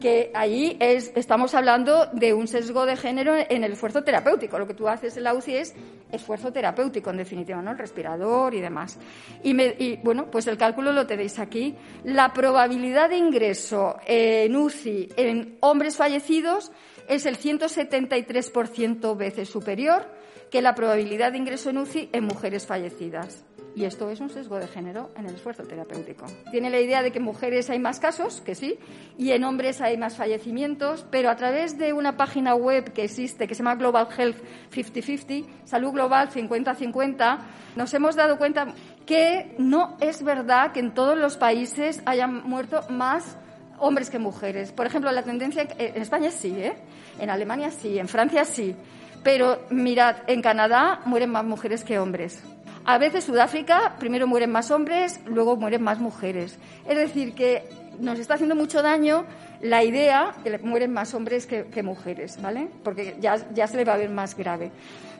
que 0.00 0.30
ahí 0.34 0.76
es, 0.80 1.12
estamos 1.14 1.54
hablando 1.54 2.06
de 2.06 2.32
un 2.32 2.48
sesgo 2.48 2.86
de 2.86 2.96
género 2.96 3.34
en 3.36 3.62
el 3.62 3.72
esfuerzo 3.72 4.02
terapéutico. 4.02 4.58
Lo 4.58 4.66
que 4.66 4.74
tú 4.74 4.88
haces 4.88 5.16
en 5.16 5.24
la 5.24 5.34
UCI 5.34 5.56
es 5.56 5.74
esfuerzo 6.10 6.52
terapéutico, 6.52 7.10
en 7.10 7.18
definitiva, 7.18 7.60
¿no? 7.60 7.72
El 7.72 7.78
respirador 7.78 8.54
y 8.54 8.60
demás. 8.60 8.98
Y, 9.42 9.60
y 9.60 10.00
bueno, 10.02 10.30
pues 10.30 10.46
el 10.46 10.56
cálculo 10.56 10.92
lo 10.92 11.06
tenéis 11.06 11.38
aquí. 11.38 11.76
La 12.04 12.32
probabilidad 12.32 13.10
de 13.10 13.18
ingreso 13.18 13.96
en 14.06 14.56
UCI 14.56 15.10
en 15.16 15.58
hombres 15.60 15.96
fallecidos 15.96 16.72
es 17.06 17.26
el 17.26 17.38
173% 17.38 19.16
veces 19.16 19.48
superior 19.48 20.06
que 20.50 20.62
la 20.62 20.74
probabilidad 20.74 21.32
de 21.32 21.38
ingreso 21.38 21.70
en 21.70 21.78
UCI 21.78 22.10
en 22.12 22.24
mujeres 22.24 22.66
fallecidas. 22.66 23.44
Y 23.76 23.84
esto 23.84 24.10
es 24.10 24.20
un 24.20 24.30
sesgo 24.30 24.58
de 24.58 24.66
género 24.66 25.10
en 25.16 25.26
el 25.26 25.34
esfuerzo 25.34 25.62
terapéutico. 25.62 26.26
Tiene 26.50 26.70
la 26.70 26.80
idea 26.80 27.02
de 27.02 27.12
que 27.12 27.18
en 27.18 27.24
mujeres 27.24 27.70
hay 27.70 27.78
más 27.78 28.00
casos, 28.00 28.40
que 28.40 28.54
sí, 28.54 28.78
y 29.16 29.30
en 29.30 29.44
hombres 29.44 29.80
hay 29.80 29.96
más 29.96 30.16
fallecimientos, 30.16 31.06
pero 31.10 31.30
a 31.30 31.36
través 31.36 31.78
de 31.78 31.92
una 31.92 32.16
página 32.16 32.54
web 32.54 32.92
que 32.92 33.04
existe, 33.04 33.46
que 33.46 33.54
se 33.54 33.62
llama 33.62 33.76
Global 33.76 34.08
Health 34.16 34.38
50-50, 34.72 35.46
Salud 35.64 35.92
Global 35.92 36.30
50-50, 36.30 37.38
nos 37.76 37.94
hemos 37.94 38.16
dado 38.16 38.38
cuenta 38.38 38.74
que 39.06 39.54
no 39.58 39.96
es 40.00 40.22
verdad 40.22 40.72
que 40.72 40.80
en 40.80 40.92
todos 40.92 41.16
los 41.16 41.36
países 41.36 42.02
hayan 42.06 42.42
muerto 42.48 42.80
más 42.88 43.36
hombres 43.78 44.10
que 44.10 44.18
mujeres. 44.18 44.72
Por 44.72 44.86
ejemplo, 44.86 45.10
la 45.10 45.22
tendencia 45.22 45.66
en 45.78 46.02
España 46.02 46.30
sí, 46.30 46.54
¿eh? 46.56 46.74
en 47.18 47.30
Alemania 47.30 47.70
sí, 47.70 47.98
en 47.98 48.08
Francia 48.08 48.44
sí, 48.44 48.76
pero 49.22 49.60
mirad, 49.70 50.16
en 50.26 50.42
Canadá 50.42 51.00
mueren 51.04 51.30
más 51.30 51.44
mujeres 51.44 51.84
que 51.84 51.98
hombres. 51.98 52.42
A 52.84 52.98
veces 52.98 53.24
Sudáfrica, 53.24 53.96
primero 53.98 54.26
mueren 54.26 54.50
más 54.50 54.70
hombres, 54.70 55.20
luego 55.26 55.56
mueren 55.56 55.82
más 55.82 55.98
mujeres. 55.98 56.58
Es 56.88 56.96
decir, 56.96 57.34
que 57.34 57.64
nos 58.00 58.18
está 58.18 58.34
haciendo 58.34 58.56
mucho 58.56 58.82
daño 58.82 59.26
la 59.60 59.84
idea 59.84 60.34
de 60.42 60.58
que 60.58 60.66
mueren 60.66 60.92
más 60.92 61.12
hombres 61.14 61.46
que, 61.46 61.82
mujeres, 61.82 62.40
¿vale? 62.40 62.68
Porque 62.82 63.16
ya, 63.20 63.36
ya 63.52 63.66
se 63.66 63.76
le 63.76 63.84
va 63.84 63.94
a 63.94 63.98
ver 63.98 64.08
más 64.08 64.34
grave. 64.34 64.70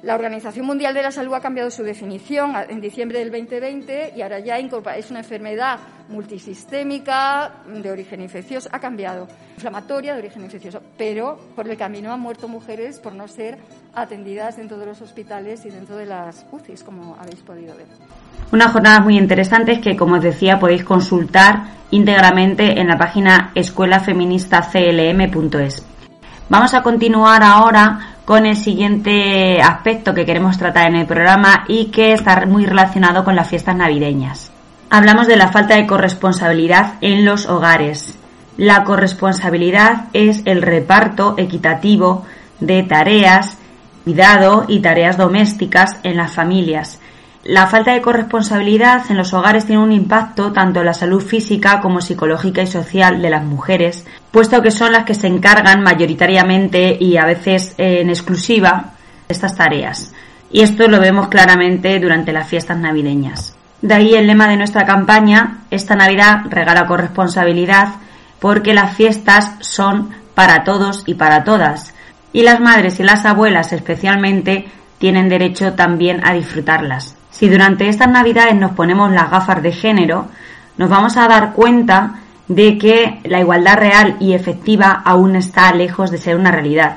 La 0.03 0.15
Organización 0.15 0.65
Mundial 0.65 0.95
de 0.95 1.03
la 1.03 1.11
Salud 1.11 1.35
ha 1.35 1.41
cambiado 1.41 1.71
su 1.71 1.83
definición 1.83 2.55
en 2.69 2.81
diciembre 2.81 3.19
del 3.19 3.31
2020 3.31 4.15
y 4.17 4.23
ahora 4.23 4.39
ya 4.39 4.59
es 4.59 5.11
una 5.11 5.21
enfermedad 5.21 5.79
multisistémica 6.09 7.53
de 7.67 7.91
origen 7.91 8.23
infeccioso. 8.23 8.71
Ha 8.73 8.81
cambiado, 8.81 9.29
inflamatoria 9.57 10.15
de 10.15 10.21
origen 10.21 10.43
infeccioso, 10.43 10.83
pero 10.97 11.39
por 11.55 11.69
el 11.69 11.77
camino 11.77 12.13
han 12.13 12.21
muerto 12.21 12.49
mujeres 12.49 12.99
por 12.99 13.13
no 13.13 13.29
ser 13.29 13.59
atendidas 13.95 14.57
dentro 14.57 14.79
de 14.79 14.87
los 14.87 15.01
hospitales 15.01 15.65
y 15.67 15.71
dentro 15.71 15.95
de 15.97 16.07
las 16.07 16.45
UCIs, 16.51 16.83
como 16.83 17.17
habéis 17.21 17.39
podido 17.41 17.77
ver. 17.77 17.87
Una 18.53 18.69
jornada 18.69 19.01
muy 19.01 19.19
interesante 19.19 19.81
que, 19.81 19.97
como 19.97 20.17
os 20.17 20.23
decía, 20.23 20.59
podéis 20.59 20.83
consultar 20.85 21.63
íntegramente 21.91 22.81
en 22.81 22.89
la 22.89 22.99
página 22.99 23.53
escuelafeministaclm.es. 23.55 25.87
Vamos 26.49 26.75
a 26.75 26.83
continuar 26.83 27.45
ahora 27.45 28.17
con 28.25 28.45
el 28.47 28.57
siguiente 28.57 29.61
aspecto 29.61 30.15
que 30.15 30.27
queremos 30.27 30.59
tratar 30.59 30.89
en 30.89 30.97
el 30.97 31.07
programa 31.07 31.65
y 31.69 31.87
que 31.87 32.13
está 32.13 32.45
muy 32.47 32.67
relacionado 32.67 33.25
con 33.25 33.37
las 33.37 33.49
fiestas 33.49 33.77
navideñas. 33.77 34.51
Hablamos 34.89 35.29
de 35.29 35.37
la 35.37 35.53
falta 35.53 35.77
de 35.77 35.87
corresponsabilidad 35.87 36.95
en 37.01 37.25
los 37.25 37.47
hogares. 37.47 38.17
La 38.57 38.83
corresponsabilidad 38.83 40.07
es 40.13 40.43
el 40.45 40.63
reparto 40.63 41.37
equitativo 41.39 42.25
de 42.59 42.83
tareas, 42.83 43.60
cuidado 44.05 44.65
y 44.69 44.81
tareas 44.81 45.17
domésticas 45.17 45.97
en 46.03 46.17
las 46.17 46.33
familias 46.33 47.01
la 47.45 47.67
falta 47.67 47.93
de 47.93 48.03
corresponsabilidad 48.03 49.11
en 49.11 49.17
los 49.17 49.33
hogares 49.33 49.65
tiene 49.65 49.83
un 49.83 49.93
impacto 49.93 50.53
tanto 50.53 50.81
en 50.81 50.87
la 50.87 50.93
salud 50.93 51.23
física 51.23 51.81
como 51.81 52.03
psicológica 52.03 52.61
y 52.61 52.67
social 52.67 53.23
de 53.23 53.31
las 53.31 53.45
mujeres, 53.45 54.05
puesto 54.31 54.61
que 54.61 54.71
son 54.71 54.93
las 54.93 55.07
que 55.07 55.15
se 55.15 55.27
encargan 55.27 55.83
mayoritariamente 55.83 56.99
y 57.01 57.17
a 57.17 57.25
veces 57.25 57.75
en 57.79 58.11
exclusiva 58.11 58.93
de 59.27 59.33
estas 59.33 59.57
tareas. 59.57 60.13
Y 60.53 60.61
esto 60.61 60.87
lo 60.87 61.01
vemos 61.01 61.29
claramente 61.29 61.99
durante 61.99 62.33
las 62.33 62.47
fiestas 62.47 62.77
navideñas. 62.77 63.57
De 63.81 63.95
ahí 63.95 64.15
el 64.15 64.27
lema 64.27 64.47
de 64.47 64.59
nuestra 64.59 64.85
campaña, 64.85 65.61
esta 65.71 65.97
Navidad 65.97 66.43
regala 66.51 66.87
corresponsabilidad, 66.87 67.95
porque 68.39 68.75
las 68.75 68.95
fiestas 68.95 69.55
son 69.61 70.11
para 70.35 70.63
todos 70.65 71.05
y 71.07 71.15
para 71.15 71.45
todas. 71.45 71.95
Y 72.33 72.43
las 72.43 72.61
madres 72.61 73.01
y 73.01 73.03
las 73.03 73.25
abuelas 73.25 73.73
especialmente 73.73 74.67
tienen 74.99 75.29
derecho 75.29 75.73
también 75.73 76.21
a 76.25 76.33
disfrutarlas. 76.33 77.17
Si 77.31 77.49
durante 77.49 77.89
estas 77.89 78.09
navidades 78.09 78.55
nos 78.55 78.73
ponemos 78.73 79.11
las 79.11 79.31
gafas 79.31 79.63
de 79.63 79.73
género, 79.73 80.27
nos 80.77 80.89
vamos 80.91 81.17
a 81.17 81.27
dar 81.27 81.53
cuenta 81.53 82.21
de 82.49 82.79
que 82.79 83.21
la 83.25 83.41
igualdad 83.41 83.79
real 83.79 84.17
y 84.21 84.33
efectiva 84.33 85.03
aún 85.05 85.37
está 85.37 85.73
lejos 85.73 86.11
de 86.11 86.19
ser 86.19 86.37
una 86.37 86.51
realidad. 86.51 86.97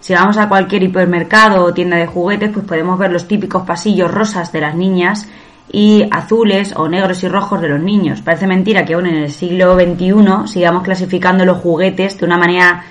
Si 0.00 0.12
vamos 0.12 0.36
a 0.36 0.48
cualquier 0.48 0.82
hipermercado 0.82 1.64
o 1.64 1.72
tienda 1.72 1.96
de 1.96 2.06
juguetes, 2.06 2.50
pues 2.52 2.66
podemos 2.66 2.98
ver 2.98 3.12
los 3.12 3.28
típicos 3.28 3.62
pasillos 3.62 4.10
rosas 4.10 4.52
de 4.52 4.60
las 4.60 4.74
niñas 4.74 5.28
y 5.70 6.06
azules 6.10 6.74
o 6.76 6.88
negros 6.88 7.22
y 7.22 7.28
rojos 7.28 7.60
de 7.60 7.68
los 7.68 7.80
niños. 7.80 8.20
Parece 8.20 8.46
mentira 8.46 8.84
que 8.84 8.94
aún 8.94 9.06
en 9.06 9.16
el 9.16 9.30
siglo 9.30 9.74
XXI 9.74 10.46
sigamos 10.46 10.82
clasificando 10.82 11.44
los 11.44 11.58
juguetes 11.58 12.18
de 12.18 12.26
una 12.26 12.36
manera 12.36 12.84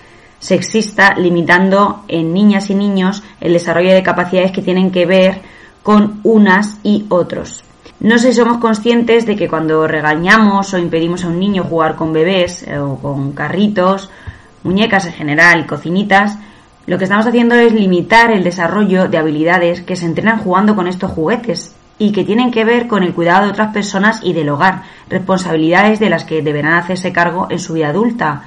sexista, 0.43 1.13
limitando 1.15 2.03
en 2.09 2.33
niñas 2.33 2.69
y 2.69 2.75
niños 2.75 3.23
el 3.39 3.53
desarrollo 3.53 3.93
de 3.93 4.03
capacidades 4.03 4.51
que 4.51 4.61
tienen 4.61 4.91
que 4.91 5.05
ver 5.05 5.41
con 5.83 6.19
unas 6.23 6.79
y 6.83 7.05
otros. 7.07 7.63
No 8.01 8.17
sé 8.19 8.33
si 8.33 8.39
somos 8.39 8.57
conscientes 8.57 9.25
de 9.25 9.37
que 9.37 9.47
cuando 9.47 9.87
regañamos 9.87 10.73
o 10.73 10.77
impedimos 10.77 11.23
a 11.23 11.29
un 11.29 11.39
niño 11.39 11.63
jugar 11.63 11.95
con 11.95 12.11
bebés 12.11 12.63
eh, 12.63 12.77
o 12.77 12.97
con 12.97 13.31
carritos, 13.31 14.09
muñecas 14.63 15.05
en 15.05 15.13
general 15.13 15.65
cocinitas, 15.65 16.37
lo 16.87 16.97
que 16.97 17.05
estamos 17.05 17.25
haciendo 17.25 17.55
es 17.55 17.71
limitar 17.71 18.29
el 18.29 18.43
desarrollo 18.43 19.07
de 19.07 19.17
habilidades 19.17 19.81
que 19.81 19.95
se 19.95 20.05
entrenan 20.05 20.39
jugando 20.39 20.75
con 20.75 20.87
estos 20.87 21.11
juguetes 21.11 21.73
y 21.97 22.11
que 22.11 22.25
tienen 22.25 22.51
que 22.51 22.65
ver 22.65 22.87
con 22.87 23.03
el 23.03 23.13
cuidado 23.13 23.45
de 23.45 23.51
otras 23.51 23.73
personas 23.73 24.19
y 24.21 24.33
del 24.33 24.49
hogar, 24.49 24.83
responsabilidades 25.07 26.01
de 26.01 26.09
las 26.09 26.25
que 26.25 26.41
deberán 26.41 26.73
hacerse 26.73 27.13
cargo 27.13 27.47
en 27.49 27.59
su 27.59 27.75
vida 27.75 27.87
adulta. 27.87 28.43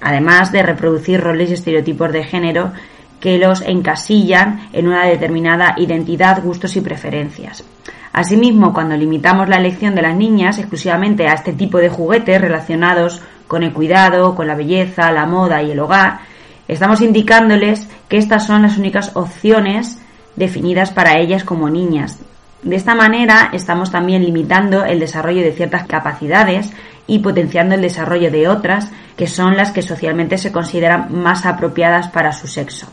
Además 0.00 0.52
de 0.52 0.62
reproducir 0.62 1.20
roles 1.20 1.50
y 1.50 1.54
estereotipos 1.54 2.12
de 2.12 2.24
género 2.24 2.72
que 3.20 3.38
los 3.38 3.62
encasillan 3.62 4.68
en 4.72 4.86
una 4.86 5.06
determinada 5.06 5.74
identidad, 5.76 6.42
gustos 6.42 6.76
y 6.76 6.80
preferencias. 6.80 7.64
Asimismo, 8.12 8.72
cuando 8.72 8.96
limitamos 8.96 9.48
la 9.48 9.56
elección 9.56 9.94
de 9.94 10.02
las 10.02 10.16
niñas 10.16 10.58
exclusivamente 10.58 11.28
a 11.28 11.34
este 11.34 11.52
tipo 11.52 11.78
de 11.78 11.88
juguetes 11.88 12.40
relacionados 12.40 13.20
con 13.46 13.62
el 13.62 13.72
cuidado, 13.72 14.34
con 14.34 14.46
la 14.46 14.54
belleza, 14.54 15.12
la 15.12 15.26
moda 15.26 15.62
y 15.62 15.72
el 15.72 15.80
hogar, 15.80 16.20
estamos 16.68 17.00
indicándoles 17.00 17.88
que 18.08 18.18
estas 18.18 18.46
son 18.46 18.62
las 18.62 18.78
únicas 18.78 19.14
opciones 19.14 20.00
definidas 20.36 20.90
para 20.90 21.18
ellas 21.18 21.44
como 21.44 21.70
niñas. 21.70 22.18
De 22.62 22.76
esta 22.76 22.94
manera 22.94 23.50
estamos 23.52 23.90
también 23.90 24.24
limitando 24.24 24.84
el 24.84 24.98
desarrollo 24.98 25.42
de 25.42 25.52
ciertas 25.52 25.86
capacidades 25.86 26.72
y 27.06 27.20
potenciando 27.20 27.74
el 27.74 27.82
desarrollo 27.82 28.30
de 28.30 28.48
otras 28.48 28.90
que 29.16 29.26
son 29.26 29.56
las 29.56 29.70
que 29.70 29.82
socialmente 29.82 30.38
se 30.38 30.52
consideran 30.52 31.12
más 31.12 31.46
apropiadas 31.46 32.08
para 32.08 32.32
su 32.32 32.46
sexo. 32.46 32.88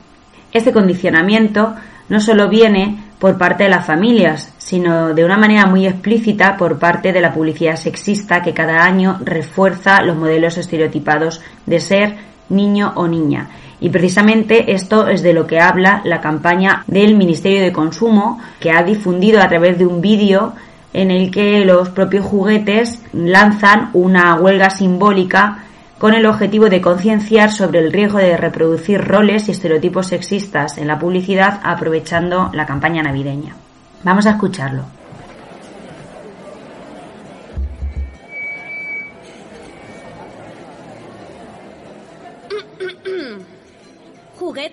Este 0.51 0.71
condicionamiento 0.71 1.75
no 2.09 2.19
solo 2.19 2.47
viene 2.47 3.03
por 3.19 3.37
parte 3.37 3.63
de 3.63 3.69
las 3.69 3.85
familias, 3.85 4.53
sino 4.57 5.13
de 5.13 5.25
una 5.25 5.37
manera 5.37 5.65
muy 5.65 5.87
explícita 5.87 6.57
por 6.57 6.77
parte 6.77 7.11
de 7.11 7.21
la 7.21 7.33
publicidad 7.33 7.75
sexista 7.75 8.41
que 8.41 8.53
cada 8.53 8.83
año 8.83 9.19
refuerza 9.23 10.01
los 10.01 10.15
modelos 10.15 10.57
estereotipados 10.57 11.41
de 11.65 11.79
ser 11.79 12.17
niño 12.49 12.93
o 12.95 13.07
niña. 13.07 13.49
Y 13.79 13.89
precisamente 13.89 14.73
esto 14.73 15.07
es 15.07 15.21
de 15.21 15.33
lo 15.33 15.47
que 15.47 15.59
habla 15.59 16.01
la 16.05 16.21
campaña 16.21 16.83
del 16.87 17.15
Ministerio 17.15 17.61
de 17.61 17.71
Consumo, 17.71 18.39
que 18.59 18.71
ha 18.71 18.83
difundido 18.83 19.41
a 19.41 19.49
través 19.49 19.77
de 19.77 19.85
un 19.85 20.01
vídeo 20.01 20.53
en 20.93 21.11
el 21.11 21.29
que 21.29 21.65
los 21.65 21.89
propios 21.89 22.25
juguetes 22.25 23.01
lanzan 23.11 23.89
una 23.93 24.35
huelga 24.35 24.69
simbólica 24.69 25.65
con 25.99 26.13
el 26.13 26.25
objetivo 26.25 26.69
de 26.69 26.81
concienciar 26.81 27.51
sobre 27.51 27.79
el 27.79 27.91
riesgo 27.91 28.17
de 28.17 28.37
reproducir 28.37 29.01
roles 29.01 29.47
y 29.47 29.51
estereotipos 29.51 30.07
sexistas 30.07 30.77
en 30.77 30.87
la 30.87 30.99
publicidad 30.99 31.59
aprovechando 31.63 32.49
la 32.53 32.65
campaña 32.65 33.03
navideña. 33.03 33.55
Vamos 34.03 34.25
a 34.25 34.31
escucharlo. 34.31 34.83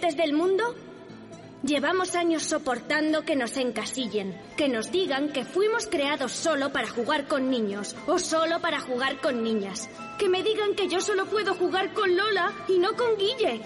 ¿Juguetes 0.03 0.21
del 0.21 0.33
mundo? 0.33 0.75
Llevamos 1.63 2.17
años 2.17 2.43
soportando 2.43 3.25
que 3.25 3.37
nos 3.37 3.57
encasillen, 3.57 4.37
que 4.57 4.69
nos 4.69 4.91
digan 4.91 5.29
que 5.29 5.45
fuimos 5.45 5.87
creados 5.87 6.33
solo 6.33 6.73
para 6.73 6.89
jugar 6.89 7.29
con 7.29 7.51
niños 7.51 7.95
o 8.09 8.19
solo 8.19 8.61
para 8.61 8.81
jugar 8.81 9.21
con 9.21 9.45
niñas. 9.45 9.89
Que 10.19 10.29
me 10.29 10.43
digan 10.43 10.75
que 10.75 10.89
yo 10.89 11.01
solo 11.01 11.27
puedo 11.27 11.55
jugar 11.55 11.93
con 11.93 12.17
Lola 12.17 12.53
y 12.67 12.81
no 12.81 12.97
con 12.97 13.17
Guille. 13.17 13.61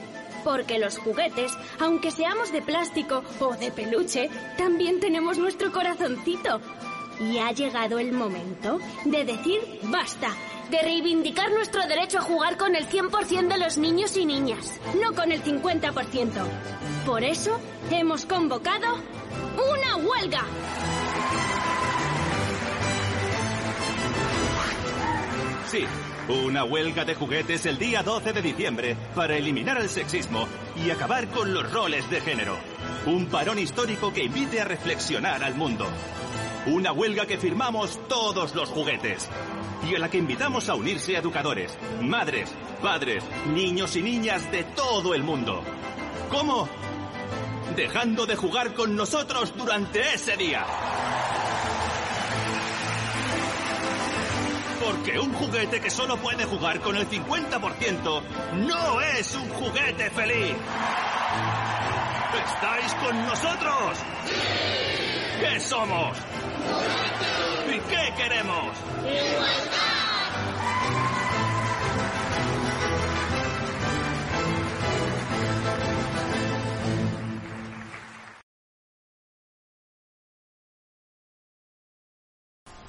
Porque 0.44 0.78
los 0.78 0.98
juguetes, 0.98 1.52
aunque 1.80 2.10
seamos 2.10 2.52
de 2.52 2.60
plástico 2.60 3.22
o 3.40 3.56
de 3.56 3.72
peluche, 3.72 4.28
también 4.58 5.00
tenemos 5.00 5.38
nuestro 5.38 5.72
corazoncito. 5.72 6.60
Y 7.18 7.38
ha 7.38 7.50
llegado 7.52 7.98
el 7.98 8.12
momento 8.12 8.78
de 9.06 9.24
decir 9.24 9.62
basta, 9.84 10.28
de 10.70 10.82
reivindicar 10.82 11.50
nuestro 11.52 11.86
derecho 11.86 12.18
a 12.18 12.22
jugar 12.22 12.56
con 12.56 12.74
el 12.74 12.88
100% 12.88 13.48
de 13.48 13.58
los 13.58 13.78
niños 13.78 14.16
y 14.16 14.26
niñas, 14.26 14.80
no 15.00 15.14
con 15.14 15.32
el 15.32 15.42
50%. 15.42 16.30
Por 17.04 17.22
eso 17.22 17.60
hemos 17.90 18.26
convocado 18.26 18.96
una 19.56 19.96
huelga. 19.96 20.44
Sí, 25.68 25.84
una 26.28 26.64
huelga 26.64 27.04
de 27.04 27.14
juguetes 27.14 27.66
el 27.66 27.78
día 27.78 28.02
12 28.02 28.32
de 28.32 28.42
diciembre 28.42 28.96
para 29.14 29.36
eliminar 29.36 29.78
el 29.78 29.88
sexismo 29.88 30.46
y 30.76 30.90
acabar 30.90 31.28
con 31.28 31.52
los 31.54 31.72
roles 31.72 32.08
de 32.10 32.20
género. 32.20 32.56
Un 33.06 33.26
parón 33.26 33.58
histórico 33.58 34.12
que 34.12 34.24
invite 34.24 34.60
a 34.60 34.64
reflexionar 34.64 35.44
al 35.44 35.54
mundo. 35.54 35.86
Una 36.66 36.90
huelga 36.90 37.26
que 37.26 37.38
firmamos 37.38 37.96
todos 38.08 38.56
los 38.56 38.70
juguetes 38.70 39.28
y 39.88 39.94
a 39.94 40.00
la 40.00 40.10
que 40.10 40.18
invitamos 40.18 40.68
a 40.68 40.74
unirse 40.74 41.16
educadores, 41.16 41.78
madres, 42.00 42.52
padres, 42.82 43.22
niños 43.54 43.94
y 43.94 44.02
niñas 44.02 44.50
de 44.50 44.64
todo 44.64 45.14
el 45.14 45.22
mundo. 45.22 45.62
¿Cómo? 46.28 46.68
Dejando 47.76 48.26
de 48.26 48.34
jugar 48.34 48.74
con 48.74 48.96
nosotros 48.96 49.54
durante 49.56 50.14
ese 50.14 50.36
día. 50.36 50.66
Porque 54.84 55.20
un 55.20 55.32
juguete 55.34 55.80
que 55.80 55.90
solo 55.90 56.16
puede 56.16 56.46
jugar 56.46 56.80
con 56.80 56.96
el 56.96 57.08
50% 57.08 58.22
no 58.66 59.00
es 59.00 59.34
un 59.36 59.48
juguete 59.50 60.10
feliz. 60.10 60.56
¿Estáis 62.44 62.94
con 62.94 63.24
nosotros? 63.24 63.98
¿Qué 65.40 65.60
somos? 65.60 66.16
¿Y 67.68 67.78
qué 67.88 68.14
queremos? 68.16 68.76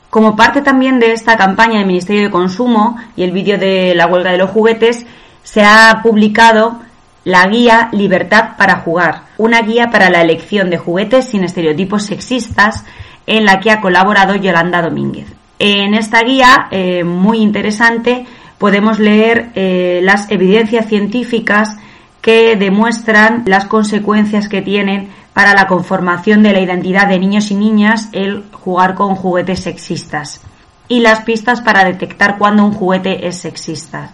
Como 0.09 0.36
parte 0.36 0.61
también 0.61 0.99
de 0.99 1.11
esta 1.11 1.38
campaña 1.38 1.80
del 1.80 1.86
Ministerio 1.86 2.23
de 2.23 2.32
Consumo 2.32 2.97
y 3.15 3.23
el 3.23 3.32
vídeo 3.32 3.57
de 3.57 3.93
la 3.93 4.07
huelga 4.07 4.32
de 4.32 4.38
los 4.38 4.49
juguetes, 4.49 5.05
se 5.43 5.63
ha 5.63 5.99
publicado 6.01 6.80
la 7.23 7.45
guía 7.47 7.89
Libertad 7.91 8.57
para 8.57 8.78
jugar, 8.78 9.23
una 9.38 9.61
guía 9.61 9.89
para 9.91 10.09
la 10.09 10.21
elección 10.21 10.69
de 10.69 10.78
juguetes 10.78 11.30
sin 11.30 11.43
estereotipos 11.43 12.03
sexistas 12.03 12.86
en 13.28 13.45
la 13.45 13.59
que 13.59 13.69
ha 13.69 13.82
colaborado 13.82 14.36
Yolanda 14.36 14.82
Domínguez. 14.82 15.28
En 15.59 15.93
esta 15.93 16.23
guía, 16.23 16.67
eh, 16.71 17.03
muy 17.03 17.39
interesante, 17.39 18.25
podemos 18.57 18.99
leer 18.99 19.51
eh, 19.53 19.99
las 20.03 20.32
evidencias 20.32 20.88
científicas 20.88 21.75
que 22.21 22.55
demuestran 22.55 23.43
las 23.45 23.65
consecuencias 23.65 24.49
que 24.49 24.61
tienen 24.61 25.09
para 25.34 25.53
la 25.53 25.67
conformación 25.67 26.41
de 26.41 26.53
la 26.53 26.61
identidad 26.61 27.07
de 27.07 27.19
niños 27.19 27.51
y 27.51 27.55
niñas 27.55 28.09
el 28.11 28.45
jugar 28.51 28.95
con 28.95 29.15
juguetes 29.15 29.59
sexistas 29.59 30.41
y 30.88 31.01
las 31.01 31.21
pistas 31.21 31.61
para 31.61 31.84
detectar 31.84 32.38
cuando 32.38 32.65
un 32.65 32.73
juguete 32.73 33.28
es 33.28 33.38
sexista. 33.38 34.11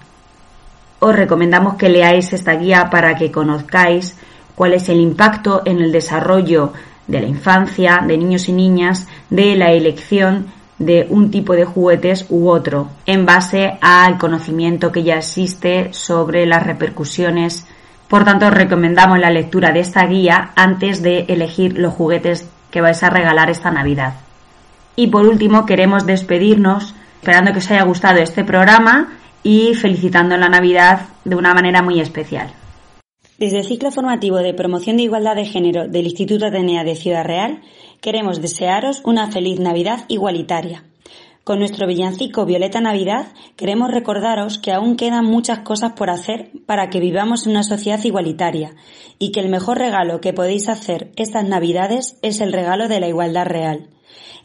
Os 0.99 1.16
recomendamos 1.16 1.76
que 1.76 1.89
leáis 1.89 2.34
esta 2.34 2.53
guía 2.53 2.89
para 2.89 3.16
que 3.16 3.32
conozcáis 3.32 4.16
cuál 4.55 4.74
es 4.74 4.89
el 4.89 4.99
impacto 4.99 5.61
en 5.66 5.80
el 5.80 5.91
desarrollo 5.91 6.74
de 7.08 7.22
la 7.22 7.28
infancia, 7.28 8.04
de 8.06 8.18
niños 8.18 8.47
y 8.49 8.54
niñas, 8.54 9.08
de 9.30 9.56
la 9.56 9.72
elección 9.72 10.47
de 10.80 11.08
un 11.10 11.32
tipo 11.32 11.54
de 11.54 11.66
juguetes 11.66 12.26
u 12.30 12.49
otro, 12.49 12.89
en 13.06 13.26
base 13.26 13.78
al 13.82 14.18
conocimiento 14.18 14.91
que 14.91 15.04
ya 15.04 15.18
existe 15.18 15.93
sobre 15.93 16.45
las 16.45 16.64
repercusiones 16.64 17.66
por 18.14 18.26
tanto, 18.26 18.45
os 18.45 18.54
recomendamos 18.54 19.18
la 19.18 19.32
lectura 19.32 19.72
de 19.72 19.80
esta 19.80 20.06
guía 20.06 20.51
antes 20.56 21.01
de 21.01 21.26
elegir 21.30 21.80
los 21.80 21.95
juguetes 21.95 22.47
que 22.70 22.80
vais 22.80 23.01
a 23.01 23.10
regalar 23.10 23.49
esta 23.49 23.72
Navidad. 23.72 24.14
Y 24.95 25.08
por 25.08 25.26
último, 25.26 25.66
queremos 25.66 26.06
despedirnos 26.06 26.93
esperando 27.20 27.54
que 27.54 27.58
os 27.58 27.72
haya 27.72 27.82
gustado 27.82 28.20
este 28.20 28.43
programa 28.43 29.14
y 29.41 29.74
felicitando 29.74 30.38
la 30.38 30.47
Navidad 30.47 31.08
de 31.26 31.36
una 31.36 31.56
manera 31.56 31.82
muy 31.82 31.99
especial. 31.99 32.54
Desde 33.38 33.59
el 33.59 33.65
ciclo 33.65 33.91
formativo 33.91 34.38
de 34.38 34.53
promoción 34.53 34.97
de 34.97 35.03
igualdad 35.03 35.36
de 35.36 35.45
género 35.45 35.88
del 35.88 36.05
Instituto 36.05 36.45
Atenea 36.45 36.84
de 36.84 36.95
Ciudad 36.95 37.25
Real, 37.25 37.61
queremos 37.99 38.41
desearos 38.41 39.01
una 39.05 39.31
feliz 39.31 39.59
Navidad 39.59 40.05
igualitaria. 40.07 40.84
Con 41.43 41.57
nuestro 41.57 41.88
villancico 41.88 42.45
Violeta 42.45 42.79
Navidad 42.79 43.34
queremos 43.57 43.89
recordaros 43.89 44.59
que 44.59 44.71
aún 44.71 44.95
quedan 44.95 45.25
muchas 45.25 45.59
cosas 45.59 45.93
por 45.93 46.11
hacer 46.11 46.51
para 46.67 46.89
que 46.89 46.99
vivamos 46.99 47.45
en 47.45 47.53
una 47.53 47.63
sociedad 47.63 48.01
igualitaria 48.03 48.75
y 49.17 49.31
que 49.31 49.39
el 49.39 49.49
mejor 49.49 49.79
regalo 49.79 50.21
que 50.21 50.31
podéis 50.31 50.69
hacer 50.69 51.11
estas 51.15 51.43
Navidades 51.45 52.17
es 52.21 52.39
el 52.39 52.53
regalo 52.53 52.88
de 52.88 52.99
la 52.99 53.07
igualdad 53.07 53.47
real. 53.47 53.89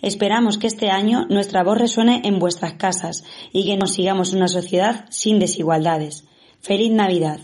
Esperamos 0.00 0.56
que 0.56 0.66
este 0.66 0.88
año 0.90 1.26
nuestra 1.28 1.62
voz 1.62 1.76
resuene 1.76 2.22
en 2.24 2.38
vuestras 2.38 2.72
casas 2.74 3.22
y 3.52 3.66
que 3.66 3.76
nos 3.76 3.92
sigamos 3.92 4.32
una 4.32 4.48
sociedad 4.48 5.04
sin 5.10 5.38
desigualdades. 5.38 6.24
¡Feliz 6.60 6.90
Navidad! 6.90 7.38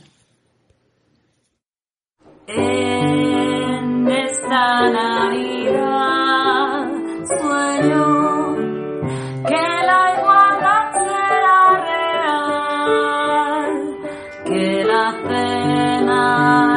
En 2.46 4.06
esta 4.06 4.90
Navidad 4.90 6.88
sueño 7.40 8.56
que 9.48 9.64
la 9.86 10.02
igualdad 10.18 10.92
será 10.92 11.60
real, 11.88 13.72
que 14.44 14.84
la 14.84 15.06
cena 15.26 16.22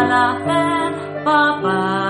la 0.08 0.22
hacen 0.32 0.90
papás 1.26 2.07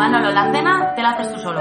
Manolo 0.00 0.30
Landena, 0.30 0.94
te 0.94 1.02
la 1.02 1.10
haces 1.10 1.30
tú 1.30 1.40
solo. 1.40 1.60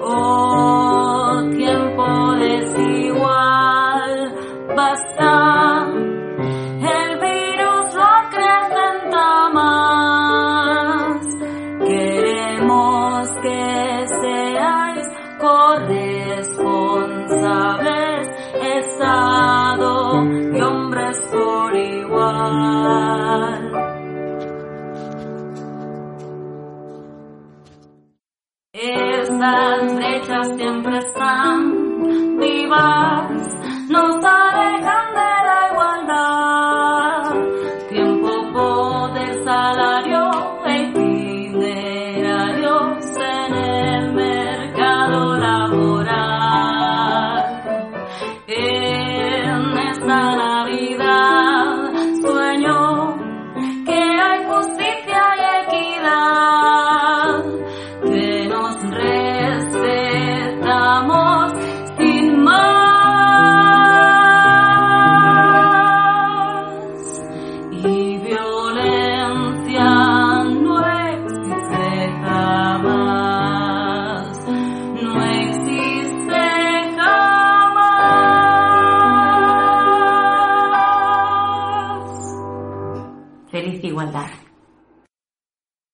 Oh, 0.00 1.42
tiempo 1.56 2.32
desigual, 2.34 4.32
basta. 4.76 5.57
Están 32.68 33.27